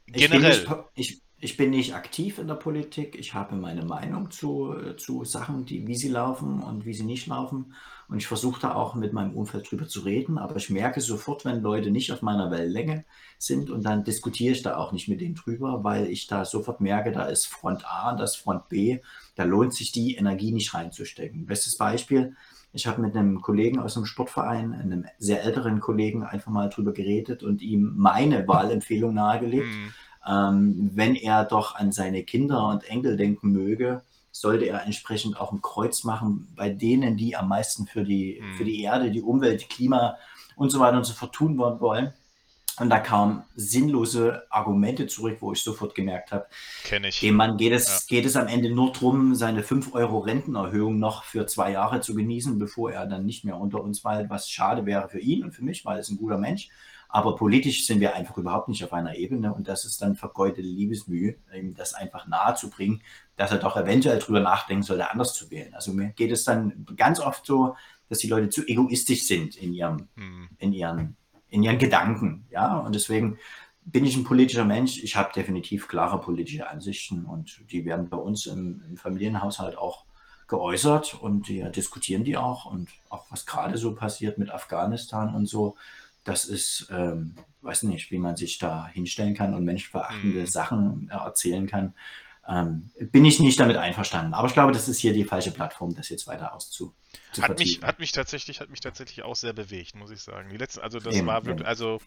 generell. 0.07 0.51
Ich 0.51 0.65
bin, 0.65 0.77
nicht, 0.95 1.11
ich, 1.11 1.21
ich 1.39 1.57
bin, 1.57 1.69
nicht, 1.69 1.95
aktiv 1.95 2.37
in 2.37 2.47
der 2.47 2.55
Politik. 2.55 3.15
Ich 3.17 3.33
habe 3.33 3.55
meine 3.55 3.85
Meinung 3.85 4.29
zu, 4.29 4.75
zu 4.97 5.23
Sachen, 5.23 5.65
die, 5.65 5.87
wie 5.87 5.95
sie 5.95 6.09
laufen 6.09 6.61
und 6.61 6.85
wie 6.85 6.93
sie 6.93 7.05
nicht 7.05 7.27
laufen. 7.27 7.73
Und 8.09 8.17
ich 8.17 8.27
versuche 8.27 8.59
da 8.59 8.73
auch 8.73 8.95
mit 8.95 9.13
meinem 9.13 9.35
Umfeld 9.35 9.69
drüber 9.69 9.87
zu 9.87 10.01
reden. 10.01 10.37
Aber 10.37 10.55
ich 10.57 10.69
merke 10.69 10.99
sofort, 10.99 11.45
wenn 11.45 11.61
Leute 11.61 11.91
nicht 11.91 12.11
auf 12.11 12.21
meiner 12.21 12.51
Wellenlänge 12.51 13.05
sind 13.37 13.69
und 13.69 13.83
dann 13.83 14.03
diskutiere 14.03 14.53
ich 14.53 14.63
da 14.63 14.77
auch 14.77 14.91
nicht 14.91 15.07
mit 15.07 15.21
denen 15.21 15.35
drüber, 15.35 15.83
weil 15.83 16.07
ich 16.07 16.27
da 16.27 16.43
sofort 16.43 16.81
merke, 16.81 17.11
da 17.11 17.25
ist 17.25 17.45
Front 17.45 17.85
A 17.85 18.11
und 18.11 18.19
das 18.19 18.35
Front 18.35 18.67
B. 18.67 18.99
Da 19.35 19.43
lohnt 19.43 19.73
sich 19.73 19.91
die 19.91 20.15
Energie 20.15 20.51
nicht 20.51 20.73
reinzustecken. 20.73 21.45
Bestes 21.45 21.77
Beispiel, 21.77 22.35
ich 22.71 22.87
habe 22.87 23.01
mit 23.01 23.15
einem 23.15 23.41
Kollegen 23.41 23.79
aus 23.79 23.97
einem 23.97 24.05
Sportverein, 24.05 24.73
einem 24.73 25.05
sehr 25.17 25.43
älteren 25.43 25.79
Kollegen, 25.79 26.23
einfach 26.23 26.51
mal 26.51 26.69
drüber 26.69 26.93
geredet 26.93 27.43
und 27.43 27.61
ihm 27.61 27.93
meine 27.95 28.47
Wahlempfehlung 28.47 29.13
nahegelegt. 29.13 29.67
Mhm. 29.67 29.93
Ähm, 30.27 30.91
wenn 30.93 31.15
er 31.15 31.45
doch 31.45 31.75
an 31.75 31.91
seine 31.91 32.23
Kinder 32.23 32.67
und 32.67 32.83
Enkel 32.83 33.17
denken 33.17 33.51
möge, 33.51 34.03
sollte 34.31 34.65
er 34.65 34.85
entsprechend 34.85 35.39
auch 35.39 35.51
ein 35.51 35.61
Kreuz 35.61 36.03
machen 36.03 36.47
bei 36.55 36.69
denen, 36.69 37.17
die 37.17 37.35
am 37.35 37.49
meisten 37.49 37.87
für 37.87 38.03
die, 38.03 38.41
mhm. 38.41 38.57
für 38.57 38.65
die 38.65 38.81
Erde, 38.83 39.11
die 39.11 39.21
Umwelt, 39.21 39.69
Klima 39.69 40.17
und 40.55 40.69
so 40.69 40.79
weiter 40.79 40.97
und 40.97 41.05
so 41.05 41.13
fort 41.13 41.33
tun 41.33 41.57
wollen. 41.57 42.13
Und 42.79 42.89
da 42.89 42.99
kamen 42.99 43.43
sinnlose 43.55 44.43
Argumente 44.49 45.07
zurück, 45.07 45.37
wo 45.41 45.51
ich 45.51 45.61
sofort 45.61 45.95
gemerkt 45.95 46.31
habe, 46.31 46.47
dem 47.21 47.35
Mann 47.35 47.57
geht 47.57 47.73
es, 47.73 47.87
ja. 47.87 48.17
geht 48.17 48.25
es 48.25 48.37
am 48.37 48.47
Ende 48.47 48.71
nur 48.71 48.93
darum, 48.93 49.35
seine 49.35 49.63
5 49.63 49.93
Euro 49.93 50.19
Rentenerhöhung 50.19 50.97
noch 50.97 51.23
für 51.23 51.45
zwei 51.45 51.71
Jahre 51.71 51.99
zu 51.99 52.15
genießen, 52.15 52.57
bevor 52.57 52.91
er 52.91 53.05
dann 53.05 53.25
nicht 53.25 53.43
mehr 53.43 53.57
unter 53.57 53.83
uns 53.83 54.05
weilt, 54.05 54.29
was 54.29 54.49
schade 54.49 54.85
wäre 54.85 55.09
für 55.09 55.19
ihn 55.19 55.43
und 55.43 55.51
für 55.51 55.63
mich, 55.63 55.83
weil 55.83 55.97
er 55.97 56.01
ist 56.01 56.09
ein 56.09 56.17
guter 56.17 56.37
Mensch. 56.37 56.69
Aber 57.11 57.35
politisch 57.35 57.87
sind 57.87 58.01
wir 58.01 58.15
einfach 58.15 58.37
überhaupt 58.37 58.69
nicht 58.69 58.83
auf 58.83 58.93
einer 58.93 59.15
Ebene 59.15 59.51
und 59.51 59.67
das 59.67 59.83
ist 59.83 59.99
dann 60.01 60.15
vergeudete 60.15 60.61
Liebesmühe, 60.61 61.35
ihm 61.53 61.73
das 61.73 61.95
einfach 61.95 62.27
nahezubringen, 62.27 63.01
dass 63.35 63.51
er 63.51 63.57
doch 63.57 63.75
eventuell 63.75 64.19
drüber 64.19 64.41
nachdenken 64.41 64.83
sollte, 64.83 65.09
anders 65.09 65.33
zu 65.33 65.49
wählen. 65.49 65.73
Also 65.73 65.91
mir 65.91 66.09
geht 66.09 66.31
es 66.31 66.43
dann 66.43 66.85
ganz 66.95 67.19
oft 67.19 67.47
so, 67.47 67.75
dass 68.09 68.19
die 68.19 68.27
Leute 68.27 68.49
zu 68.49 68.65
egoistisch 68.65 69.25
sind 69.25 69.55
in 69.55 69.73
ihrem, 69.73 70.07
hm. 70.15 70.49
in 70.59 70.71
ihren 70.71 71.17
in 71.49 71.63
ihren 71.63 71.77
Gedanken. 71.77 72.45
Ja, 72.51 72.77
und 72.77 72.95
deswegen 72.95 73.37
bin 73.85 74.05
ich 74.05 74.15
ein 74.15 74.23
politischer 74.23 74.65
Mensch. 74.65 75.03
Ich 75.03 75.15
habe 75.15 75.33
definitiv 75.33 75.87
klare 75.87 76.19
politische 76.19 76.69
Ansichten 76.69 77.25
und 77.25 77.61
die 77.71 77.85
werden 77.85 78.09
bei 78.09 78.17
uns 78.17 78.45
im, 78.45 78.83
im 78.87 78.97
Familienhaushalt 78.97 79.77
auch 79.77 80.05
geäußert 80.47 81.13
und 81.13 81.47
wir 81.47 81.69
diskutieren 81.69 82.23
die 82.23 82.35
auch 82.35 82.65
und 82.65 82.89
auch 83.09 83.25
was 83.29 83.45
gerade 83.45 83.77
so 83.77 83.95
passiert 83.95 84.37
mit 84.37 84.49
Afghanistan 84.49 85.33
und 85.33 85.45
so. 85.45 85.75
Das 86.23 86.45
ist, 86.45 86.87
ähm, 86.91 87.35
weiß 87.61 87.83
nicht, 87.83 88.11
wie 88.11 88.17
man 88.17 88.35
sich 88.35 88.57
da 88.57 88.87
hinstellen 88.87 89.35
kann 89.35 89.53
und 89.53 89.63
menschenverachtende 89.63 90.41
mhm. 90.41 90.47
Sachen 90.47 91.09
erzählen 91.09 91.67
kann. 91.67 91.93
Ähm, 92.49 92.89
bin 92.99 93.25
ich 93.25 93.39
nicht 93.39 93.59
damit 93.59 93.77
einverstanden. 93.77 94.33
Aber 94.33 94.47
ich 94.47 94.53
glaube, 94.53 94.71
das 94.71 94.87
ist 94.89 94.97
hier 94.97 95.13
die 95.13 95.23
falsche 95.23 95.51
Plattform, 95.51 95.93
das 95.93 96.09
jetzt 96.09 96.25
weiter 96.25 96.53
auszu. 96.55 96.95
Hat 97.39 97.59
mich, 97.59 97.81
hat 97.83 97.99
mich 97.99 98.11
tatsächlich, 98.11 98.59
hat 98.59 98.69
mich 98.69 98.79
tatsächlich 98.79 99.21
auch 99.21 99.35
sehr 99.35 99.53
bewegt, 99.53 99.95
muss 99.95 100.09
ich 100.09 100.21
sagen. 100.21 100.49
Die 100.49 100.57
letzten, 100.57 100.79
also 100.79 100.99
das 100.99 101.15
eben, 101.15 101.27
war 101.27 101.45
wirklich, 101.45 101.67
also 101.67 102.01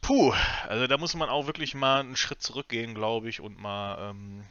puh, 0.00 0.34
also 0.66 0.88
da 0.88 0.98
muss 0.98 1.14
man 1.14 1.28
auch 1.28 1.46
wirklich 1.46 1.74
mal 1.74 2.00
einen 2.00 2.16
Schritt 2.16 2.42
zurückgehen, 2.42 2.94
glaube 2.94 3.28
ich, 3.28 3.40
und 3.40 3.56
mal 3.60 4.10
ähm, 4.10 4.44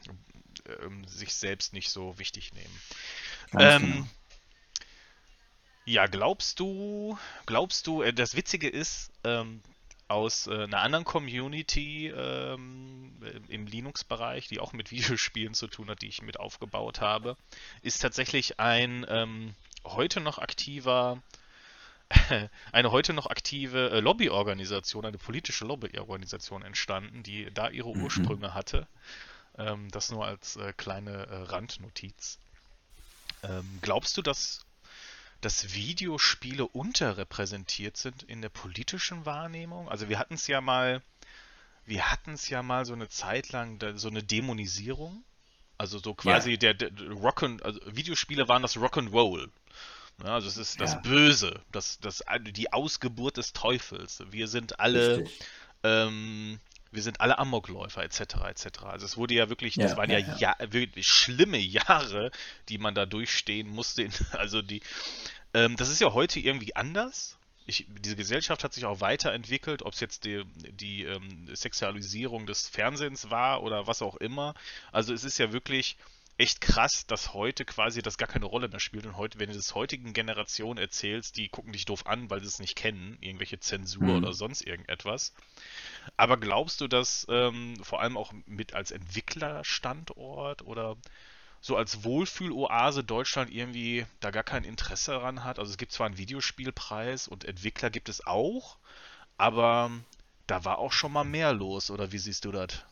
ähm, 0.81 1.05
sich 1.05 1.33
selbst 1.33 1.73
nicht 1.73 1.89
so 1.89 2.17
wichtig 2.17 2.53
nehmen. 2.53 2.81
Ähm, 3.59 3.81
genau. 3.81 4.07
Ja, 5.85 6.07
glaubst 6.07 6.61
du, 6.61 7.17
glaubst 7.45 7.87
du, 7.87 8.03
äh, 8.03 8.13
das 8.13 8.37
Witzige 8.37 8.69
ist, 8.69 9.11
ähm, 9.25 9.61
aus 10.13 10.47
äh, 10.47 10.63
einer 10.63 10.81
anderen 10.81 11.05
Community 11.05 12.07
ähm, 12.07 13.11
im 13.47 13.65
Linux-Bereich, 13.65 14.47
die 14.47 14.59
auch 14.59 14.71
mit 14.71 14.91
Videospielen 14.91 15.53
zu 15.53 15.67
tun 15.67 15.89
hat, 15.89 16.01
die 16.01 16.07
ich 16.07 16.21
mit 16.21 16.39
aufgebaut 16.39 17.01
habe, 17.01 17.35
ist 17.81 17.99
tatsächlich 17.99 18.59
ein 18.59 19.05
ähm, 19.09 19.55
heute 19.83 20.21
noch 20.21 20.37
aktiver 20.37 21.21
eine 22.71 22.91
heute 22.91 23.13
noch 23.13 23.27
aktive 23.27 23.89
äh, 23.89 23.99
Lobbyorganisation, 23.99 25.05
eine 25.05 25.17
politische 25.17 25.65
Lobbyorganisation 25.65 26.61
entstanden, 26.61 27.23
die 27.23 27.51
da 27.51 27.69
ihre 27.69 27.95
mhm. 27.95 28.03
Ursprünge 28.03 28.53
hatte. 28.53 28.87
Ähm, 29.57 29.89
das 29.89 30.11
nur 30.11 30.25
als 30.25 30.57
äh, 30.57 30.73
kleine 30.73 31.25
äh, 31.27 31.35
Randnotiz. 31.43 32.37
Ähm, 33.41 33.79
glaubst 33.81 34.15
du, 34.17 34.21
dass, 34.21 34.65
dass 35.43 35.73
Videospiele 35.73 36.65
unterrepräsentiert 36.67 37.97
sind 37.97 38.23
in 38.23 38.41
der 38.41 38.49
politischen 38.49 39.25
Wahrnehmung? 39.25 39.89
Also 39.89 40.09
wir 40.09 40.19
hatten 40.19 40.35
es 40.35 40.47
ja 40.47 40.61
mal, 40.61 41.01
wir 41.85 42.11
hatten 42.11 42.33
es 42.33 42.49
ja 42.49 42.63
mal 42.63 42.85
so 42.85 42.93
eine 42.93 43.09
Zeit 43.09 43.51
lang 43.51 43.79
so 43.97 44.07
eine 44.07 44.23
Dämonisierung. 44.23 45.23
Also 45.77 45.99
so 45.99 46.13
quasi 46.13 46.51
ja. 46.51 46.57
der, 46.57 46.73
der 46.75 47.11
Rock 47.11 47.43
and, 47.43 47.63
also 47.63 47.79
Videospiele 47.85 48.47
waren 48.47 48.61
das 48.61 48.77
Rock'n'Roll. 48.77 49.49
Ja, 50.23 50.35
also 50.35 50.47
es 50.47 50.57
ist 50.57 50.79
das 50.79 50.93
ja. 50.93 50.99
Böse, 50.99 51.61
das, 51.71 51.99
das, 51.99 52.23
die 52.51 52.71
Ausgeburt 52.71 53.37
des 53.37 53.51
Teufels. 53.51 54.23
Wir 54.29 54.47
sind 54.47 54.79
alle 54.79 55.25
ähm, 55.83 56.59
wir 56.93 57.01
sind 57.01 57.21
alle 57.21 57.37
Amokläufer 57.39 58.03
etc. 58.03 58.19
etc. 58.49 58.83
Also 58.83 59.05
es 59.05 59.17
wurde 59.17 59.33
ja 59.33 59.49
wirklich, 59.49 59.75
das 59.75 59.91
ja, 59.91 59.97
waren 59.97 60.09
ja, 60.09 60.19
ja, 60.19 60.37
ja. 60.59 60.73
wirklich 60.73 61.07
schlimme 61.07 61.57
Jahre, 61.57 62.31
die 62.69 62.77
man 62.77 62.95
da 62.95 63.05
durchstehen 63.05 63.67
musste. 63.69 64.07
Also 64.33 64.61
die, 64.61 64.81
ähm, 65.53 65.75
das 65.77 65.89
ist 65.89 66.01
ja 66.01 66.13
heute 66.13 66.39
irgendwie 66.39 66.75
anders. 66.75 67.37
Ich, 67.65 67.87
diese 67.87 68.15
Gesellschaft 68.15 68.63
hat 68.63 68.73
sich 68.73 68.85
auch 68.85 68.99
weiterentwickelt, 68.99 69.83
ob 69.83 69.93
es 69.93 69.99
jetzt 69.99 70.25
die, 70.25 70.43
die 70.71 71.03
ähm, 71.03 71.47
Sexualisierung 71.53 72.45
des 72.45 72.67
Fernsehens 72.67 73.29
war 73.29 73.63
oder 73.63 73.87
was 73.87 74.01
auch 74.01 74.15
immer. 74.17 74.53
Also 74.91 75.13
es 75.13 75.23
ist 75.23 75.37
ja 75.37 75.53
wirklich 75.53 75.97
echt 76.37 76.61
krass, 76.61 77.05
dass 77.05 77.33
heute 77.33 77.63
quasi 77.63 78.01
das 78.01 78.17
gar 78.17 78.27
keine 78.27 78.45
Rolle 78.45 78.67
mehr 78.67 78.79
spielt. 78.79 79.05
Und 79.05 79.17
heute, 79.17 79.39
wenn 79.39 79.49
du 79.49 79.55
das 79.55 79.75
heutigen 79.75 80.13
Generation 80.13 80.77
erzählst, 80.77 81.37
die 81.37 81.49
gucken 81.49 81.73
dich 81.73 81.85
doof 81.85 82.07
an, 82.07 82.29
weil 82.29 82.41
sie 82.41 82.47
es 82.47 82.59
nicht 82.59 82.75
kennen, 82.75 83.17
irgendwelche 83.21 83.59
Zensur 83.59 84.03
mhm. 84.03 84.23
oder 84.23 84.33
sonst 84.33 84.61
irgendetwas. 84.61 85.33
Aber 86.17 86.37
glaubst 86.37 86.81
du, 86.81 86.87
dass 86.87 87.27
ähm, 87.29 87.75
vor 87.83 88.01
allem 88.01 88.17
auch 88.17 88.33
mit 88.45 88.73
als 88.73 88.91
Entwicklerstandort 88.91 90.63
oder 90.63 90.97
so 91.61 91.77
als 91.77 92.03
Wohlfühloase 92.03 93.03
Deutschland 93.03 93.51
irgendwie 93.51 94.05
da 94.19 94.31
gar 94.31 94.43
kein 94.43 94.63
Interesse 94.63 95.11
daran 95.11 95.43
hat? 95.43 95.59
Also 95.59 95.71
es 95.71 95.77
gibt 95.77 95.91
zwar 95.91 96.07
einen 96.07 96.17
Videospielpreis 96.17 97.27
und 97.27 97.45
Entwickler 97.45 97.91
gibt 97.91 98.09
es 98.09 98.25
auch, 98.25 98.77
aber 99.37 99.91
da 100.47 100.65
war 100.65 100.79
auch 100.79 100.91
schon 100.91 101.13
mal 101.13 101.23
mehr 101.23 101.53
los, 101.53 101.89
oder 101.89 102.11
wie 102.11 102.17
siehst 102.17 102.45
du 102.45 102.51
das? 102.51 102.83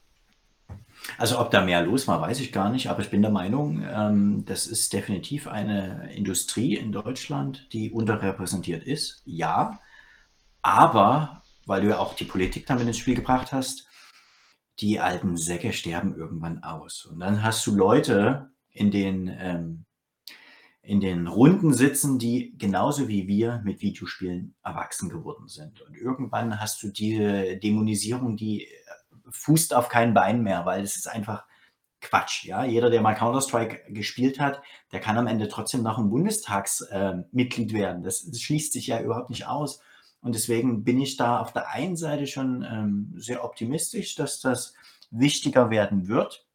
Also 1.18 1.40
ob 1.40 1.52
da 1.52 1.64
mehr 1.64 1.82
los 1.84 2.08
war, 2.08 2.22
weiß 2.22 2.40
ich 2.40 2.52
gar 2.52 2.70
nicht, 2.70 2.88
aber 2.90 3.02
ich 3.02 3.10
bin 3.10 3.22
der 3.22 3.32
Meinung, 3.32 3.84
ähm, 3.84 4.46
das 4.46 4.68
ist 4.68 4.94
definitiv 4.94 5.48
eine 5.48 6.14
Industrie 6.14 6.76
in 6.76 6.92
Deutschland, 6.92 7.68
die 7.74 7.92
unterrepräsentiert 7.92 8.84
ist. 8.84 9.22
Ja, 9.26 9.80
aber, 10.62 11.44
weil 11.66 11.82
du 11.82 11.90
ja 11.90 12.00
auch 12.00 12.16
die 12.16 12.26
Politik 12.26 12.68
damit 12.68 12.88
ins 12.88 12.98
Spiel 12.98 13.16
gebracht 13.16 13.52
hast, 13.52 13.88
die 14.80 15.00
alten 15.00 15.38
Säcke 15.38 15.74
sterben 15.74 16.16
irgendwann 16.16 16.64
aus. 16.64 17.06
Und 17.06 17.20
dann 17.20 17.44
hast 17.44 17.66
du 17.68 17.76
Leute 17.76 18.52
in 18.72 18.92
den, 18.92 19.28
ähm, 19.28 19.86
in 20.82 21.00
den 21.00 21.28
Runden 21.28 21.74
sitzen, 21.74 22.18
die 22.18 22.58
genauso 22.58 23.08
wie 23.08 23.28
wir 23.28 23.62
mit 23.64 23.82
Videospielen 23.82 24.56
erwachsen 24.64 25.10
geworden 25.10 25.48
sind. 25.48 25.82
Und 25.82 25.96
irgendwann 25.96 26.60
hast 26.60 26.82
du 26.82 26.90
diese 26.90 27.58
Dämonisierung, 27.58 28.36
die 28.36 28.68
fußt 29.32 29.74
auf 29.74 29.90
keinen 29.90 30.14
Bein 30.14 30.44
mehr, 30.44 30.66
weil 30.66 30.84
es 30.84 30.96
ist 30.96 31.08
einfach 31.08 31.46
Quatsch. 32.02 32.46
Ja? 32.46 32.66
Jeder, 32.66 32.90
der 32.90 33.02
mal 33.02 33.14
Counter-Strike 33.14 33.94
gespielt 33.94 34.40
hat, 34.40 34.62
der 34.92 35.00
kann 35.00 35.18
am 35.18 35.28
Ende 35.28 35.48
trotzdem 35.48 35.84
noch 35.84 35.98
ein 35.98 36.10
Bundestagsmitglied 36.10 37.72
äh, 37.72 37.74
werden. 37.74 38.04
Das, 38.04 38.26
das, 38.26 38.42
schließt 38.42 38.74
sich 38.74 38.88
ja 38.88 39.02
überhaupt 39.02 39.30
nicht 39.30 39.48
aus. 39.48 39.80
Und 40.20 40.36
deswegen 40.36 40.84
bin 40.84 41.00
ich 41.00 41.16
da 41.18 41.40
auf 41.40 41.54
der 41.54 41.70
einen 41.70 41.96
Seite 41.96 42.28
schon 42.28 42.64
ähm, 42.64 43.14
sehr 43.16 43.44
optimistisch, 43.44 44.16
dass 44.16 44.40
das 44.40 44.74
wichtiger 45.10 45.70
werden 45.70 46.08
wird, 46.08 46.46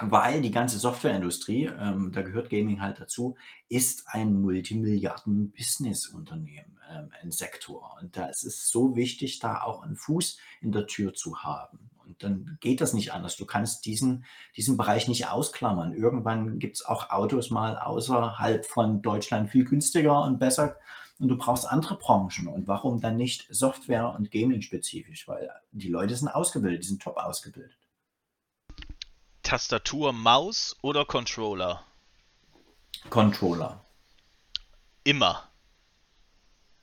weil 0.00 0.42
die 0.42 0.50
ganze 0.50 0.78
Softwareindustrie, 0.78 1.70
ähm, 1.78 2.10
da 2.12 2.22
gehört 2.22 2.50
Gaming 2.50 2.80
halt 2.80 3.00
dazu, 3.00 3.36
ist 3.68 4.08
ein 4.08 4.40
Multimilliarden-Business-Unternehmen, 4.40 6.80
ähm, 6.90 7.12
ein 7.22 7.30
Sektor. 7.30 7.96
Und 8.00 8.16
da 8.16 8.26
ist 8.26 8.42
es 8.44 8.68
so 8.68 8.96
wichtig, 8.96 9.38
da 9.38 9.62
auch 9.62 9.82
einen 9.82 9.94
Fuß 9.96 10.38
in 10.60 10.72
der 10.72 10.88
Tür 10.88 11.14
zu 11.14 11.44
haben. 11.44 11.90
Und 12.06 12.22
dann 12.22 12.58
geht 12.60 12.80
das 12.80 12.92
nicht 12.92 13.12
anders. 13.12 13.36
Du 13.36 13.46
kannst 13.46 13.84
diesen, 13.86 14.24
diesen 14.56 14.76
Bereich 14.76 15.08
nicht 15.08 15.28
ausklammern. 15.28 15.94
Irgendwann 15.94 16.58
gibt 16.58 16.76
es 16.76 16.84
auch 16.84 17.10
Autos 17.10 17.50
mal 17.50 17.78
außerhalb 17.78 18.64
von 18.64 19.02
Deutschland 19.02 19.50
viel 19.50 19.64
günstiger 19.64 20.22
und 20.22 20.38
besser. 20.38 20.76
Und 21.18 21.28
du 21.28 21.36
brauchst 21.36 21.66
andere 21.66 21.96
Branchen. 21.96 22.48
Und 22.48 22.66
warum 22.66 23.00
dann 23.00 23.16
nicht 23.16 23.46
Software- 23.50 24.14
und 24.14 24.30
Gaming-spezifisch? 24.30 25.28
Weil 25.28 25.50
die 25.72 25.88
Leute 25.88 26.16
sind 26.16 26.28
ausgebildet, 26.28 26.82
die 26.82 26.88
sind 26.88 27.02
top 27.02 27.16
ausgebildet. 27.16 27.78
Tastatur, 29.42 30.12
Maus 30.12 30.76
oder 30.82 31.04
Controller? 31.04 31.84
Controller. 33.10 33.84
Immer. 35.04 35.48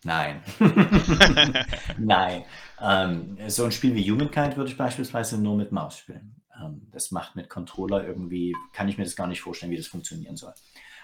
Nein. 0.03 0.41
Nein. 1.97 2.43
Ähm, 2.79 3.37
so 3.47 3.65
ein 3.65 3.71
Spiel 3.71 3.93
wie 3.95 4.09
Humankind 4.09 4.57
würde 4.57 4.71
ich 4.71 4.77
beispielsweise 4.77 5.37
nur 5.37 5.55
mit 5.55 5.71
Maus 5.71 5.97
spielen. 5.97 6.41
Ähm, 6.59 6.87
das 6.91 7.11
macht 7.11 7.35
mit 7.35 7.49
Controller 7.49 8.05
irgendwie, 8.05 8.55
kann 8.73 8.87
ich 8.87 8.97
mir 8.97 9.03
das 9.03 9.15
gar 9.15 9.27
nicht 9.27 9.41
vorstellen, 9.41 9.71
wie 9.71 9.77
das 9.77 9.87
funktionieren 9.87 10.37
soll. 10.37 10.53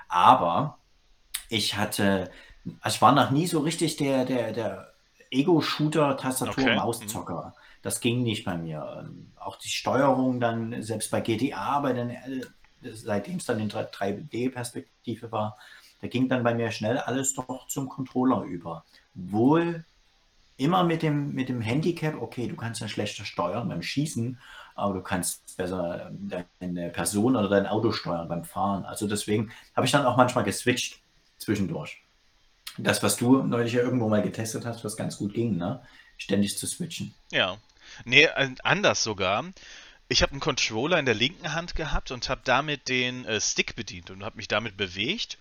Aber 0.08 0.80
ich 1.50 1.78
hatte, 1.78 2.32
also 2.82 2.96
ich 2.96 3.02
war 3.02 3.12
noch 3.12 3.32
nie 3.32 3.48
so 3.48 3.60
richtig 3.60 3.98
der, 3.98 4.26
der, 4.26 4.52
der 4.52 4.94
Ego-Shooter, 5.30 6.18
Tastatur-Maus-Zocker. 6.18 7.54
Okay. 7.56 7.62
Das 7.82 8.00
ging 8.02 8.24
nicht 8.24 8.46
bei 8.46 8.58
mir. 8.58 9.00
Ähm, 9.00 9.32
auch 9.36 9.58
die 9.58 9.70
Steuerung 9.70 10.40
dann, 10.40 10.82
selbst 10.82 11.12
bei 11.12 11.22
GTA, 11.22 11.80
bei 11.80 11.94
den, 11.94 12.10
äh, 12.10 12.42
seitdem 12.92 13.38
es 13.38 13.46
dann 13.46 13.60
in 13.60 13.70
3D-Perspektive 13.70 15.32
war, 15.32 15.58
da 16.02 16.08
ging 16.08 16.30
dann 16.30 16.44
bei 16.44 16.54
mir 16.54 16.72
schnell 16.72 16.98
alles 16.98 17.34
doch 17.34 17.68
zum 17.68 17.90
Controller 17.90 18.44
über. 18.44 18.86
Wohl 19.14 19.86
immer 20.58 20.84
mit 20.84 21.04
dem, 21.04 21.34
mit 21.34 21.50
dem 21.50 21.62
Handicap, 21.62 22.22
okay, 22.22 22.48
du 22.48 22.56
kannst 22.56 22.82
ja 22.82 22.88
schlechter 22.88 23.26
steuern 23.26 23.70
beim 23.70 23.82
Schießen, 23.82 24.40
aber 24.76 24.96
du 24.96 25.02
kannst 25.02 25.58
besser 25.58 26.12
deine 26.60 26.90
Person 26.90 27.36
oder 27.36 27.50
dein 27.50 27.68
Auto 27.68 27.92
steuern 27.92 28.28
beim 28.28 28.44
Fahren. 28.44 28.86
Also 28.86 29.08
deswegen 29.08 29.52
habe 29.76 29.86
ich 29.86 29.92
dann 29.92 30.06
auch 30.06 30.18
manchmal 30.18 30.44
geswitcht 30.44 31.00
zwischendurch. 31.38 32.02
Das, 32.78 33.02
was 33.02 33.18
du 33.18 33.42
neulich 33.44 33.74
ja 33.74 33.82
irgendwo 33.82 34.08
mal 34.08 34.22
getestet 34.22 34.66
hast, 34.66 34.84
was 34.84 34.98
ganz 34.98 35.18
gut 35.18 35.34
ging, 35.34 35.58
ne? 35.58 35.82
Ständig 36.18 36.58
zu 36.58 36.68
switchen. 36.68 37.14
Ja. 37.32 37.58
Nee, 38.06 38.28
anders 38.64 39.04
sogar. 39.04 39.46
Ich 40.10 40.22
habe 40.22 40.32
einen 40.34 40.42
Controller 40.42 41.00
in 41.00 41.06
der 41.06 41.16
linken 41.16 41.54
Hand 41.54 41.76
gehabt 41.76 42.12
und 42.12 42.30
habe 42.30 42.42
damit 42.44 42.88
den 42.88 43.26
äh, 43.26 43.42
Stick 43.42 43.76
bedient 43.76 44.10
und 44.10 44.24
habe 44.24 44.38
mich 44.38 44.48
damit 44.48 44.78
bewegt 44.78 45.38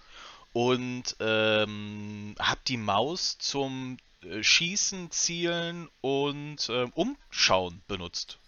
und 0.57 1.16
ähm, 1.20 2.34
habe 2.38 2.61
die 2.66 2.78
Maus 2.78 3.36
zum 3.36 3.98
äh, 4.22 4.42
Schießen, 4.42 5.11
Zielen 5.11 5.86
und 6.00 6.70
äh, 6.70 6.86
Umschauen 6.94 7.82
benutzt. 7.88 8.38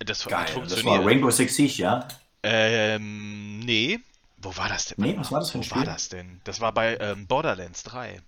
Das 0.00 0.26
Geil, 0.26 0.48
funktioniert. 0.48 0.84
Das 0.84 0.84
war 0.84 1.06
Rainbow 1.06 1.30
Six 1.30 1.54
Siege, 1.54 1.74
ja? 1.80 2.08
Ähm, 2.42 3.60
nee. 3.60 4.00
Wo 4.38 4.56
war 4.56 4.68
das 4.68 4.86
denn? 4.86 4.96
Nee, 4.98 5.16
was 5.16 5.30
war 5.30 5.38
das 5.38 5.52
für 5.52 5.58
ein 5.58 5.60
Wo 5.60 5.66
Spiel? 5.66 5.76
war 5.76 5.84
das 5.84 6.08
denn? 6.08 6.40
Das 6.42 6.60
war 6.60 6.72
bei 6.72 6.96
ähm, 6.98 7.28
Borderlands 7.28 7.84
3. 7.84 8.20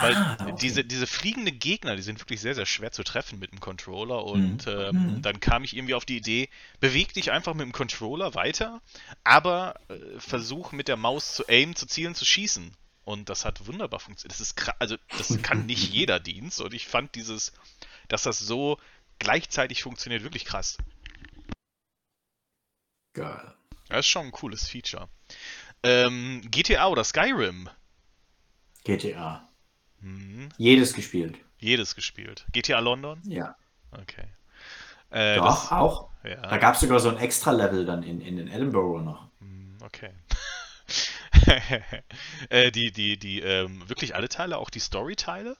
Weil 0.00 0.16
ah, 0.16 0.36
okay. 0.40 0.54
diese, 0.60 0.84
diese 0.84 1.06
fliegenden 1.06 1.58
Gegner, 1.58 1.94
die 1.94 2.02
sind 2.02 2.20
wirklich 2.20 2.40
sehr, 2.40 2.54
sehr 2.54 2.66
schwer 2.66 2.90
zu 2.90 3.02
treffen 3.02 3.38
mit 3.38 3.52
dem 3.52 3.60
Controller. 3.60 4.24
Und 4.24 4.66
mhm. 4.66 4.72
ähm, 4.72 5.14
mhm. 5.16 5.22
dann 5.22 5.40
kam 5.40 5.62
ich 5.62 5.76
irgendwie 5.76 5.94
auf 5.94 6.06
die 6.06 6.16
Idee, 6.16 6.48
beweg 6.80 7.12
dich 7.12 7.30
einfach 7.30 7.54
mit 7.54 7.66
dem 7.66 7.72
Controller 7.72 8.34
weiter, 8.34 8.80
aber 9.24 9.74
äh, 9.88 10.18
versuch 10.18 10.72
mit 10.72 10.88
der 10.88 10.96
Maus 10.96 11.34
zu 11.34 11.48
aimen, 11.48 11.76
zu 11.76 11.86
zielen, 11.86 12.14
zu 12.14 12.24
schießen. 12.24 12.74
Und 13.04 13.28
das 13.28 13.44
hat 13.44 13.66
wunderbar 13.66 14.00
funktioniert. 14.00 14.32
Das 14.32 14.40
ist 14.40 14.72
also 14.78 14.96
das 15.16 15.40
kann 15.42 15.66
nicht 15.66 15.92
jeder 15.92 16.18
Dienst. 16.18 16.60
Und 16.60 16.72
ich 16.72 16.86
fand 16.86 17.14
dieses, 17.14 17.52
dass 18.08 18.22
das 18.22 18.38
so 18.38 18.78
gleichzeitig 19.18 19.82
funktioniert, 19.82 20.22
wirklich 20.22 20.44
krass. 20.44 20.78
Geil. 23.12 23.54
Das 23.88 24.00
ist 24.00 24.08
schon 24.08 24.26
ein 24.26 24.32
cooles 24.32 24.68
Feature. 24.68 25.08
Ähm, 25.82 26.42
GTA 26.50 26.86
oder 26.88 27.04
Skyrim? 27.04 27.68
GTA. 28.84 29.49
Mhm. 30.00 30.48
Jedes 30.56 30.94
gespielt. 30.94 31.36
Jedes 31.58 31.94
gespielt. 31.94 32.46
GTA 32.52 32.78
London? 32.80 33.20
Ja. 33.24 33.56
Okay. 33.92 34.24
Äh, 35.10 35.36
Doch, 35.36 35.62
das, 35.62 35.72
auch. 35.72 36.08
Ja. 36.24 36.36
Da 36.36 36.58
gab 36.58 36.74
es 36.74 36.80
sogar 36.80 37.00
so 37.00 37.08
ein 37.08 37.16
Extra-Level 37.16 37.84
dann 37.84 38.02
in, 38.02 38.20
in 38.20 38.36
den 38.36 38.48
Edinburgh 38.48 39.02
noch. 39.02 39.28
Hm, 39.40 39.78
okay. 39.82 40.10
äh, 42.50 42.70
die, 42.70 42.92
die, 42.92 43.18
die, 43.18 43.40
ähm, 43.40 43.88
wirklich 43.88 44.14
alle 44.14 44.28
Teile, 44.28 44.58
auch 44.58 44.70
die 44.70 44.80
Story-Teile? 44.80 45.56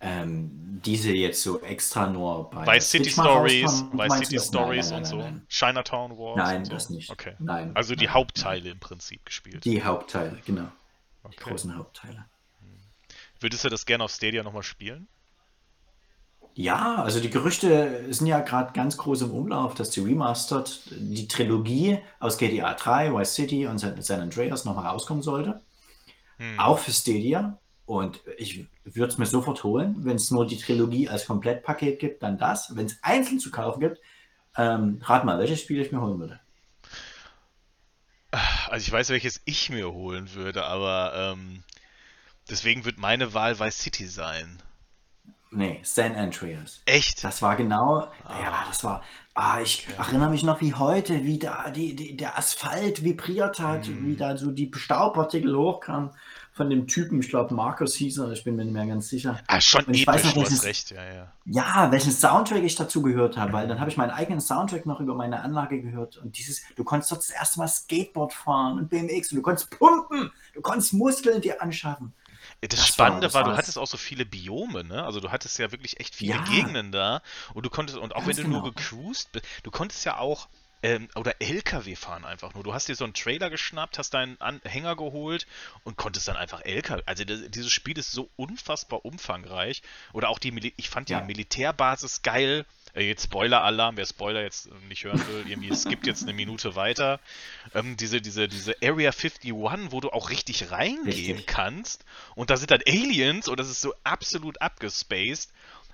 ähm, 0.00 0.80
diese 0.84 1.10
jetzt 1.12 1.42
so 1.42 1.60
extra 1.62 2.06
nur 2.06 2.50
bei 2.50 2.66
Vice 2.66 2.90
City 2.90 3.10
Stories, 3.10 3.84
Vice 3.92 4.18
City 4.18 4.38
Stories 4.38 4.90
nein, 4.90 4.96
und 4.96 5.02
nein, 5.02 5.10
so, 5.10 5.16
nein. 5.16 5.46
Chinatown 5.48 6.16
Wars 6.16 6.36
Nein, 6.36 6.64
so. 6.64 6.72
das 6.72 6.90
nicht. 6.90 7.10
Okay. 7.10 7.34
Nein. 7.38 7.72
Also 7.74 7.94
die 7.96 8.04
nein, 8.04 8.14
Hauptteile 8.14 8.70
im 8.70 8.78
Prinzip 8.78 9.24
gespielt. 9.24 9.64
Die 9.64 9.82
Hauptteile, 9.82 10.38
genau. 10.44 10.62
Die 10.62 10.68
Okay. 11.24 11.50
großen 11.50 11.76
Hauptteile. 11.76 12.24
Würdest 13.40 13.64
du 13.64 13.68
das 13.68 13.86
gerne 13.86 14.04
auf 14.04 14.10
Stadia 14.10 14.42
nochmal 14.42 14.62
spielen? 14.62 15.08
Ja, 16.54 16.96
also 16.96 17.20
die 17.20 17.30
Gerüchte 17.30 18.12
sind 18.12 18.26
ja 18.26 18.40
gerade 18.40 18.72
ganz 18.72 18.96
groß 18.96 19.22
im 19.22 19.30
Umlauf, 19.30 19.74
dass 19.74 19.90
die 19.90 20.00
Remastered, 20.00 20.80
die 20.90 21.28
Trilogie 21.28 22.00
aus 22.18 22.36
GTA 22.36 22.74
3, 22.74 23.14
Vice 23.14 23.34
City 23.34 23.66
und 23.66 23.78
San 23.78 24.20
Andreas 24.20 24.64
nochmal 24.64 24.86
rauskommen 24.86 25.22
sollte. 25.22 25.60
Hm. 26.38 26.58
Auch 26.58 26.80
für 26.80 26.90
Stadia. 26.90 27.58
Und 27.86 28.20
ich 28.38 28.66
würde 28.84 29.12
es 29.12 29.18
mir 29.18 29.26
sofort 29.26 29.62
holen. 29.62 29.96
Wenn 30.00 30.16
es 30.16 30.30
nur 30.30 30.46
die 30.46 30.58
Trilogie 30.58 31.08
als 31.08 31.26
Komplettpaket 31.26 32.00
gibt, 32.00 32.22
dann 32.24 32.38
das. 32.38 32.74
Wenn 32.74 32.86
es 32.86 32.98
einzeln 33.02 33.38
zu 33.38 33.52
kaufen 33.52 33.80
gibt, 33.80 34.00
ähm, 34.56 35.00
rat 35.04 35.24
mal, 35.24 35.38
welches 35.38 35.60
Spiel 35.60 35.80
ich 35.80 35.92
mir 35.92 36.00
holen 36.00 36.18
würde. 36.18 36.40
Also 38.68 38.84
ich 38.84 38.92
weiß, 38.92 39.08
welches 39.10 39.40
ich 39.46 39.70
mir 39.70 39.92
holen 39.92 40.34
würde, 40.34 40.64
aber 40.64 41.12
ähm, 41.14 41.62
deswegen 42.50 42.84
wird 42.84 42.98
meine 42.98 43.34
Wahl 43.34 43.58
Vice 43.58 43.78
City 43.78 44.06
sein. 44.06 44.58
Nee, 45.50 45.80
San 45.82 46.14
Andreas. 46.14 46.82
Echt? 46.84 47.24
Das 47.24 47.40
war 47.40 47.56
genau, 47.56 48.06
ja, 48.28 48.64
das 48.68 48.84
war, 48.84 49.02
ah, 49.34 49.60
ich 49.62 49.86
erinnere 49.96 50.28
mich 50.28 50.42
noch 50.42 50.60
wie 50.60 50.74
heute, 50.74 51.24
wie 51.24 51.38
da 51.38 51.70
die, 51.70 51.96
die, 51.96 52.16
der 52.18 52.36
Asphalt 52.36 53.02
vibriert 53.02 53.58
hat, 53.58 53.88
wie 53.88 54.14
da 54.14 54.36
so 54.36 54.50
die 54.50 54.70
Staubpartikel 54.74 55.56
hochkamen 55.56 56.10
von 56.52 56.68
dem 56.68 56.86
Typen, 56.86 57.20
ich 57.20 57.30
glaube 57.30 57.54
Markus 57.54 57.94
hieß 57.94 58.18
er, 58.18 58.32
ich 58.32 58.44
bin 58.44 58.56
mir 58.56 58.64
nicht 58.64 58.74
mehr 58.74 58.84
ganz 58.86 59.08
sicher. 59.08 59.40
Ah, 59.46 59.58
schon 59.58 59.84
Und 59.86 59.94
ich 59.94 60.06
weiß 60.06 60.16
episch, 60.16 60.26
noch, 60.26 60.34
du 60.34 60.40
hast 60.42 60.50
welches- 60.50 60.64
recht, 60.64 60.90
ja, 60.90 61.14
ja. 61.14 61.32
Ja, 61.46 61.90
welchen 61.92 62.12
Soundtrack 62.12 62.62
ich 62.64 62.74
dazu 62.74 63.00
gehört 63.00 63.38
habe, 63.38 63.52
weil 63.54 63.68
dann 63.68 63.80
habe 63.80 63.88
ich 63.88 63.96
meinen 63.96 64.10
eigenen 64.10 64.42
Soundtrack 64.42 64.84
noch 64.84 65.00
über 65.00 65.14
meine 65.14 65.40
Anlage 65.40 65.80
gehört 65.80 66.18
und 66.18 66.36
dieses, 66.36 66.60
du 66.76 66.84
konntest 66.84 67.10
dort 67.10 67.22
das 67.22 67.30
erste 67.30 67.58
Mal 67.60 67.68
Skateboard 67.68 68.34
fahren 68.34 68.76
und 68.78 68.90
BMX 68.90 69.32
und 69.32 69.36
du 69.36 69.42
konntest 69.42 69.70
pumpen, 69.70 70.30
du 70.52 70.60
konntest 70.60 70.92
Muskeln 70.92 71.40
dir 71.40 71.62
anschaffen. 71.62 72.12
Das, 72.60 72.70
Das 72.80 72.88
Spannende 72.88 73.32
war, 73.34 73.44
du 73.44 73.56
hattest 73.56 73.78
auch 73.78 73.86
so 73.86 73.96
viele 73.96 74.24
Biome, 74.26 74.84
ne? 74.84 75.04
Also 75.04 75.20
du 75.20 75.30
hattest 75.30 75.58
ja 75.58 75.70
wirklich 75.72 76.00
echt 76.00 76.14
viele 76.14 76.36
Ja. 76.36 76.42
Gegenden 76.44 76.92
da 76.92 77.22
und 77.54 77.64
du 77.66 77.70
konntest, 77.70 77.98
und 77.98 78.14
auch 78.14 78.26
wenn 78.26 78.36
Ganz 78.36 78.42
du 78.42 78.48
nur 78.48 78.62
genau. 78.62 78.72
gecruised 78.74 79.32
bist, 79.32 79.46
du 79.62 79.70
konntest 79.70 80.04
ja 80.04 80.18
auch, 80.18 80.48
ähm, 80.82 81.08
oder 81.16 81.34
LKW 81.40 81.96
fahren 81.96 82.24
einfach 82.24 82.54
nur. 82.54 82.62
Du 82.62 82.72
hast 82.74 82.88
dir 82.88 82.94
so 82.94 83.04
einen 83.04 83.14
Trailer 83.14 83.50
geschnappt, 83.50 83.98
hast 83.98 84.14
deinen 84.14 84.40
Anhänger 84.40 84.96
geholt 84.96 85.46
und 85.84 85.96
konntest 85.96 86.28
dann 86.28 86.36
einfach 86.36 86.62
LKW. 86.64 87.02
Also 87.06 87.24
das, 87.24 87.40
dieses 87.50 87.72
Spiel 87.72 87.98
ist 87.98 88.12
so 88.12 88.30
unfassbar 88.36 89.04
umfangreich. 89.04 89.82
Oder 90.12 90.28
auch 90.28 90.38
die, 90.38 90.52
Mili 90.52 90.72
ich 90.76 90.88
fand 90.90 91.10
Ja. 91.10 91.20
die 91.20 91.26
Militärbasis 91.26 92.22
geil. 92.22 92.64
Äh, 92.94 93.02
Jetzt 93.02 93.24
Spoiler-Alarm, 93.24 93.96
wer 93.96 94.06
Spoiler 94.06 94.42
jetzt 94.42 94.70
nicht 94.88 95.04
hören 95.04 95.22
will, 95.28 95.44
irgendwie 95.48 95.68
es 95.68 95.84
gibt 95.84 96.06
jetzt 96.06 96.22
eine 96.22 96.32
Minute 96.32 96.74
weiter. 96.76 97.20
Ähm, 97.74 97.96
diese, 97.96 98.20
diese, 98.20 98.48
diese 98.48 98.76
Area 98.82 99.10
51, 99.10 99.52
wo 99.52 100.00
du 100.00 100.10
auch 100.10 100.30
richtig 100.30 100.70
reingehen 100.70 101.04
Richtig. 101.36 101.46
kannst. 101.46 102.04
Und 102.34 102.50
da 102.50 102.56
sind 102.56 102.70
dann 102.70 102.80
Aliens 102.86 103.48
und 103.48 103.58
das 103.60 103.68
ist 103.68 103.80
so 103.80 103.94
absolut 104.04 104.60
abgespaced. 104.62 105.50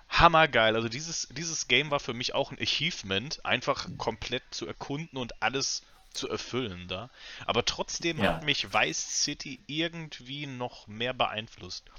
Hammergeil. 0.08 0.76
Also 0.76 0.88
dieses, 0.88 1.28
dieses 1.30 1.68
Game 1.68 1.90
war 1.90 2.00
für 2.00 2.14
mich 2.14 2.34
auch 2.34 2.50
ein 2.52 2.60
Achievement, 2.60 3.44
einfach 3.44 3.90
komplett 3.96 4.42
zu 4.50 4.66
erkunden 4.66 5.18
und 5.18 5.42
alles 5.42 5.82
zu 6.12 6.28
erfüllen 6.28 6.86
da. 6.88 7.10
Aber 7.46 7.64
trotzdem 7.64 8.20
Ja. 8.20 8.28
hat 8.28 8.42
mich 8.42 8.72
Vice 8.72 9.22
City 9.24 9.60
irgendwie 9.66 10.46
noch 10.46 10.86
mehr 10.86 11.12
beeinflusst. 11.12 11.90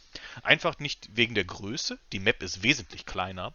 Einfach 0.44 0.80
nicht 0.80 1.10
wegen 1.16 1.36
der 1.36 1.46
Größe, 1.46 2.00
die 2.14 2.20
Map 2.20 2.42
ist 2.42 2.64
wesentlich 2.64 3.06
kleiner, 3.06 3.54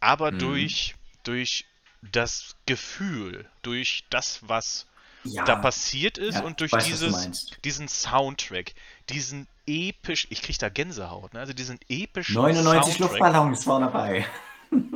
aber 0.00 0.30
Mhm. 0.30 0.38
durch, 0.38 0.94
durch 1.24 1.64
das 2.02 2.56
Gefühl, 2.66 3.50
durch 3.62 4.04
das, 4.10 4.48
was 4.48 4.86
Ja, 5.32 5.44
da 5.44 5.56
passiert 5.56 6.18
ist 6.18 6.36
ja, 6.36 6.42
und 6.44 6.60
durch 6.60 6.72
weiß, 6.72 6.84
dieses, 6.84 7.50
diesen 7.64 7.88
Soundtrack, 7.88 8.74
diesen 9.08 9.46
episch, 9.66 10.26
ich 10.30 10.42
krieg 10.42 10.58
da 10.58 10.68
Gänsehaut, 10.68 11.34
ne? 11.34 11.40
Also 11.40 11.52
diesen 11.52 11.78
epischen 11.88 12.34
99 12.34 12.94
Soundtrack. 12.94 12.98
Luftballons 13.20 13.66
waren 13.66 13.82
dabei. 13.82 14.26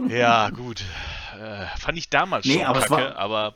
Ja, 0.08 0.50
gut. 0.50 0.84
Äh, 1.40 1.64
fand 1.78 1.96
ich 1.96 2.10
damals 2.10 2.44
Nee, 2.44 2.56
schon 2.58 2.64
aber 2.66 2.80
kacke, 2.80 2.90
war- 2.92 3.16
aber 3.16 3.54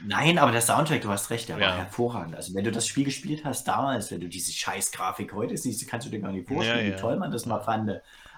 Nein, 0.00 0.38
aber 0.38 0.50
der 0.50 0.62
Soundtrack, 0.62 1.02
du 1.02 1.10
hast 1.10 1.28
recht, 1.28 1.50
der 1.50 1.58
Ja. 1.58 1.68
war 1.68 1.76
hervorragend. 1.76 2.34
Also 2.36 2.54
wenn 2.54 2.64
du 2.64 2.72
das 2.72 2.86
Spiel 2.86 3.04
gespielt 3.04 3.44
hast 3.44 3.68
damals, 3.68 4.10
wenn 4.10 4.20
du 4.22 4.28
diese 4.30 4.50
scheiß 4.50 4.92
Grafik 4.92 5.34
heute 5.34 5.58
siehst, 5.58 5.86
kannst 5.86 6.06
du 6.06 6.10
dir 6.10 6.20
gar 6.20 6.32
nicht 6.32 6.48
vorstellen, 6.48 6.86
Ja, 6.86 6.92
ja. 6.92 6.96
wie 6.96 7.00
toll 7.02 7.16
man 7.18 7.30
das 7.30 7.44
mal 7.44 7.60
fand. 7.60 7.90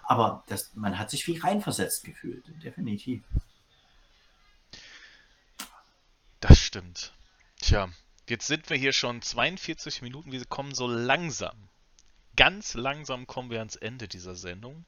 Aber 0.02 0.42
das, 0.48 0.72
man 0.74 0.98
hat 0.98 1.08
sich 1.10 1.24
wie 1.28 1.38
reinversetzt 1.38 2.02
gefühlt, 2.02 2.42
definitiv. 2.64 3.22
das 6.40 6.58
stimmt. 6.58 7.12
Tja, 7.60 7.88
jetzt 8.28 8.46
sind 8.46 8.70
wir 8.70 8.76
hier 8.76 8.92
schon 8.92 9.20
42 9.20 10.02
Minuten, 10.02 10.32
wir 10.32 10.44
kommen 10.46 10.74
so 10.74 10.86
langsam. 10.86 11.68
Ganz 12.36 12.74
langsam 12.74 13.26
kommen 13.26 13.50
wir 13.50 13.58
ans 13.58 13.76
Ende 13.76 14.08
dieser 14.08 14.34
Sendung. 14.34 14.84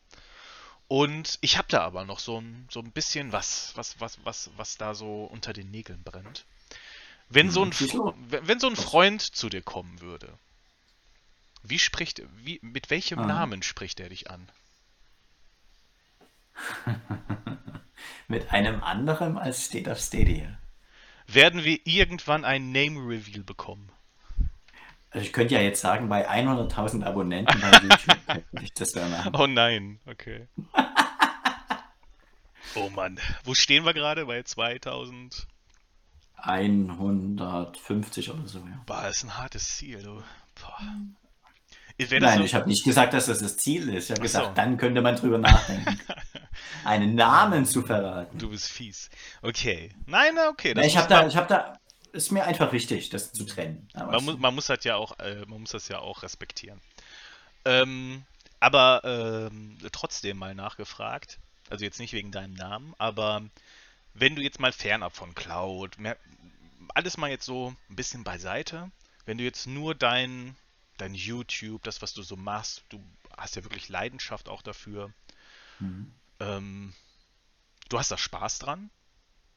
Und 0.88 1.38
ich 1.40 1.58
habe 1.58 1.68
da 1.68 1.82
aber 1.82 2.04
noch 2.04 2.18
so 2.18 2.40
ein, 2.40 2.66
so 2.70 2.80
ein 2.80 2.92
bisschen 2.92 3.32
was, 3.32 3.72
was, 3.76 4.00
was, 4.00 4.18
was, 4.24 4.50
was 4.56 4.76
da 4.78 4.94
so 4.94 5.24
unter 5.24 5.52
den 5.52 5.70
Nägeln 5.70 6.02
brennt. 6.02 6.44
Wenn 7.28 7.50
so 7.50 7.64
ein, 7.64 7.72
wenn 7.72 8.46
wenn 8.48 8.60
so 8.60 8.68
ein 8.68 8.76
Freund 8.76 9.22
zu 9.22 9.48
dir 9.48 9.62
kommen 9.62 10.00
würde, 10.00 10.38
wie 11.62 11.78
spricht, 11.78 12.22
wie, 12.36 12.58
mit 12.62 12.90
welchem 12.90 13.20
Ah. 13.20 13.26
Namen 13.26 13.62
spricht 13.62 14.00
er 14.00 14.08
dich 14.08 14.30
an? 14.30 14.50
Mit 18.28 18.50
einem 18.50 18.82
anderen 18.82 19.38
als 19.38 19.64
State 19.64 19.90
of 19.90 19.98
Stadia. 19.98 20.58
Werden 21.34 21.64
wir 21.64 21.78
irgendwann 21.84 22.44
ein 22.44 22.72
Name-Reveal 22.72 23.42
bekommen? 23.42 23.90
Also 25.10 25.26
ich 25.26 25.32
könnte 25.32 25.54
ja 25.54 25.60
jetzt 25.60 25.80
sagen, 25.80 26.08
bei 26.08 26.28
100.000 26.28 27.04
Abonnenten 27.04 27.60
bei 27.60 27.70
YouTube 27.70 28.26
könnte 28.26 28.64
ich 28.64 28.72
das 28.74 28.94
machen. 28.94 29.34
Oh 29.36 29.46
nein, 29.46 30.00
okay. 30.06 30.48
Oh 32.74 32.88
Mann, 32.88 33.20
wo 33.44 33.52
stehen 33.52 33.84
wir 33.84 33.92
gerade? 33.92 34.24
Bei 34.24 34.42
2000? 34.42 35.46
150 36.36 38.30
oder 38.30 38.48
so, 38.48 38.60
ja. 38.60 38.80
Boah, 38.86 39.02
das 39.02 39.18
ist 39.18 39.24
ein 39.24 39.36
hartes 39.36 39.76
Ziel, 39.76 40.02
du. 40.02 40.22
Nein, 41.98 42.38
so, 42.38 42.44
ich 42.44 42.54
habe 42.54 42.68
nicht 42.68 42.84
gesagt, 42.84 43.12
dass 43.12 43.26
das 43.26 43.40
das 43.40 43.58
Ziel 43.58 43.88
ist. 43.90 44.10
Ich 44.10 44.10
habe 44.16 44.22
Ach 44.22 44.28
so. 44.28 44.38
gesagt, 44.38 44.58
dann 44.58 44.76
könnte 44.76 45.02
man 45.02 45.16
drüber 45.16 45.38
nachdenken, 45.38 46.00
einen 46.84 47.14
Namen 47.14 47.64
zu 47.66 47.82
verraten. 47.82 48.38
du 48.38 48.50
bist 48.50 48.68
fies. 48.68 49.10
Okay. 49.42 49.90
Nein, 50.06 50.36
okay. 50.50 50.74
Das 50.74 50.86
ich 50.86 50.96
habe 50.96 51.08
da, 51.08 51.26
ich 51.26 51.36
habe 51.36 51.48
da, 51.48 51.78
ist 52.12 52.30
mir 52.30 52.44
einfach 52.44 52.72
wichtig, 52.72 53.10
das 53.10 53.32
zu 53.32 53.44
trennen. 53.44 53.88
Man, 53.94 54.24
muss, 54.24 54.38
man 54.38 54.54
muss 54.54 54.66
das 54.66 54.84
ja 54.84 54.96
auch, 54.96 55.18
äh, 55.18 55.44
man 55.46 55.60
muss 55.60 55.70
das 55.70 55.88
ja 55.88 55.98
auch 55.98 56.22
respektieren. 56.22 56.80
Ähm, 57.64 58.24
aber 58.60 59.02
ähm, 59.04 59.78
trotzdem 59.92 60.36
mal 60.36 60.54
nachgefragt, 60.54 61.38
also 61.70 61.84
jetzt 61.84 61.98
nicht 61.98 62.12
wegen 62.12 62.30
deinem 62.30 62.54
Namen, 62.54 62.94
aber 62.98 63.42
wenn 64.14 64.36
du 64.36 64.42
jetzt 64.42 64.60
mal 64.60 64.72
fernab 64.72 65.16
von 65.16 65.34
Cloud, 65.34 65.98
mehr, 65.98 66.16
alles 66.94 67.16
mal 67.16 67.30
jetzt 67.30 67.46
so 67.46 67.74
ein 67.88 67.96
bisschen 67.96 68.24
beiseite, 68.24 68.90
wenn 69.24 69.38
du 69.38 69.44
jetzt 69.44 69.66
nur 69.66 69.94
dein, 69.94 70.56
dein 70.98 71.14
YouTube, 71.14 71.82
das, 71.82 72.02
was 72.02 72.12
du 72.12 72.22
so 72.22 72.36
machst, 72.36 72.82
du 72.90 73.02
hast 73.36 73.56
ja 73.56 73.64
wirklich 73.64 73.88
Leidenschaft 73.88 74.48
auch 74.48 74.62
dafür, 74.62 75.12
Mhm. 75.82 76.12
Ähm, 76.42 76.92
du 77.88 77.98
hast 77.98 78.10
da 78.10 78.18
Spaß 78.18 78.58
dran, 78.58 78.90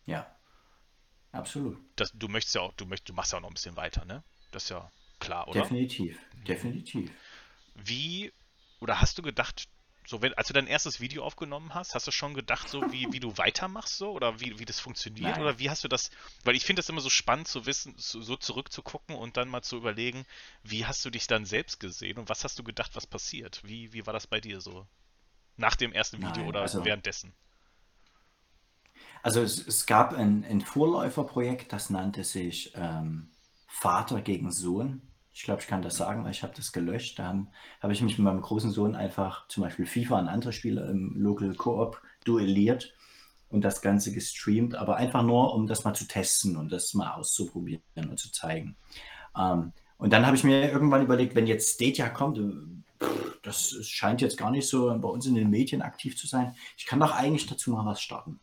ja, 0.05 0.33
absolut. 1.31 1.77
das, 1.95 2.11
du 2.13 2.27
möchtest 2.27 2.55
ja 2.55 2.61
auch, 2.61 2.73
du 2.73 2.85
möchtest, 2.85 3.09
du 3.09 3.13
machst 3.13 3.31
ja 3.31 3.37
auch 3.37 3.41
noch 3.41 3.49
ein 3.49 3.55
bisschen 3.55 3.75
weiter, 3.75 4.05
ne? 4.05 4.23
Das 4.51 4.63
ist 4.63 4.69
ja 4.69 4.91
klar, 5.19 5.47
oder? 5.47 5.61
Definitiv, 5.61 6.19
definitiv. 6.47 7.11
Wie, 7.73 8.31
oder 8.79 9.01
hast 9.01 9.17
du 9.17 9.21
gedacht, 9.21 9.67
so 10.07 10.21
wenn, 10.21 10.33
als 10.35 10.47
du 10.47 10.53
dein 10.53 10.67
erstes 10.67 10.99
Video 10.99 11.23
aufgenommen 11.23 11.73
hast, 11.73 11.95
hast 11.95 12.05
du 12.05 12.11
schon 12.11 12.35
gedacht, 12.35 12.69
so 12.69 12.91
wie, 12.91 13.11
wie 13.11 13.19
du 13.19 13.37
weitermachst, 13.37 13.97
so, 13.97 14.11
oder 14.11 14.39
wie, 14.39 14.59
wie 14.59 14.65
das 14.65 14.79
funktioniert, 14.79 15.31
Nein. 15.37 15.41
oder 15.41 15.57
wie 15.57 15.69
hast 15.69 15.83
du 15.83 15.87
das, 15.87 16.11
weil 16.43 16.55
ich 16.55 16.63
finde 16.63 16.81
das 16.81 16.89
immer 16.89 17.01
so 17.01 17.09
spannend 17.09 17.47
zu 17.47 17.65
wissen, 17.65 17.95
so, 17.97 18.21
so 18.21 18.35
zurückzugucken 18.35 19.15
und 19.15 19.37
dann 19.37 19.49
mal 19.49 19.63
zu 19.63 19.77
überlegen, 19.77 20.25
wie 20.63 20.85
hast 20.85 21.03
du 21.05 21.09
dich 21.09 21.25
dann 21.25 21.45
selbst 21.45 21.79
gesehen 21.79 22.19
und 22.19 22.29
was 22.29 22.43
hast 22.43 22.59
du 22.59 22.63
gedacht, 22.63 22.95
was 22.95 23.07
passiert? 23.07 23.61
Wie, 23.63 23.91
wie 23.93 24.05
war 24.05 24.13
das 24.13 24.27
bei 24.27 24.39
dir 24.39 24.61
so? 24.61 24.85
Nach 25.57 25.75
dem 25.75 25.93
ersten 25.93 26.17
Video 26.17 26.31
Nein, 26.37 26.47
oder 26.47 26.61
also- 26.61 26.83
währenddessen? 26.85 27.33
Also 29.23 29.41
es, 29.41 29.65
es 29.65 29.87
gab 29.87 30.13
ein, 30.13 30.45
ein 30.47 30.61
Vorläuferprojekt, 30.61 31.73
das 31.73 31.89
nannte 31.89 32.23
sich 32.23 32.73
ähm, 32.75 33.31
Vater 33.67 34.21
gegen 34.21 34.51
Sohn. 34.51 35.01
Ich 35.33 35.41
glaube, 35.43 35.61
ich 35.61 35.67
kann 35.67 35.81
das 35.81 35.97
sagen, 35.97 36.23
weil 36.23 36.31
ich 36.31 36.43
habe 36.43 36.53
das 36.55 36.71
gelöscht. 36.71 37.17
Da 37.17 37.25
habe 37.29 37.47
hab 37.81 37.91
ich 37.91 38.01
mich 38.01 38.17
mit 38.19 38.23
meinem 38.23 38.41
großen 38.41 38.69
Sohn 38.71 38.95
einfach 38.95 39.47
zum 39.47 39.63
Beispiel 39.63 39.87
FIFA 39.87 40.19
und 40.19 40.27
andere 40.27 40.53
Spiele 40.53 40.87
im 40.89 41.13
Local 41.17 41.55
Co-op 41.55 42.01
duelliert 42.23 42.93
und 43.49 43.61
das 43.61 43.81
Ganze 43.81 44.13
gestreamt, 44.13 44.75
aber 44.75 44.97
einfach 44.97 45.23
nur, 45.23 45.53
um 45.55 45.65
das 45.65 45.83
mal 45.83 45.95
zu 45.95 46.07
testen 46.07 46.55
und 46.55 46.71
das 46.71 46.93
mal 46.93 47.13
auszuprobieren 47.13 47.81
und 47.95 48.19
zu 48.19 48.31
zeigen. 48.31 48.77
Ähm, 49.35 49.73
Und 49.97 50.11
dann 50.11 50.25
habe 50.25 50.35
ich 50.35 50.43
mir 50.43 50.71
irgendwann 50.71 51.03
überlegt, 51.03 51.35
wenn 51.35 51.47
jetzt 51.47 51.75
Stadia 51.75 52.09
kommt, 52.09 52.39
das 53.43 53.75
scheint 53.85 54.21
jetzt 54.21 54.37
gar 54.37 54.51
nicht 54.51 54.67
so 54.67 54.87
bei 54.99 55.07
uns 55.07 55.25
in 55.25 55.35
den 55.35 55.49
Medien 55.49 55.81
aktiv 55.81 56.17
zu 56.17 56.27
sein. 56.27 56.55
Ich 56.77 56.85
kann 56.85 56.99
doch 56.99 57.11
eigentlich 57.11 57.47
dazu 57.47 57.71
mal 57.71 57.85
was 57.85 58.01
starten. 58.01 58.39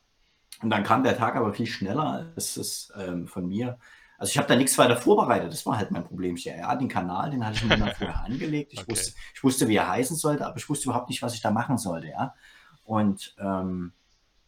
Und 0.63 0.71
dann 0.71 0.85
kam 0.85 1.03
der 1.03 1.17
Tag 1.17 1.37
aber 1.37 1.53
viel 1.53 1.67
schneller 1.67 2.27
als 2.37 2.57
es 2.57 2.93
ähm, 2.97 3.27
von 3.27 3.49
mir. 3.49 3.79
Also 4.17 4.31
ich 4.31 4.39
habe 4.39 4.47
da 4.47 4.55
nichts 4.55 4.79
weiter 4.79 4.97
vorbereitet. 4.97 5.53
Das 5.53 5.67
war 5.67 5.77
halt 5.77 5.91
mein 5.91 6.05
Problem. 6.05 6.37
Ja, 6.37 6.77
den 6.77 6.89
Kanal, 6.89 7.33
den 7.33 7.45
hatte 7.45 7.57
ich 7.57 7.65
mir 7.65 7.77
mal 7.77 7.93
vorher 7.93 8.23
angelegt. 8.25 8.73
Ich, 8.73 8.81
okay. 8.81 8.93
wusste, 8.93 9.13
ich 9.35 9.43
wusste, 9.43 9.69
wie 9.69 9.77
er 9.77 9.89
heißen 9.89 10.17
sollte, 10.17 10.47
aber 10.47 10.57
ich 10.57 10.69
wusste 10.69 10.89
überhaupt 10.89 11.09
nicht, 11.09 11.23
was 11.23 11.35
ich 11.35 11.41
da 11.41 11.51
machen 11.51 11.77
sollte. 11.77 12.09
Ja? 12.09 12.35
Und 12.85 13.35
ähm, 13.41 13.93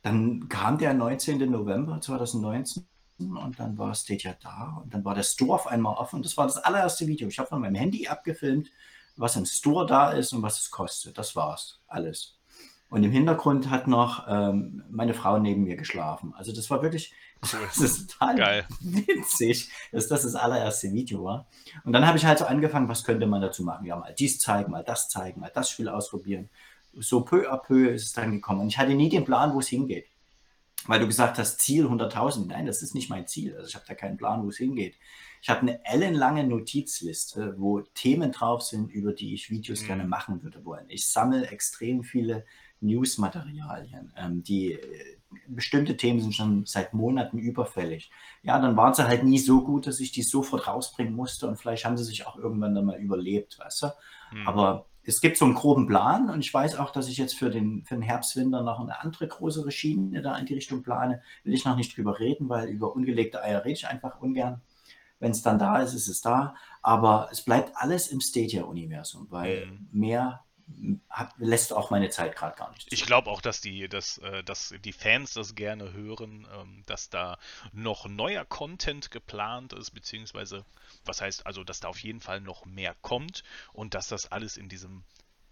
dann 0.02 0.48
kam 0.48 0.78
der 0.78 0.94
19. 0.94 1.50
November 1.50 2.00
2019 2.00 2.86
und 3.18 3.58
dann 3.58 3.78
war 3.78 3.94
Stadia 3.94 4.34
da 4.42 4.80
und 4.82 4.92
dann 4.92 5.04
war 5.04 5.14
der 5.14 5.22
Store 5.22 5.54
auf 5.54 5.66
einmal 5.66 5.96
offen. 5.96 6.22
Das 6.22 6.36
war 6.36 6.46
das 6.46 6.58
allererste 6.58 7.06
Video. 7.06 7.28
Ich 7.28 7.38
habe 7.38 7.48
von 7.48 7.60
meinem 7.60 7.76
Handy 7.76 8.08
abgefilmt, 8.08 8.70
was 9.16 9.36
im 9.36 9.46
Store 9.46 9.86
da 9.86 10.10
ist 10.12 10.32
und 10.32 10.42
was 10.42 10.60
es 10.60 10.70
kostet. 10.70 11.16
Das 11.16 11.36
war's, 11.36 11.80
alles. 11.86 12.36
Und 12.90 13.02
im 13.02 13.10
Hintergrund 13.10 13.70
hat 13.70 13.88
noch 13.88 14.26
ähm, 14.28 14.84
meine 14.88 15.14
Frau 15.14 15.38
neben 15.38 15.64
mir 15.64 15.76
geschlafen. 15.76 16.32
Also 16.36 16.52
das 16.52 16.70
war 16.70 16.82
wirklich, 16.82 17.12
das 17.40 17.78
ist 17.78 18.12
total 18.12 18.36
Geil. 18.36 18.66
witzig, 18.80 19.70
dass 19.92 20.08
das 20.08 20.22
das 20.22 20.34
allererste 20.34 20.92
Video 20.92 21.24
war. 21.24 21.46
Und 21.84 21.92
dann 21.92 22.06
habe 22.06 22.18
ich 22.18 22.24
halt 22.24 22.38
so 22.38 22.44
angefangen, 22.44 22.88
was 22.88 23.04
könnte 23.04 23.26
man 23.26 23.40
dazu 23.40 23.62
machen? 23.64 23.86
Ja, 23.86 23.96
mal 23.96 24.14
dies 24.14 24.38
zeigen, 24.38 24.72
mal 24.72 24.84
das 24.84 25.08
zeigen, 25.08 25.40
mal 25.40 25.50
das 25.52 25.70
Spiel 25.70 25.88
ausprobieren. 25.88 26.50
So 26.96 27.22
peu 27.22 27.50
à 27.50 27.56
peu 27.58 27.90
ist 27.90 28.04
es 28.06 28.12
dann 28.12 28.30
gekommen. 28.30 28.60
Und 28.60 28.68
ich 28.68 28.78
hatte 28.78 28.94
nie 28.94 29.08
den 29.08 29.24
Plan, 29.24 29.54
wo 29.54 29.60
es 29.60 29.68
hingeht. 29.68 30.06
Weil 30.86 31.00
du 31.00 31.06
gesagt 31.06 31.38
hast, 31.38 31.60
Ziel 31.60 31.86
100.000. 31.86 32.46
Nein, 32.46 32.66
das 32.66 32.82
ist 32.82 32.94
nicht 32.94 33.10
mein 33.10 33.26
Ziel. 33.26 33.54
Also 33.56 33.68
ich 33.68 33.74
habe 33.74 33.86
da 33.88 33.94
keinen 33.94 34.16
Plan, 34.16 34.44
wo 34.44 34.48
es 34.48 34.58
hingeht. 34.58 34.96
Ich 35.40 35.50
habe 35.50 35.60
eine 35.60 35.84
ellenlange 35.84 36.44
Notizliste, 36.44 37.54
wo 37.58 37.80
Themen 37.80 38.32
drauf 38.32 38.62
sind, 38.62 38.90
über 38.90 39.12
die 39.12 39.34
ich 39.34 39.50
Videos 39.50 39.82
mhm. 39.82 39.86
gerne 39.86 40.04
machen 40.04 40.42
würde 40.42 40.64
wollen. 40.64 40.86
Ich 40.88 41.06
sammle 41.06 41.48
extrem 41.48 42.02
viele 42.02 42.44
Newsmaterialien. 42.80 44.12
Ähm, 44.16 44.42
die 44.42 44.72
äh, 44.72 45.18
bestimmte 45.48 45.96
Themen 45.96 46.20
sind 46.20 46.34
schon 46.34 46.66
seit 46.66 46.94
Monaten 46.94 47.38
überfällig. 47.38 48.10
Ja, 48.42 48.58
dann 48.58 48.76
waren 48.76 48.94
sie 48.94 49.06
halt 49.06 49.24
nie 49.24 49.38
so 49.38 49.62
gut, 49.62 49.86
dass 49.86 50.00
ich 50.00 50.12
die 50.12 50.22
sofort 50.22 50.66
rausbringen 50.66 51.14
musste 51.14 51.48
und 51.48 51.56
vielleicht 51.56 51.84
haben 51.84 51.96
sie 51.96 52.04
sich 52.04 52.26
auch 52.26 52.36
irgendwann 52.36 52.74
dann 52.74 52.84
mal 52.84 52.98
überlebt, 52.98 53.58
weißt 53.58 53.82
du? 53.82 53.86
Mhm. 54.32 54.48
Aber 54.48 54.86
es 55.06 55.20
gibt 55.20 55.36
so 55.36 55.44
einen 55.44 55.54
groben 55.54 55.86
Plan 55.86 56.30
und 56.30 56.40
ich 56.40 56.52
weiß 56.52 56.76
auch, 56.78 56.90
dass 56.90 57.08
ich 57.08 57.18
jetzt 57.18 57.34
für 57.34 57.50
den, 57.50 57.84
für 57.84 57.94
den 57.94 58.02
Herbst, 58.02 58.36
Winter 58.36 58.62
noch 58.62 58.80
eine 58.80 59.00
andere 59.00 59.28
größere 59.28 59.70
Schiene 59.70 60.22
da 60.22 60.36
in 60.36 60.46
die 60.46 60.54
Richtung 60.54 60.82
plane. 60.82 61.22
Will 61.42 61.54
ich 61.54 61.64
noch 61.64 61.76
nicht 61.76 61.96
drüber 61.96 62.18
reden, 62.18 62.48
weil 62.48 62.68
über 62.68 62.94
ungelegte 62.94 63.42
Eier 63.42 63.64
rede 63.64 63.74
ich 63.74 63.86
einfach 63.86 64.20
ungern. 64.20 64.62
Wenn 65.20 65.30
es 65.30 65.42
dann 65.42 65.58
da 65.58 65.78
ist, 65.78 65.94
ist 65.94 66.08
es 66.08 66.20
da. 66.20 66.54
Aber 66.82 67.28
es 67.30 67.42
bleibt 67.42 67.72
alles 67.76 68.08
im 68.08 68.20
Stadia-Universum, 68.20 69.26
weil 69.30 69.66
mhm. 69.66 69.88
mehr 69.92 70.44
hab, 71.10 71.34
lässt 71.38 71.72
auch 71.72 71.90
meine 71.90 72.10
Zeit 72.10 72.36
gerade 72.36 72.56
gar 72.56 72.70
nicht. 72.72 72.88
Zu. 72.88 72.94
Ich 72.94 73.06
glaube 73.06 73.30
auch, 73.30 73.40
dass 73.40 73.60
die, 73.60 73.88
dass, 73.88 74.18
äh, 74.18 74.42
dass 74.42 74.74
die 74.84 74.92
Fans 74.92 75.34
das 75.34 75.54
gerne 75.54 75.92
hören, 75.92 76.46
ähm, 76.52 76.82
dass 76.86 77.10
da 77.10 77.38
noch 77.72 78.06
neuer 78.06 78.44
Content 78.44 79.10
geplant 79.10 79.72
ist, 79.72 79.90
beziehungsweise, 79.92 80.64
was 81.04 81.20
heißt 81.20 81.46
also, 81.46 81.64
dass 81.64 81.80
da 81.80 81.88
auf 81.88 81.98
jeden 81.98 82.20
Fall 82.20 82.40
noch 82.40 82.64
mehr 82.64 82.94
kommt 83.02 83.42
und 83.72 83.94
dass 83.94 84.08
das 84.08 84.30
alles 84.30 84.56
in 84.56 84.68
diesem 84.68 85.04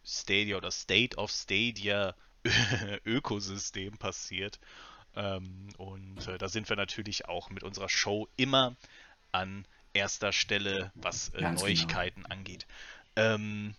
Stadia 0.05 0.57
oder 0.57 0.71
State 0.71 1.17
of 1.17 1.31
Stadia 1.31 2.15
Ökosystem 3.05 3.99
passiert. 3.99 4.59
Ähm, 5.15 5.69
und 5.77 6.27
äh, 6.27 6.39
da 6.39 6.49
sind 6.49 6.69
wir 6.69 6.77
natürlich 6.77 7.29
auch 7.29 7.51
mit 7.51 7.63
unserer 7.63 7.89
Show 7.89 8.29
immer 8.37 8.77
an 9.31 9.67
erster 9.93 10.33
Stelle, 10.33 10.91
was 10.95 11.29
äh, 11.31 11.39
genau. 11.39 11.61
Neuigkeiten 11.61 12.23
genau. 12.23 12.35
angeht. 12.35 12.67
Ähm, 13.17 13.75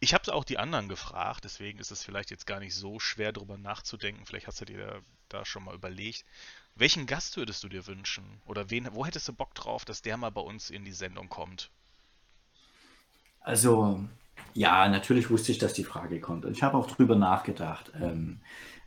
ich 0.00 0.14
habe 0.14 0.32
auch 0.32 0.44
die 0.44 0.58
anderen 0.58 0.88
gefragt, 0.88 1.44
deswegen 1.44 1.78
ist 1.78 1.90
es 1.90 2.02
vielleicht 2.02 2.30
jetzt 2.30 2.46
gar 2.46 2.58
nicht 2.58 2.74
so 2.74 2.98
schwer 2.98 3.32
darüber 3.32 3.58
nachzudenken. 3.58 4.24
Vielleicht 4.24 4.46
hast 4.46 4.60
du 4.62 4.64
dir 4.64 4.78
da, 4.78 4.98
da, 5.28 5.44
schon 5.44 5.64
mal 5.64 5.74
überlegt. 5.74 6.24
Welchen 6.74 7.06
Gast 7.06 7.36
würdest 7.36 7.62
du 7.62 7.68
dir 7.68 7.86
wünschen? 7.86 8.24
Oder 8.46 8.70
wen, 8.70 8.88
wo 8.92 9.04
hättest 9.04 9.28
du 9.28 9.34
Bock 9.34 9.54
drauf, 9.54 9.84
dass 9.84 10.00
der 10.00 10.16
mal 10.16 10.30
bei 10.30 10.40
uns 10.40 10.70
in 10.70 10.86
die 10.86 10.92
Sendung 10.92 11.28
kommt? 11.28 11.70
Also, 13.40 14.00
ja, 14.54 14.88
natürlich 14.88 15.28
wusste 15.28 15.52
ich, 15.52 15.58
dass 15.58 15.74
die 15.74 15.84
Frage 15.84 16.18
kommt. 16.18 16.46
Und 16.46 16.52
ich 16.52 16.62
habe 16.62 16.78
auch 16.78 16.86
drüber 16.86 17.16
nachgedacht. 17.16 17.92
Ähm, 17.94 18.40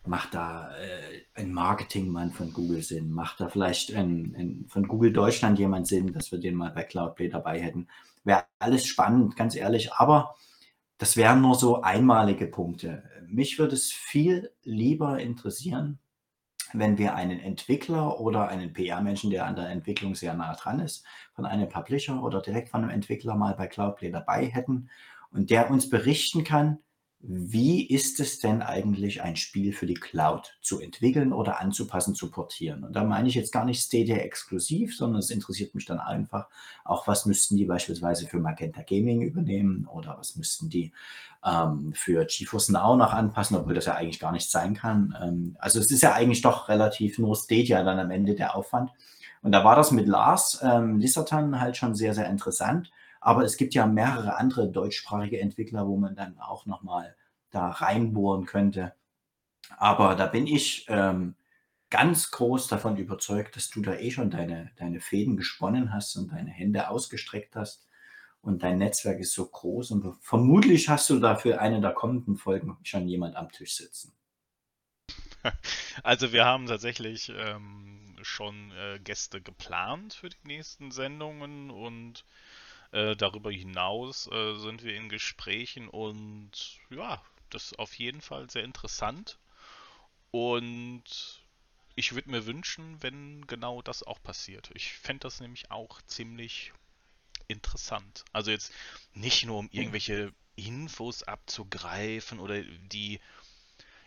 macht 0.08 0.34
da 0.34 0.76
äh, 0.78 1.22
ein 1.36 1.54
Marketingmann 1.54 2.32
von 2.32 2.52
Google 2.54 2.82
Sinn? 2.82 3.12
Macht 3.12 3.40
da 3.40 3.50
vielleicht 3.50 3.94
ein, 3.94 4.36
ein, 4.36 4.66
von 4.68 4.88
Google 4.88 5.14
Deutschland 5.14 5.60
jemand 5.60 5.88
Sinn, 5.88 6.12
dass 6.12 6.32
wir 6.32 6.40
den 6.40 6.56
mal 6.56 6.72
bei 6.72 6.84
Cloudplay 6.84 7.30
dabei 7.30 7.62
hätten? 7.62 7.88
Wäre 8.24 8.46
alles 8.58 8.88
spannend, 8.88 9.36
ganz 9.36 9.56
ehrlich. 9.56 9.94
Aber 9.94 10.36
das 10.98 11.18
wären 11.18 11.42
nur 11.42 11.56
so 11.56 11.82
einmalige 11.82 12.48
Punkte. 12.48 13.04
Mich 13.28 13.60
würde 13.60 13.76
es 13.76 13.92
viel 13.92 14.52
lieber 14.64 15.20
interessieren, 15.20 16.00
wenn 16.74 16.98
wir 16.98 17.16
einen 17.16 17.40
Entwickler 17.40 18.20
oder 18.20 18.48
einen 18.48 18.74
PR-Menschen, 18.74 19.30
der 19.30 19.46
an 19.46 19.56
der 19.56 19.70
Entwicklung 19.70 20.16
sehr 20.16 20.34
nah 20.34 20.56
dran 20.56 20.80
ist, 20.80 21.06
von 21.34 21.46
einem 21.46 21.70
Publisher 21.70 22.22
oder 22.22 22.42
direkt 22.42 22.70
von 22.70 22.82
einem 22.82 22.92
Entwickler 22.92 23.36
mal 23.36 23.54
bei 23.56 23.68
Cloudplay 23.68 24.12
dabei 24.12 24.46
hätten 24.48 24.90
und 25.32 25.50
der 25.50 25.70
uns 25.70 25.90
berichten 25.90 26.44
kann, 26.44 26.80
wie 27.26 27.88
ist 27.88 28.20
es 28.20 28.40
denn 28.40 28.62
eigentlich, 28.62 29.22
ein 29.22 29.38
Spiel 29.38 29.72
für 29.72 29.86
die 29.86 29.94
Cloud 29.94 30.58
zu 30.62 30.82
entwickeln 30.82 31.32
oder 31.32 31.62
anzupassen, 31.62 32.16
zu 32.16 32.30
portieren? 32.30 32.84
Und 32.84 32.98
da 32.98 33.06
meine 33.06 33.30
ich 33.30 33.36
jetzt 33.36 33.54
gar 33.54 33.64
nicht 33.64 33.82
Stadia 33.82 34.18
exklusiv, 34.18 34.98
sondern 34.98 35.20
es 35.20 35.30
interessiert 35.30 35.74
mich 35.74 35.86
dann 35.86 36.00
einfach 36.00 36.50
auch, 36.84 37.08
was 37.08 37.26
müssten 37.26 37.56
die 37.56 37.64
beispielsweise 37.64 38.28
für 38.28 38.40
Magenta 38.40 38.82
Gaming 38.82 39.22
übernehmen 39.22 39.88
oder 39.88 40.18
was 40.20 40.36
müssten 40.36 40.70
die 40.70 40.92
ähm, 41.46 41.94
für 41.96 42.26
GeForce 42.26 42.70
Now 42.70 42.98
noch 42.98 43.14
anpassen, 43.14 43.56
obwohl 43.56 43.74
das 43.74 43.86
ja 43.86 43.96
eigentlich 43.96 44.20
gar 44.20 44.34
nicht 44.34 44.52
sein 44.52 44.74
kann. 44.74 45.16
Ähm, 45.24 45.56
also 45.60 45.80
es 45.80 45.90
ist 45.90 46.02
ja 46.02 46.12
eigentlich 46.12 46.42
doch 46.42 46.68
relativ 46.68 47.20
nur 47.20 47.38
Stadia 47.38 47.84
dann 47.84 48.00
am 48.00 48.12
Ende 48.12 48.36
der 48.36 48.54
Aufwand. 48.54 48.92
Und 49.42 49.54
da 49.54 49.64
war 49.64 49.78
das 49.78 49.92
mit 49.92 50.10
Lars 50.10 50.60
ähm, 50.62 51.00
Lissatan 51.00 51.62
halt 51.62 51.78
schon 51.78 51.96
sehr, 51.96 52.14
sehr 52.14 52.30
interessant 52.30 52.92
aber 53.24 53.44
es 53.44 53.56
gibt 53.56 53.74
ja 53.74 53.88
mehrere 53.88 54.36
andere 54.36 54.70
deutschsprachige 54.70 55.40
Entwickler, 55.40 55.88
wo 55.88 55.96
man 55.96 56.14
dann 56.14 56.38
auch 56.40 56.66
nochmal 56.66 57.16
da 57.52 57.70
reinbohren 57.70 58.46
könnte. 58.46 58.94
Aber 59.78 60.16
da 60.16 60.26
bin 60.26 60.46
ich 60.46 60.86
ähm, 60.90 61.36
ganz 61.90 62.32
groß 62.32 62.68
davon 62.68 62.98
überzeugt, 62.98 63.56
dass 63.56 63.70
du 63.70 63.82
da 63.82 63.96
eh 63.96 64.12
schon 64.12 64.30
deine, 64.30 64.72
deine 64.76 65.00
Fäden 65.00 65.38
gesponnen 65.38 65.94
hast 65.94 66.18
und 66.18 66.34
deine 66.34 66.52
Hände 66.52 66.90
ausgestreckt 66.90 67.56
hast. 67.56 67.88
Und 68.42 68.62
dein 68.62 68.78
Netzwerk 68.78 69.22
ist 69.22 69.32
so 69.32 69.48
groß 69.48 69.92
und 69.92 70.18
vermutlich 70.20 70.90
hast 70.90 71.10
du 71.10 71.18
da 71.20 71.38
für 71.38 71.62
eine 71.62 71.80
der 71.80 71.94
kommenden 71.94 72.36
Folgen 72.36 72.78
schon 72.84 73.08
jemand 73.08 73.38
am 73.38 73.50
Tisch 73.52 73.78
sitzen. 73.78 74.14
Also 76.02 76.34
wir 76.34 76.44
haben 76.44 76.66
tatsächlich 76.66 77.32
ähm, 77.38 78.16
schon 78.24 78.72
äh, 78.72 79.00
Gäste 79.00 79.42
geplant 79.42 80.16
für 80.16 80.30
die 80.30 80.48
nächsten 80.48 80.92
Sendungen 80.92 81.70
und 81.70 82.26
äh, 82.94 83.16
darüber 83.16 83.52
hinaus 83.52 84.28
äh, 84.32 84.56
sind 84.56 84.84
wir 84.84 84.96
in 84.96 85.10
Gesprächen 85.10 85.88
und 85.90 86.52
ja, 86.90 87.22
das 87.50 87.66
ist 87.66 87.80
auf 87.80 87.94
jeden 87.96 88.22
Fall 88.22 88.50
sehr 88.50 88.64
interessant. 88.64 89.40
Und 90.32 91.44
ich 91.96 92.14
würde 92.14 92.32
mir 92.32 92.46
wünschen, 92.46 93.02
wenn 93.02 93.46
genau 93.48 93.82
das 93.82 94.04
auch 94.04 94.22
passiert. 94.22 94.72
Ich 94.74 94.94
fände 94.94 95.22
das 95.22 95.40
nämlich 95.40 95.70
auch 95.70 96.02
ziemlich 96.04 96.74
interessant. 97.48 98.26
Also 98.32 98.52
jetzt 98.52 98.72
nicht 99.14 99.46
nur 99.46 99.60
um 99.60 99.70
irgendwelche 99.72 100.34
Infos 100.56 101.24
abzugreifen 101.24 102.40
oder 102.40 102.62
die 102.64 103.20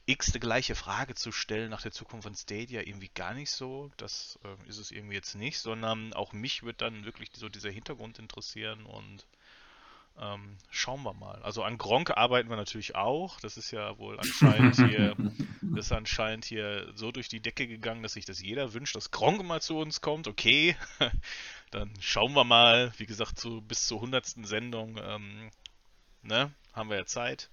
x-te 0.07 0.39
gleiche 0.39 0.75
Frage 0.75 1.15
zu 1.15 1.33
stellen 1.33 1.71
nach 1.71 1.83
der 1.83 1.91
Zukunft 1.93 2.25
von 2.25 2.35
Stadia 2.35 2.81
irgendwie 2.83 3.11
gar 3.15 3.35
nicht 3.35 3.51
so. 3.51 3.91
Das 3.97 4.39
äh, 4.45 4.69
ist 4.69 4.79
es 4.79 4.93
irgendwie 4.93 5.17
jetzt 5.17 5.35
nicht, 5.35 5.59
sondern 5.59 6.13
auch 6.13 6.33
mich 6.33 6.63
wird 6.63 6.81
dann 6.81 7.05
wirklich 7.05 7.31
so 7.35 7.49
dieser 7.49 7.71
Hintergrund 7.71 8.19
interessieren 8.19 8.87
und 8.87 9.27
ähm, 10.19 10.57
schauen 10.71 11.03
wir 11.03 11.13
mal. 11.13 11.43
Also 11.43 11.63
an 11.63 11.77
Gronk 11.77 12.17
arbeiten 12.17 12.49
wir 12.49 12.57
natürlich 12.57 12.95
auch. 12.95 13.39
Das 13.41 13.57
ist 13.57 13.71
ja 13.71 13.99
wohl 13.99 14.19
anscheinend 14.19 14.77
hier, 14.89 15.17
ist 15.75 15.93
anscheinend 15.93 16.45
hier 16.45 16.91
so 16.95 17.13
durch 17.13 17.29
die 17.29 17.41
Decke 17.41 17.67
gegangen, 17.67 18.03
dass 18.03 18.15
sich 18.15 18.25
das 18.25 18.41
jeder 18.41 18.73
wünscht, 18.73 18.97
dass 18.97 19.11
Gronk 19.11 19.43
mal 19.45 19.61
zu 19.61 19.77
uns 19.77 20.01
kommt. 20.01 20.29
Okay, 20.29 20.77
dann 21.71 21.93
schauen 22.01 22.33
wir 22.35 22.45
mal. 22.45 22.93
Wie 22.97 23.07
gesagt, 23.07 23.39
zu, 23.39 23.61
bis 23.61 23.87
zur 23.87 24.01
hundertsten 24.01 24.45
Sendung, 24.45 24.99
ähm, 25.03 25.51
ne, 26.23 26.53
haben 26.73 26.91
wir 26.91 26.97
ja 26.97 27.07
Zeit. 27.07 27.51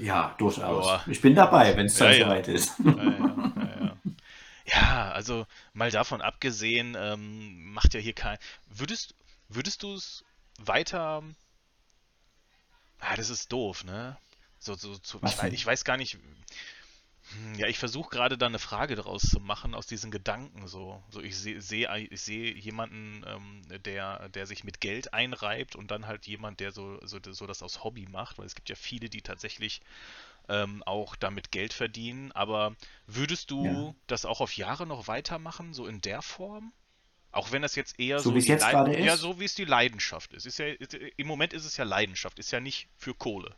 Ja, 0.00 0.34
durchaus. 0.38 0.84
Boah. 0.84 1.04
Ich 1.06 1.20
bin 1.20 1.34
dabei, 1.34 1.76
wenn 1.76 1.86
es 1.86 1.96
dann 1.96 2.12
ja, 2.12 2.24
soweit 2.24 2.48
ja. 2.48 2.54
ist. 2.54 2.72
Ja, 2.78 3.96
ja, 4.66 5.12
also 5.12 5.46
mal 5.72 5.90
davon 5.90 6.20
abgesehen, 6.20 6.96
ähm, 6.98 7.72
macht 7.72 7.94
ja 7.94 8.00
hier 8.00 8.12
kein. 8.12 8.38
Würdest, 8.68 9.14
würdest 9.48 9.82
du 9.82 9.94
es 9.94 10.24
weiter. 10.58 11.22
Ah, 13.00 13.16
das 13.16 13.30
ist 13.30 13.52
doof, 13.52 13.84
ne? 13.84 14.18
So, 14.58 14.74
so, 14.74 14.96
so 15.02 15.20
ich, 15.24 15.38
weiß, 15.38 15.52
ich 15.52 15.64
weiß 15.64 15.84
gar 15.84 15.96
nicht. 15.96 16.18
Hm, 17.30 17.54
Ja, 17.56 17.66
ich 17.66 17.78
versuche 17.78 18.08
gerade 18.10 18.36
da 18.38 18.46
eine 18.46 18.58
Frage 18.58 18.94
daraus 18.96 19.22
zu 19.22 19.40
machen 19.40 19.74
aus 19.74 19.86
diesen 19.86 20.10
Gedanken 20.10 20.66
so. 20.66 21.02
So 21.10 21.20
ich 21.20 21.36
sehe 21.36 21.60
seh, 21.60 21.86
ich 22.10 22.20
sehe 22.22 22.54
jemanden, 22.54 23.22
ähm, 23.26 23.62
der, 23.84 24.28
der 24.30 24.46
sich 24.46 24.64
mit 24.64 24.80
Geld 24.80 25.12
einreibt 25.14 25.76
und 25.76 25.90
dann 25.90 26.06
halt 26.06 26.26
jemand, 26.26 26.60
der 26.60 26.72
so, 26.72 26.98
so, 27.06 27.18
so 27.30 27.46
das 27.46 27.62
aus 27.62 27.84
Hobby 27.84 28.06
macht, 28.06 28.38
weil 28.38 28.46
es 28.46 28.54
gibt 28.54 28.68
ja 28.70 28.76
viele, 28.76 29.08
die 29.10 29.22
tatsächlich 29.22 29.80
ähm, 30.48 30.82
auch 30.84 31.16
damit 31.16 31.52
Geld 31.52 31.72
verdienen. 31.74 32.32
Aber 32.32 32.76
würdest 33.06 33.50
Ja. 33.58 33.84
du 33.84 33.96
das 34.08 34.24
auch 34.26 34.40
auf 34.40 34.56
Jahre 34.56 34.86
noch 34.86 35.08
weitermachen, 35.08 35.74
so 35.74 35.86
in 35.86 36.00
der 36.02 36.22
Form? 36.22 36.72
Auch 37.32 37.52
wenn 37.52 37.62
das 37.62 37.74
jetzt 37.76 37.98
eher 38.00 38.22
So 38.22 38.34
so 38.34 38.34
wie 38.34 38.40
es 38.40 38.46
die 38.46 38.54
jetzt 38.54 38.68
gerade 38.68 38.92
ja, 38.98 39.16
ist? 39.16 39.16
so 39.16 39.40
wie 39.40 39.46
es 39.46 39.54
die 39.54 39.64
Leidenschaft 39.64 40.34
ist. 40.34 40.44
Ist 40.44 40.58
ja, 40.58 40.66
ist, 40.66 40.92
im 40.92 41.26
Moment 41.26 41.54
ist 41.54 41.64
es 41.64 41.78
ja 41.78 41.84
Leidenschaft, 41.84 42.38
ist 42.38 42.50
ja 42.50 42.60
nicht 42.60 42.88
für 42.98 43.14
Kohle. 43.14 43.56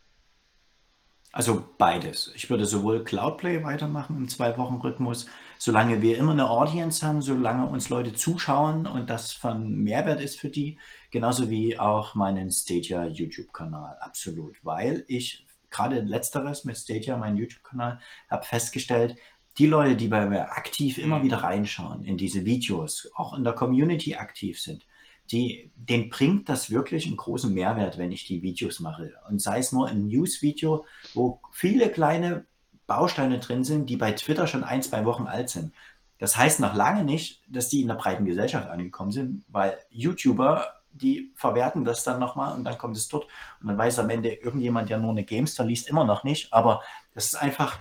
Also 1.32 1.64
beides. 1.78 2.32
Ich 2.34 2.50
würde 2.50 2.64
sowohl 2.64 3.04
Cloudplay 3.04 3.62
weitermachen 3.62 4.16
im 4.16 4.28
Zwei-Wochen-Rhythmus, 4.28 5.26
solange 5.58 6.02
wir 6.02 6.18
immer 6.18 6.32
eine 6.32 6.50
Audience 6.50 7.06
haben, 7.06 7.22
solange 7.22 7.66
uns 7.66 7.88
Leute 7.88 8.14
zuschauen 8.14 8.86
und 8.86 9.08
das 9.08 9.32
von 9.32 9.76
Mehrwert 9.76 10.20
ist 10.20 10.40
für 10.40 10.48
die, 10.48 10.78
genauso 11.12 11.48
wie 11.48 11.78
auch 11.78 12.16
meinen 12.16 12.50
Stadia 12.50 13.06
YouTube-Kanal. 13.06 13.96
Absolut. 14.00 14.56
Weil 14.64 15.04
ich 15.06 15.46
gerade 15.70 16.00
letzteres 16.00 16.64
mit 16.64 16.76
Stadia, 16.76 17.16
meinen 17.16 17.36
YouTube-Kanal, 17.36 18.00
habe 18.28 18.44
festgestellt, 18.44 19.16
die 19.58 19.66
Leute, 19.66 19.94
die 19.94 20.08
bei 20.08 20.26
mir 20.26 20.52
aktiv 20.52 20.98
immer 20.98 21.22
wieder 21.22 21.38
reinschauen 21.38 22.02
in 22.04 22.16
diese 22.16 22.44
Videos, 22.44 23.08
auch 23.14 23.34
in 23.34 23.44
der 23.44 23.52
Community 23.52 24.16
aktiv 24.16 24.60
sind, 24.60 24.84
die, 25.32 25.70
denen 25.76 26.10
bringt 26.10 26.48
das 26.48 26.70
wirklich 26.70 27.06
einen 27.06 27.16
großen 27.16 27.52
Mehrwert, 27.52 27.98
wenn 27.98 28.12
ich 28.12 28.26
die 28.26 28.42
Videos 28.42 28.80
mache. 28.80 29.14
Und 29.28 29.40
sei 29.40 29.58
es 29.58 29.72
nur 29.72 29.88
ein 29.88 30.06
News-Video, 30.06 30.84
wo 31.14 31.40
viele 31.52 31.90
kleine 31.90 32.46
Bausteine 32.86 33.38
drin 33.38 33.62
sind, 33.62 33.88
die 33.88 33.96
bei 33.96 34.12
Twitter 34.12 34.46
schon 34.46 34.64
ein, 34.64 34.82
zwei 34.82 35.04
Wochen 35.04 35.26
alt 35.26 35.48
sind. 35.48 35.72
Das 36.18 36.36
heißt 36.36 36.60
noch 36.60 36.74
lange 36.74 37.04
nicht, 37.04 37.42
dass 37.48 37.68
die 37.68 37.80
in 37.80 37.88
der 37.88 37.94
breiten 37.94 38.24
Gesellschaft 38.24 38.68
angekommen 38.68 39.12
sind, 39.12 39.44
weil 39.48 39.78
YouTuber, 39.90 40.66
die 40.92 41.32
verwerten 41.36 41.84
das 41.84 42.02
dann 42.02 42.18
nochmal 42.18 42.54
und 42.56 42.64
dann 42.64 42.76
kommt 42.76 42.96
es 42.96 43.08
dort 43.08 43.24
und 43.60 43.68
dann 43.68 43.78
weiß 43.78 44.00
am 44.00 44.10
Ende 44.10 44.32
irgendjemand, 44.32 44.90
der 44.90 44.98
nur 44.98 45.12
eine 45.12 45.24
Gamestar 45.24 45.64
liest, 45.64 45.88
immer 45.88 46.04
noch 46.04 46.24
nicht. 46.24 46.52
Aber 46.52 46.82
das 47.14 47.26
ist 47.26 47.36
einfach, 47.36 47.78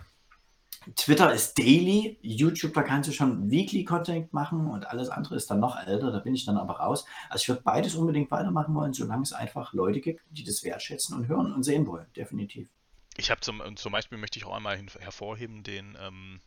Twitter 0.96 1.34
ist 1.34 1.58
daily, 1.58 2.18
YouTube, 2.22 2.74
da 2.74 2.84
kannst 2.84 3.10
du 3.10 3.14
schon 3.14 3.52
Weekly 3.52 3.84
Content 3.84 4.34
machen 4.34 4.68
und 4.68 4.88
alles 4.88 5.10
andere 5.10 5.36
ist 5.36 5.50
dann 5.52 5.60
noch 5.60 5.78
älter, 5.78 6.12
da 6.12 6.20
bin 6.20 6.34
ich 6.34 6.46
dann 6.46 6.58
aber 6.58 6.76
raus. 6.76 7.06
Also 7.30 7.44
ich 7.44 7.50
würde 7.50 7.62
beides 7.64 7.96
unbedingt 7.96 8.32
weitermachen 8.32 8.74
wollen, 8.74 8.94
solange 8.94 9.24
es 9.24 9.34
einfach 9.34 9.74
Leute 9.74 10.00
gibt, 10.00 10.22
die 10.30 10.44
das 10.44 10.64
wertschätzen 10.64 11.18
und 11.18 11.28
hören 11.28 11.54
und 11.54 11.64
sehen 11.64 11.86
wollen, 11.86 12.06
definitiv. 12.16 12.70
Ich 13.18 13.30
habe 13.30 13.42
zum, 13.42 13.62
zum 13.76 13.92
Beispiel 13.92 14.18
möchte 14.18 14.40
ich 14.40 14.46
auch 14.46 14.56
einmal 14.56 14.82
hervorheben 15.00 15.64
den, 15.64 15.98
ähm, 16.02 16.40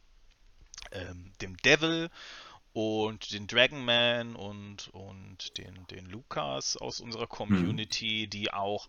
ähm, 0.93 1.33
dem 1.43 1.57
Devil 1.59 2.09
und 2.73 3.33
den 3.33 3.47
Dragonman 3.47 4.35
und, 4.35 4.89
und 4.89 5.59
den, 5.59 5.87
den 5.91 6.07
Lukas 6.07 6.77
aus 6.79 7.01
unserer 7.01 7.27
Community, 7.27 8.29
die 8.29 8.53
auch 8.53 8.89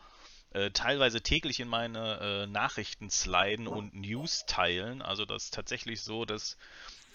äh, 0.54 0.72
teilweise 0.72 1.22
täglich 1.22 1.60
in 1.60 1.68
meine 1.68 2.44
äh, 2.44 2.48
Nachrichten 2.48 3.10
sliden 3.10 3.68
und 3.68 3.94
News 3.94 4.46
teilen. 4.46 5.02
Also 5.02 5.26
das 5.26 5.46
ist 5.46 5.54
tatsächlich 5.54 6.02
so, 6.02 6.26
dass 6.26 6.58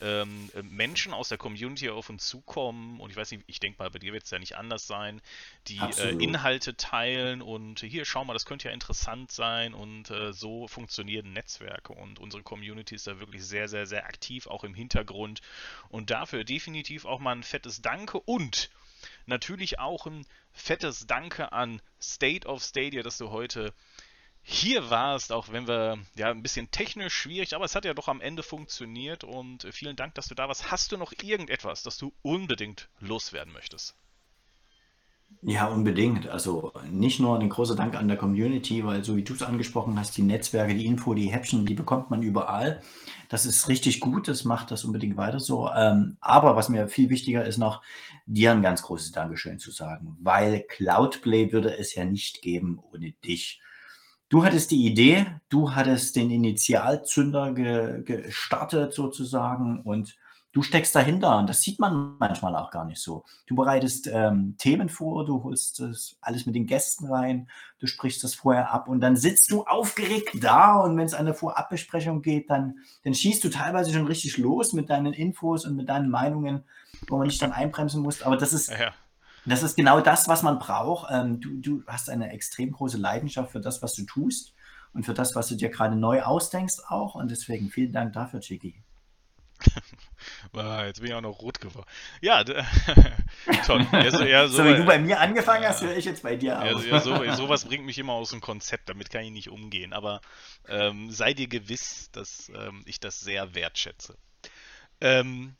ähm, 0.00 0.50
äh, 0.54 0.62
Menschen 0.62 1.12
aus 1.12 1.28
der 1.28 1.38
Community 1.38 1.88
auf 1.88 2.08
uns 2.08 2.26
zukommen 2.26 3.00
und 3.00 3.10
ich 3.10 3.16
weiß 3.16 3.30
nicht, 3.32 3.44
ich 3.46 3.60
denke 3.60 3.82
mal, 3.82 3.90
bei 3.90 3.98
dir 3.98 4.12
wird 4.12 4.24
es 4.24 4.30
ja 4.30 4.38
nicht 4.38 4.56
anders 4.56 4.86
sein, 4.86 5.20
die 5.66 5.78
äh. 5.78 6.10
Inhalte 6.22 6.76
teilen 6.76 7.42
und 7.42 7.80
hier, 7.80 8.04
schau 8.04 8.24
mal, 8.24 8.32
das 8.32 8.46
könnte 8.46 8.68
ja 8.68 8.74
interessant 8.74 9.32
sein 9.32 9.74
und 9.74 10.10
äh, 10.10 10.32
so 10.32 10.68
funktionieren 10.68 11.32
Netzwerke 11.32 11.92
und 11.92 12.18
unsere 12.18 12.42
Community 12.42 12.94
ist 12.94 13.06
da 13.06 13.18
wirklich 13.18 13.44
sehr, 13.44 13.68
sehr, 13.68 13.86
sehr 13.86 14.04
aktiv, 14.04 14.46
auch 14.46 14.64
im 14.64 14.74
Hintergrund 14.74 15.40
und 15.88 16.10
dafür 16.10 16.44
definitiv 16.44 17.04
auch 17.04 17.18
mal 17.18 17.32
ein 17.32 17.42
fettes 17.42 17.82
Danke 17.82 18.20
und 18.20 18.70
natürlich 19.28 19.78
auch 19.78 20.06
ein 20.06 20.26
fettes 20.52 21.06
Danke 21.06 21.52
an 21.52 21.80
State 22.00 22.46
of 22.46 22.62
Stadia, 22.62 23.02
dass 23.02 23.18
du 23.18 23.30
heute 23.30 23.72
hier 24.42 24.88
warst, 24.88 25.30
auch 25.30 25.50
wenn 25.50 25.68
wir 25.68 25.98
ja 26.14 26.30
ein 26.30 26.42
bisschen 26.42 26.70
technisch 26.70 27.14
schwierig, 27.14 27.54
aber 27.54 27.66
es 27.66 27.74
hat 27.74 27.84
ja 27.84 27.92
doch 27.94 28.08
am 28.08 28.20
Ende 28.20 28.42
funktioniert 28.42 29.22
und 29.22 29.68
vielen 29.72 29.96
Dank, 29.96 30.14
dass 30.14 30.26
du 30.26 30.34
da 30.34 30.48
warst. 30.48 30.70
Hast 30.70 30.90
du 30.90 30.96
noch 30.96 31.12
irgendetwas, 31.22 31.82
das 31.82 31.98
du 31.98 32.14
unbedingt 32.22 32.88
loswerden 33.00 33.52
möchtest? 33.52 33.94
Ja, 35.42 35.68
unbedingt. 35.68 36.28
Also 36.28 36.72
nicht 36.90 37.20
nur 37.20 37.38
ein 37.38 37.48
großer 37.48 37.76
Dank 37.76 37.94
an 37.94 38.08
der 38.08 38.16
Community, 38.16 38.84
weil 38.84 39.04
so 39.04 39.16
wie 39.16 39.22
du 39.22 39.34
es 39.34 39.42
angesprochen 39.42 39.98
hast, 39.98 40.16
die 40.16 40.22
Netzwerke, 40.22 40.74
die 40.74 40.86
Info, 40.86 41.14
die 41.14 41.28
Häppchen, 41.28 41.64
die 41.64 41.74
bekommt 41.74 42.10
man 42.10 42.22
überall. 42.22 42.82
Das 43.28 43.46
ist 43.46 43.68
richtig 43.68 44.00
gut, 44.00 44.26
das 44.26 44.44
macht 44.44 44.72
das 44.72 44.84
unbedingt 44.84 45.16
weiter 45.16 45.38
so. 45.38 45.70
Ähm, 45.70 46.16
aber 46.20 46.56
was 46.56 46.68
mir 46.68 46.88
viel 46.88 47.08
wichtiger 47.08 47.44
ist 47.44 47.58
noch, 47.58 47.82
dir 48.26 48.50
ein 48.50 48.62
ganz 48.62 48.82
großes 48.82 49.12
Dankeschön 49.12 49.60
zu 49.60 49.70
sagen, 49.70 50.16
weil 50.20 50.64
Cloudplay 50.68 51.52
würde 51.52 51.78
es 51.78 51.94
ja 51.94 52.04
nicht 52.04 52.42
geben 52.42 52.80
ohne 52.92 53.12
dich. 53.24 53.60
Du 54.28 54.44
hattest 54.44 54.72
die 54.72 54.84
Idee, 54.86 55.26
du 55.48 55.74
hattest 55.74 56.16
den 56.16 56.30
Initialzünder 56.30 57.52
ge 57.52 58.02
gestartet 58.02 58.92
sozusagen 58.92 59.82
und 59.82 60.16
du 60.58 60.62
steckst 60.64 60.92
dahinter 60.96 61.38
und 61.38 61.48
das 61.48 61.62
sieht 61.62 61.78
man 61.78 62.16
manchmal 62.18 62.56
auch 62.56 62.72
gar 62.72 62.84
nicht 62.84 63.00
so. 63.00 63.24
Du 63.46 63.54
bereitest 63.54 64.08
ähm, 64.12 64.56
Themen 64.58 64.88
vor, 64.88 65.24
du 65.24 65.44
holst 65.44 65.78
das 65.78 66.16
alles 66.20 66.46
mit 66.46 66.56
den 66.56 66.66
Gästen 66.66 67.06
rein, 67.06 67.48
du 67.78 67.86
sprichst 67.86 68.24
das 68.24 68.34
vorher 68.34 68.72
ab 68.72 68.88
und 68.88 69.00
dann 69.00 69.14
sitzt 69.14 69.52
du 69.52 69.62
aufgeregt 69.64 70.30
da 70.42 70.74
und 70.74 70.96
wenn 70.96 71.06
es 71.06 71.14
an 71.14 71.26
eine 71.26 71.34
Vorabbesprechung 71.34 72.22
geht, 72.22 72.50
dann, 72.50 72.78
dann 73.04 73.14
schießt 73.14 73.44
du 73.44 73.50
teilweise 73.50 73.92
schon 73.92 74.08
richtig 74.08 74.36
los 74.36 74.72
mit 74.72 74.90
deinen 74.90 75.12
Infos 75.12 75.64
und 75.64 75.76
mit 75.76 75.88
deinen 75.88 76.10
Meinungen, 76.10 76.64
wo 77.06 77.18
man 77.18 77.28
nicht 77.28 77.40
dann 77.40 77.52
einbremsen 77.52 78.02
muss. 78.02 78.22
Aber 78.22 78.36
das 78.36 78.52
ist, 78.52 78.68
ja. 78.68 78.90
das 79.46 79.62
ist 79.62 79.76
genau 79.76 80.00
das, 80.00 80.26
was 80.26 80.42
man 80.42 80.58
braucht. 80.58 81.08
Ähm, 81.12 81.40
du, 81.40 81.50
du 81.60 81.82
hast 81.86 82.10
eine 82.10 82.32
extrem 82.32 82.72
große 82.72 82.98
Leidenschaft 82.98 83.52
für 83.52 83.60
das, 83.60 83.80
was 83.80 83.94
du 83.94 84.02
tust 84.06 84.54
und 84.92 85.04
für 85.04 85.14
das, 85.14 85.36
was 85.36 85.46
du 85.46 85.54
dir 85.54 85.68
gerade 85.68 85.94
neu 85.94 86.22
ausdenkst 86.22 86.80
auch. 86.88 87.14
Und 87.14 87.30
deswegen 87.30 87.70
vielen 87.70 87.92
Dank 87.92 88.12
dafür, 88.14 88.40
Chiki. 88.40 88.82
Jetzt 90.86 91.00
bin 91.00 91.10
ich 91.10 91.14
auch 91.14 91.20
noch 91.20 91.40
rot 91.40 91.60
geworden. 91.60 91.86
Ja, 92.20 92.44
toll. 93.66 93.86
Ja, 93.92 94.10
so, 94.48 94.56
So 94.56 94.64
wie 94.64 94.72
du 94.72 94.78
so, 94.78 94.84
bei 94.84 94.98
mir 94.98 95.20
angefangen 95.20 95.64
hast, 95.66 95.82
höre 95.82 95.96
ich 95.96 96.04
jetzt 96.04 96.22
bei 96.22 96.36
dir 96.36 96.60
auf. 96.60 96.86
ja, 96.86 97.00
so, 97.00 97.24
sowas 97.32 97.64
bringt 97.64 97.84
mich 97.84 97.98
immer 97.98 98.14
aus 98.14 98.30
dem 98.30 98.40
Konzept, 98.40 98.88
damit 98.88 99.10
kann 99.10 99.22
ich 99.22 99.30
nicht 99.30 99.48
umgehen. 99.50 99.92
Aber 99.92 100.20
ähm, 100.66 101.10
sei 101.10 101.34
dir 101.34 101.48
gewiss, 101.48 102.10
dass 102.12 102.50
ähm, 102.54 102.82
ich 102.86 103.00
das 103.00 103.20
sehr 103.20 103.54
wertschätze. 103.54 104.16
Ähm, 105.00 105.54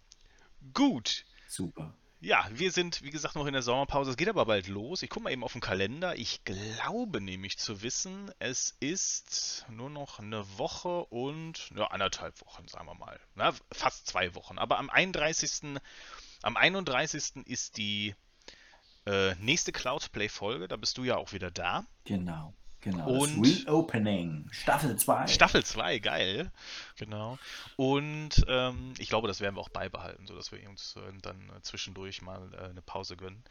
gut. 0.73 1.25
Super. 1.47 1.95
Ja, 2.21 2.49
wir 2.51 2.73
sind, 2.73 3.03
wie 3.03 3.11
gesagt, 3.11 3.37
noch 3.37 3.47
in 3.47 3.53
der 3.53 3.62
Sommerpause. 3.62 4.11
Es 4.11 4.16
geht 4.16 4.29
aber 4.29 4.45
bald 4.45 4.66
los. 4.66 5.03
Ich 5.03 5.11
gucke 5.11 5.25
mal 5.25 5.33
eben 5.33 5.45
auf 5.45 5.53
den 5.53 5.61
Kalender. 5.61 6.16
Ich 6.16 6.43
glaube 6.45 7.21
nämlich 7.21 7.59
zu 7.59 7.83
wissen, 7.83 8.33
es 8.41 8.77
ist 8.81 9.64
nur 9.69 9.89
noch 9.89 10.19
eine 10.19 10.45
Woche 10.59 11.05
und 11.07 11.71
ja, 11.77 11.87
anderthalb 11.87 12.41
Wochen, 12.41 12.66
sagen 12.66 12.87
wir 12.87 12.95
mal. 12.95 13.21
Na, 13.37 13.53
fast 13.71 14.09
zwei 14.09 14.35
Wochen. 14.35 14.59
Aber 14.59 14.79
am 14.79 14.91
31. 14.91 15.79
Am 16.43 16.57
31. 16.57 17.47
ist 17.47 17.77
die 17.77 18.16
äh, 19.07 19.37
nächste 19.37 19.71
Cloudplay-Folge. 19.71 20.66
Da 20.66 20.77
bist 20.77 20.99
du 20.99 21.05
ja 21.05 21.16
auch 21.16 21.33
wieder 21.33 21.53
da. 21.53 21.87
Genau. 22.05 22.53
Genau. 22.81 23.09
Und- 23.09 23.45
das 23.45 23.66
Reopening. 23.66 24.47
Staffel 24.51 24.97
2. 24.97 25.26
Staffel 25.26 25.64
2, 25.64 25.99
geil. 25.99 26.53
Genau. 26.97 27.39
Und 27.76 28.45
ähm, 28.49 28.95
ich 28.99 29.09
glaube, 29.09 29.29
das 29.29 29.41
werden 29.41 29.57
wir 29.57 29.61
auch 29.61 29.68
beibehalten, 29.68 30.26
sodass 30.26 30.53
wir 30.53 30.68
uns 30.68 30.95
äh, 30.97 31.12
dann 31.22 31.51
äh, 31.57 31.61
zwischendurch 31.62 32.22
mal 32.22 32.53
äh, 32.55 32.70
eine 32.70 32.83
Pause 32.83 33.16
gönnen. 33.16 33.43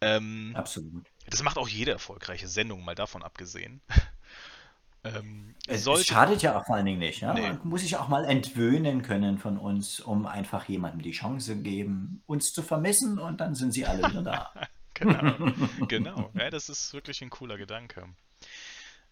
Ähm, 0.00 0.52
Absolut. 0.56 1.06
Das 1.30 1.42
macht 1.42 1.56
auch 1.56 1.68
jede 1.68 1.92
erfolgreiche 1.92 2.48
Sendung, 2.48 2.84
mal 2.84 2.94
davon 2.94 3.22
abgesehen. 3.22 3.80
ähm, 5.04 5.54
Es, 5.66 5.76
es 5.78 5.84
sollte, 5.84 6.04
schadet 6.04 6.42
ja 6.42 6.58
auch 6.58 6.66
vor 6.66 6.76
allen 6.76 6.86
Dingen 6.86 6.98
nicht. 6.98 7.20
Ja? 7.20 7.32
Nee. 7.32 7.42
Man 7.42 7.60
muss 7.64 7.82
sich 7.82 7.96
auch 7.96 8.08
mal 8.08 8.24
entwöhnen 8.24 9.02
können 9.02 9.38
von 9.38 9.56
uns, 9.56 10.00
um 10.00 10.26
einfach 10.26 10.68
jemandem 10.68 11.02
die 11.02 11.12
Chance 11.12 11.56
geben, 11.56 12.22
uns 12.26 12.52
zu 12.52 12.62
vermissen 12.62 13.18
und 13.18 13.40
dann 13.40 13.54
sind 13.54 13.72
sie 13.72 13.86
alle 13.86 14.08
wieder 14.08 14.22
da. 14.22 14.52
genau, 14.94 15.52
genau. 15.88 16.30
Ja, 16.34 16.50
das 16.50 16.68
ist 16.68 16.92
wirklich 16.92 17.22
ein 17.22 17.30
cooler 17.30 17.56
Gedanke. 17.56 18.08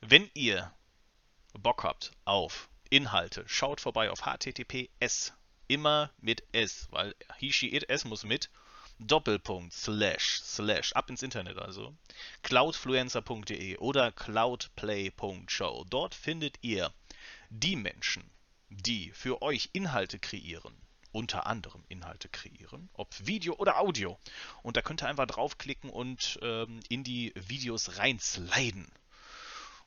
Wenn 0.04 0.28
ihr 0.34 0.74
Bock 1.52 1.84
habt 1.84 2.10
auf 2.24 2.68
Inhalte, 2.90 3.44
schaut 3.46 3.80
vorbei 3.80 4.10
auf 4.10 4.26
https, 4.26 5.32
immer 5.68 6.10
mit 6.18 6.42
s, 6.50 6.88
weil 6.90 7.14
he, 7.38 7.52
she, 7.52 7.68
it, 7.68 7.88
s 7.88 8.04
muss 8.04 8.24
mit, 8.24 8.50
Doppelpunkt, 8.98 9.72
slash, 9.72 10.40
slash, 10.42 10.92
ab 10.94 11.08
ins 11.08 11.22
Internet 11.22 11.56
also, 11.56 11.96
cloudfluencer.de 12.42 13.76
oder 13.76 14.10
cloudplay.show. 14.10 15.84
Dort 15.88 16.16
findet 16.16 16.58
ihr 16.62 16.92
die 17.50 17.76
Menschen, 17.76 18.28
die 18.70 19.12
für 19.12 19.40
euch 19.40 19.70
Inhalte 19.72 20.18
kreieren, 20.18 20.74
unter 21.12 21.46
anderem 21.46 21.84
Inhalte 21.88 22.28
kreieren, 22.28 22.90
ob 22.94 23.14
Video 23.24 23.54
oder 23.54 23.78
Audio. 23.78 24.18
Und 24.64 24.76
da 24.76 24.82
könnt 24.82 25.02
ihr 25.04 25.08
einfach 25.08 25.26
draufklicken 25.26 25.90
und 25.90 26.40
ähm, 26.42 26.80
in 26.88 27.04
die 27.04 27.32
Videos 27.36 27.98
reinsliden. 27.98 28.90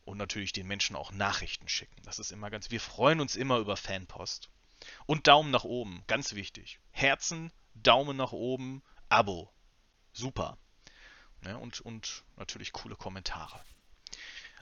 Und 0.05 0.17
natürlich 0.17 0.51
den 0.51 0.67
Menschen 0.67 0.95
auch 0.95 1.11
Nachrichten 1.11 1.67
schicken. 1.67 2.01
Das 2.03 2.19
ist 2.19 2.31
immer 2.31 2.49
ganz. 2.49 2.71
Wir 2.71 2.79
freuen 2.79 3.19
uns 3.19 3.35
immer 3.35 3.57
über 3.57 3.75
Fanpost. 3.75 4.49
Und 5.07 5.27
Daumen 5.27 5.51
nach 5.51 5.63
oben, 5.63 6.03
ganz 6.07 6.35
wichtig. 6.35 6.79
Herzen, 6.91 7.51
Daumen 7.73 8.15
nach 8.15 8.31
oben, 8.31 8.83
Abo. 9.09 9.51
Super. 10.13 10.57
Ne? 11.41 11.57
Und, 11.57 11.81
und 11.81 12.23
natürlich 12.37 12.71
coole 12.71 12.95
Kommentare. 12.95 13.59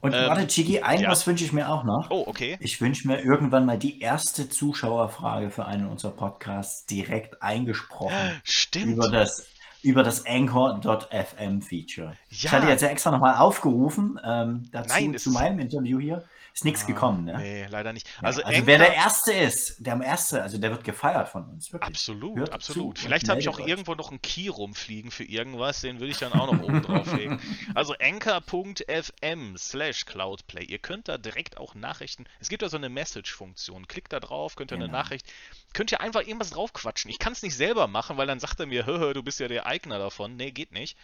Und 0.01 0.13
ähm, 0.13 0.27
warte, 0.27 0.47
Chigi, 0.47 0.81
ein 0.81 1.01
ja. 1.01 1.09
was 1.09 1.25
wünsche 1.27 1.45
ich 1.45 1.53
mir 1.53 1.69
auch 1.69 1.85
noch. 1.85 2.09
Oh, 2.09 2.25
okay. 2.27 2.57
Ich 2.59 2.81
wünsche 2.81 3.07
mir 3.07 3.21
irgendwann 3.21 3.65
mal 3.65 3.77
die 3.77 4.01
erste 4.01 4.49
Zuschauerfrage 4.49 5.49
für 5.49 5.65
einen 5.65 5.87
unserer 5.87 6.11
Podcasts 6.11 6.85
direkt 6.85 7.41
eingesprochen. 7.41 8.17
Stimmt. 8.43 8.87
Über 8.87 9.09
das, 9.09 9.47
über 9.84 10.01
das 10.01 10.25
Anchor.fm 10.25 11.61
Feature. 11.61 12.07
Ja. 12.07 12.15
Ich 12.29 12.51
hatte 12.51 12.67
jetzt 12.67 12.81
ja 12.81 12.88
extra 12.88 13.11
nochmal 13.11 13.36
aufgerufen 13.36 14.19
ähm, 14.23 14.63
dazu 14.71 14.89
Nein, 14.89 15.17
zu 15.17 15.29
meinem 15.31 15.59
Interview 15.59 15.99
hier. 15.99 16.23
Ist 16.54 16.66
nichts 16.66 16.84
ah, 16.84 16.88
gekommen, 16.88 17.26
ne? 17.26 17.36
Nee, 17.36 17.66
leider 17.66 17.93
nicht. 17.93 18.08
Ja, 18.08 18.28
also, 18.28 18.43
also 18.43 18.68
wer 18.68 18.78
der 18.78 18.93
Erste 18.93 19.34
ist, 19.34 19.84
der 19.84 19.93
am 19.93 20.04
Erste, 20.04 20.43
also 20.43 20.60
der 20.60 20.70
wird 20.70 20.84
gefeiert 20.84 21.28
von 21.28 21.49
uns. 21.49 21.74
Wirklich. 21.74 21.89
Absolut, 21.89 22.49
absolut. 22.51 22.99
Vielleicht 22.99 23.28
habe 23.28 23.39
ich 23.39 23.49
auch 23.49 23.60
euch. 23.60 23.68
irgendwo 23.68 23.95
noch 23.95 24.12
einen 24.12 24.22
Key 24.22 24.49
rumfliegen 24.49 25.10
für 25.10 25.24
irgendwas, 25.24 25.82
den 25.82 25.99
will 25.99 26.12
ich 26.12 26.20
dann 26.20 26.32
auch 26.34 26.51
noch 26.51 26.62
oben 26.62 26.84
drauflegen. 26.84 27.39
Also 27.76 27.95
anchor.fm 27.99 29.58
slash 29.58 30.06
cloudplay. 30.06 30.66
Ihr 30.66 30.78
könnt 30.78 31.08
da 31.08 31.18
direkt 31.18 31.58
auch 31.58 31.74
Nachrichten, 31.74 32.26
es 32.39 32.49
gibt 32.49 32.62
da 32.62 32.70
so 32.70 32.78
eine 32.78 32.89
Message-Funktion. 32.89 33.88
Klickt 33.88 34.14
da 34.14 34.20
drauf, 34.20 34.56
könnt 34.56 34.72
ihr 34.72 34.78
genau. 34.78 34.89
eine 34.89 34.93
Nachricht, 34.93 35.26
könnt 35.74 35.91
ihr 35.91 36.01
einfach 36.01 36.22
irgendwas 36.22 36.51
draufquatschen. 36.51 37.10
Ich 37.10 37.18
kann 37.18 37.34
es 37.34 37.41
nicht 37.41 37.56
selber 37.56 37.88
machen, 37.88 38.18
weil 38.18 38.28
dann 38.28 38.39
sagt 38.39 38.60
er 38.60 38.68
mir, 38.68 38.86
hö, 38.86 39.14
du 39.14 39.24
bist 39.24 39.39
ja 39.39 39.47
der 39.47 39.66
Eigner 39.66 39.97
davon. 39.97 40.36
Nee, 40.36 40.51
geht 40.51 40.72
nicht. 40.72 40.97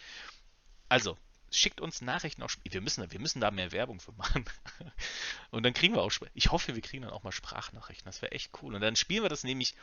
Also, 0.88 1.16
schickt 1.50 1.80
uns 1.80 2.00
Nachrichten 2.00 2.42
auch. 2.42 2.50
Wir 2.64 2.80
müssen, 2.80 3.10
wir 3.10 3.20
müssen 3.20 3.40
da 3.40 3.50
mehr 3.50 3.72
Werbung 3.72 4.00
für 4.00 4.12
machen. 4.12 4.44
Und 5.50 5.64
dann 5.64 5.74
kriegen 5.74 5.94
wir 5.94 6.02
auch. 6.02 6.12
Ich 6.34 6.50
hoffe, 6.50 6.74
wir 6.74 6.82
kriegen 6.82 7.02
dann 7.02 7.12
auch 7.12 7.22
mal 7.22 7.32
Sprachnachrichten. 7.32 8.06
Das 8.06 8.22
wäre 8.22 8.32
echt 8.32 8.50
cool. 8.62 8.74
Und 8.74 8.80
dann 8.80 8.96
spielen 8.96 9.22
wir 9.22 9.28
das 9.28 9.44
nämlich. 9.44 9.74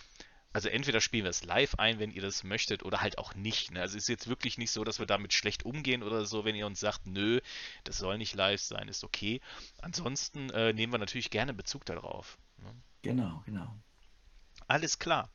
Also 0.53 0.69
entweder 0.69 1.01
spielen 1.01 1.25
wir 1.25 1.29
es 1.29 1.43
live 1.43 1.75
ein, 1.75 1.99
wenn 1.99 2.09
ihr 2.09 2.21
das 2.21 2.43
möchtet, 2.43 2.81
oder 2.83 3.01
halt 3.01 3.17
auch 3.17 3.35
nicht. 3.35 3.71
Ne? 3.71 3.81
Also 3.81 3.97
ist 3.97 4.07
jetzt 4.07 4.27
wirklich 4.27 4.57
nicht 4.57 4.71
so, 4.71 4.85
dass 4.85 4.97
wir 4.97 5.05
damit 5.05 5.33
schlecht 5.33 5.65
umgehen 5.65 6.01
oder 6.01 6.25
so, 6.25 6.45
wenn 6.45 6.55
ihr 6.55 6.65
uns 6.65 6.79
sagt, 6.79 7.05
nö, 7.05 7.41
das 7.83 7.97
soll 7.97 8.17
nicht 8.17 8.33
live 8.33 8.61
sein, 8.61 8.87
ist 8.87 9.03
okay. 9.03 9.41
Ansonsten 9.81 10.49
äh, 10.51 10.71
nehmen 10.71 10.93
wir 10.93 10.99
natürlich 10.99 11.29
gerne 11.29 11.53
Bezug 11.53 11.85
darauf. 11.85 12.39
Ne? 12.59 12.73
Genau, 13.01 13.43
genau. 13.45 13.77
Alles 14.67 14.99
klar. 14.99 15.29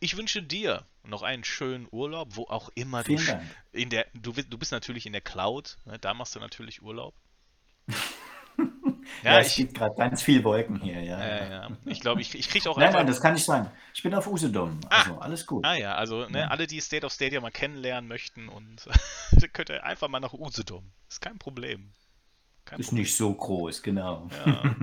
Ich 0.00 0.16
wünsche 0.16 0.42
dir 0.42 0.84
noch 1.02 1.22
einen 1.22 1.44
schönen 1.44 1.88
Urlaub, 1.90 2.36
wo 2.36 2.44
auch 2.44 2.70
immer 2.74 3.04
Vielen 3.04 3.18
du 3.18 3.24
Dank. 3.26 3.42
in 3.72 3.90
der 3.90 4.06
du, 4.14 4.32
du 4.32 4.58
bist 4.58 4.72
natürlich 4.72 5.06
in 5.06 5.12
der 5.12 5.20
Cloud, 5.20 5.78
ne? 5.84 5.98
da 5.98 6.14
machst 6.14 6.34
du 6.34 6.40
natürlich 6.40 6.82
Urlaub. 6.82 7.14
ja, 9.22 9.34
ja, 9.34 9.38
es 9.40 9.48
ich, 9.48 9.56
gibt 9.56 9.74
gerade 9.74 9.94
ganz 9.96 10.22
viel 10.22 10.42
Wolken 10.44 10.80
hier, 10.80 11.02
ja. 11.02 11.20
Äh, 11.20 11.50
ja. 11.50 11.70
Ich 11.84 12.00
glaube, 12.00 12.20
ich, 12.20 12.34
ich 12.34 12.48
kriege 12.48 12.68
auch 12.70 12.76
Nein, 12.76 12.92
nein, 12.92 13.06
das 13.06 13.20
kann 13.20 13.34
nicht 13.34 13.44
sein. 13.44 13.70
Ich 13.94 14.02
bin 14.02 14.14
auf 14.14 14.26
Usedom. 14.26 14.80
Ah. 14.88 15.00
Also 15.00 15.14
ah, 15.14 15.18
alles 15.18 15.46
gut. 15.46 15.64
Ah 15.64 15.74
ja, 15.74 15.94
also 15.94 16.28
ne, 16.28 16.40
ja. 16.40 16.46
alle, 16.48 16.66
die 16.66 16.80
State 16.80 17.04
of 17.04 17.12
Stadia 17.12 17.40
mal 17.40 17.50
kennenlernen 17.50 18.08
möchten 18.08 18.48
und 18.48 18.88
könnt 19.52 19.70
ihr 19.70 19.84
einfach 19.84 20.08
mal 20.08 20.20
nach 20.20 20.32
Usedom. 20.32 20.92
Ist 21.08 21.20
kein 21.20 21.38
Problem. 21.38 21.92
Kein 22.64 22.80
ist 22.80 22.88
Problem. 22.88 23.02
nicht 23.02 23.16
so 23.16 23.32
groß, 23.32 23.82
genau. 23.82 24.28
Ja, 24.44 24.74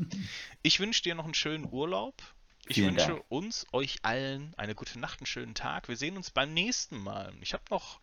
ich 0.62 0.78
wünsche 0.80 1.02
dir 1.02 1.14
noch 1.14 1.24
einen 1.24 1.34
schönen 1.34 1.66
Urlaub 1.70 2.22
ich 2.66 2.76
Vielen 2.76 2.96
wünsche 2.96 3.08
Dank. 3.08 3.24
uns, 3.28 3.66
euch 3.72 3.98
allen 4.02 4.54
eine 4.56 4.74
gute 4.74 4.98
Nacht, 4.98 5.20
einen 5.20 5.26
schönen 5.26 5.54
Tag. 5.54 5.88
Wir 5.88 5.96
sehen 5.96 6.16
uns 6.16 6.30
beim 6.30 6.54
nächsten 6.54 6.98
Mal. 6.98 7.32
Ich 7.40 7.52
habe 7.52 7.64
noch 7.70 8.00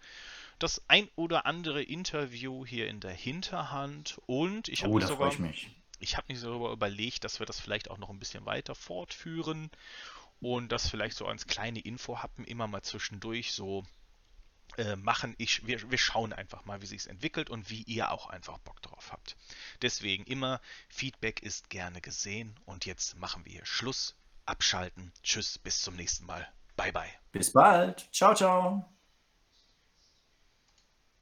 das 0.60 0.84
ein 0.88 1.10
oder 1.16 1.46
andere 1.46 1.82
Interview 1.82 2.66
hier 2.66 2.88
in 2.88 3.00
der 3.00 3.14
Hinterhand 3.14 4.20
und 4.28 4.68
ich 4.68 4.84
habe 4.84 4.94
oh, 4.94 4.98
mir 4.98 5.08
sogar, 5.08 5.34
ich, 5.34 5.70
ich 6.00 6.18
habe 6.18 6.32
mir 6.32 6.38
sogar 6.38 6.72
überlegt, 6.72 7.24
dass 7.24 7.40
wir 7.40 7.48
das 7.48 7.60
vielleicht 7.60 7.90
auch 7.90 7.98
noch 7.98 8.12
ein 8.12 8.20
bisschen 8.20 8.46
weiter 8.46 8.76
fortführen 8.76 9.72
und 10.40 10.72
das 10.72 10.88
vielleicht 10.88 11.18
so 11.18 11.26
als 11.26 11.48
kleine 11.48 11.80
Info 11.80 12.22
happen, 12.22 12.44
immer 12.44 12.68
mal 12.68 12.84
zwischendurch 12.84 13.54
so 13.54 13.84
äh, 14.78 14.96
machen. 14.96 15.34
Ich, 15.40 15.66
wir, 15.66 15.90
wir 15.90 15.98
schauen 15.98 16.34
einfach 16.34 16.66
mal, 16.66 16.82
wie 16.82 16.88
sich 16.88 17.02
es 17.02 17.08
entwickelt 17.08 17.50
und 17.50 17.72
wie 17.72 17.82
ihr 17.84 18.12
auch 18.12 18.28
einfach 18.28 18.60
Bock 18.60 18.82
drauf 18.84 19.12
habt. 19.12 19.36
Deswegen 19.82 20.24
immer, 20.26 20.62
Feedback 20.90 21.42
ist 21.42 21.70
gerne 21.72 22.02
gesehen 22.02 22.60
und 22.66 22.86
jetzt 22.86 23.18
machen 23.18 23.46
wir 23.46 23.52
hier 23.52 23.66
Schluss 23.66 24.16
abschalten. 24.52 25.12
Tschüss, 25.24 25.58
bis 25.58 25.82
zum 25.82 25.96
nächsten 25.96 26.26
Mal. 26.26 26.48
Bye, 26.76 26.92
bye. 26.92 27.10
Bis 27.32 27.54
bald. 27.54 28.08
Ciao, 28.12 28.36
ciao. 28.36 28.86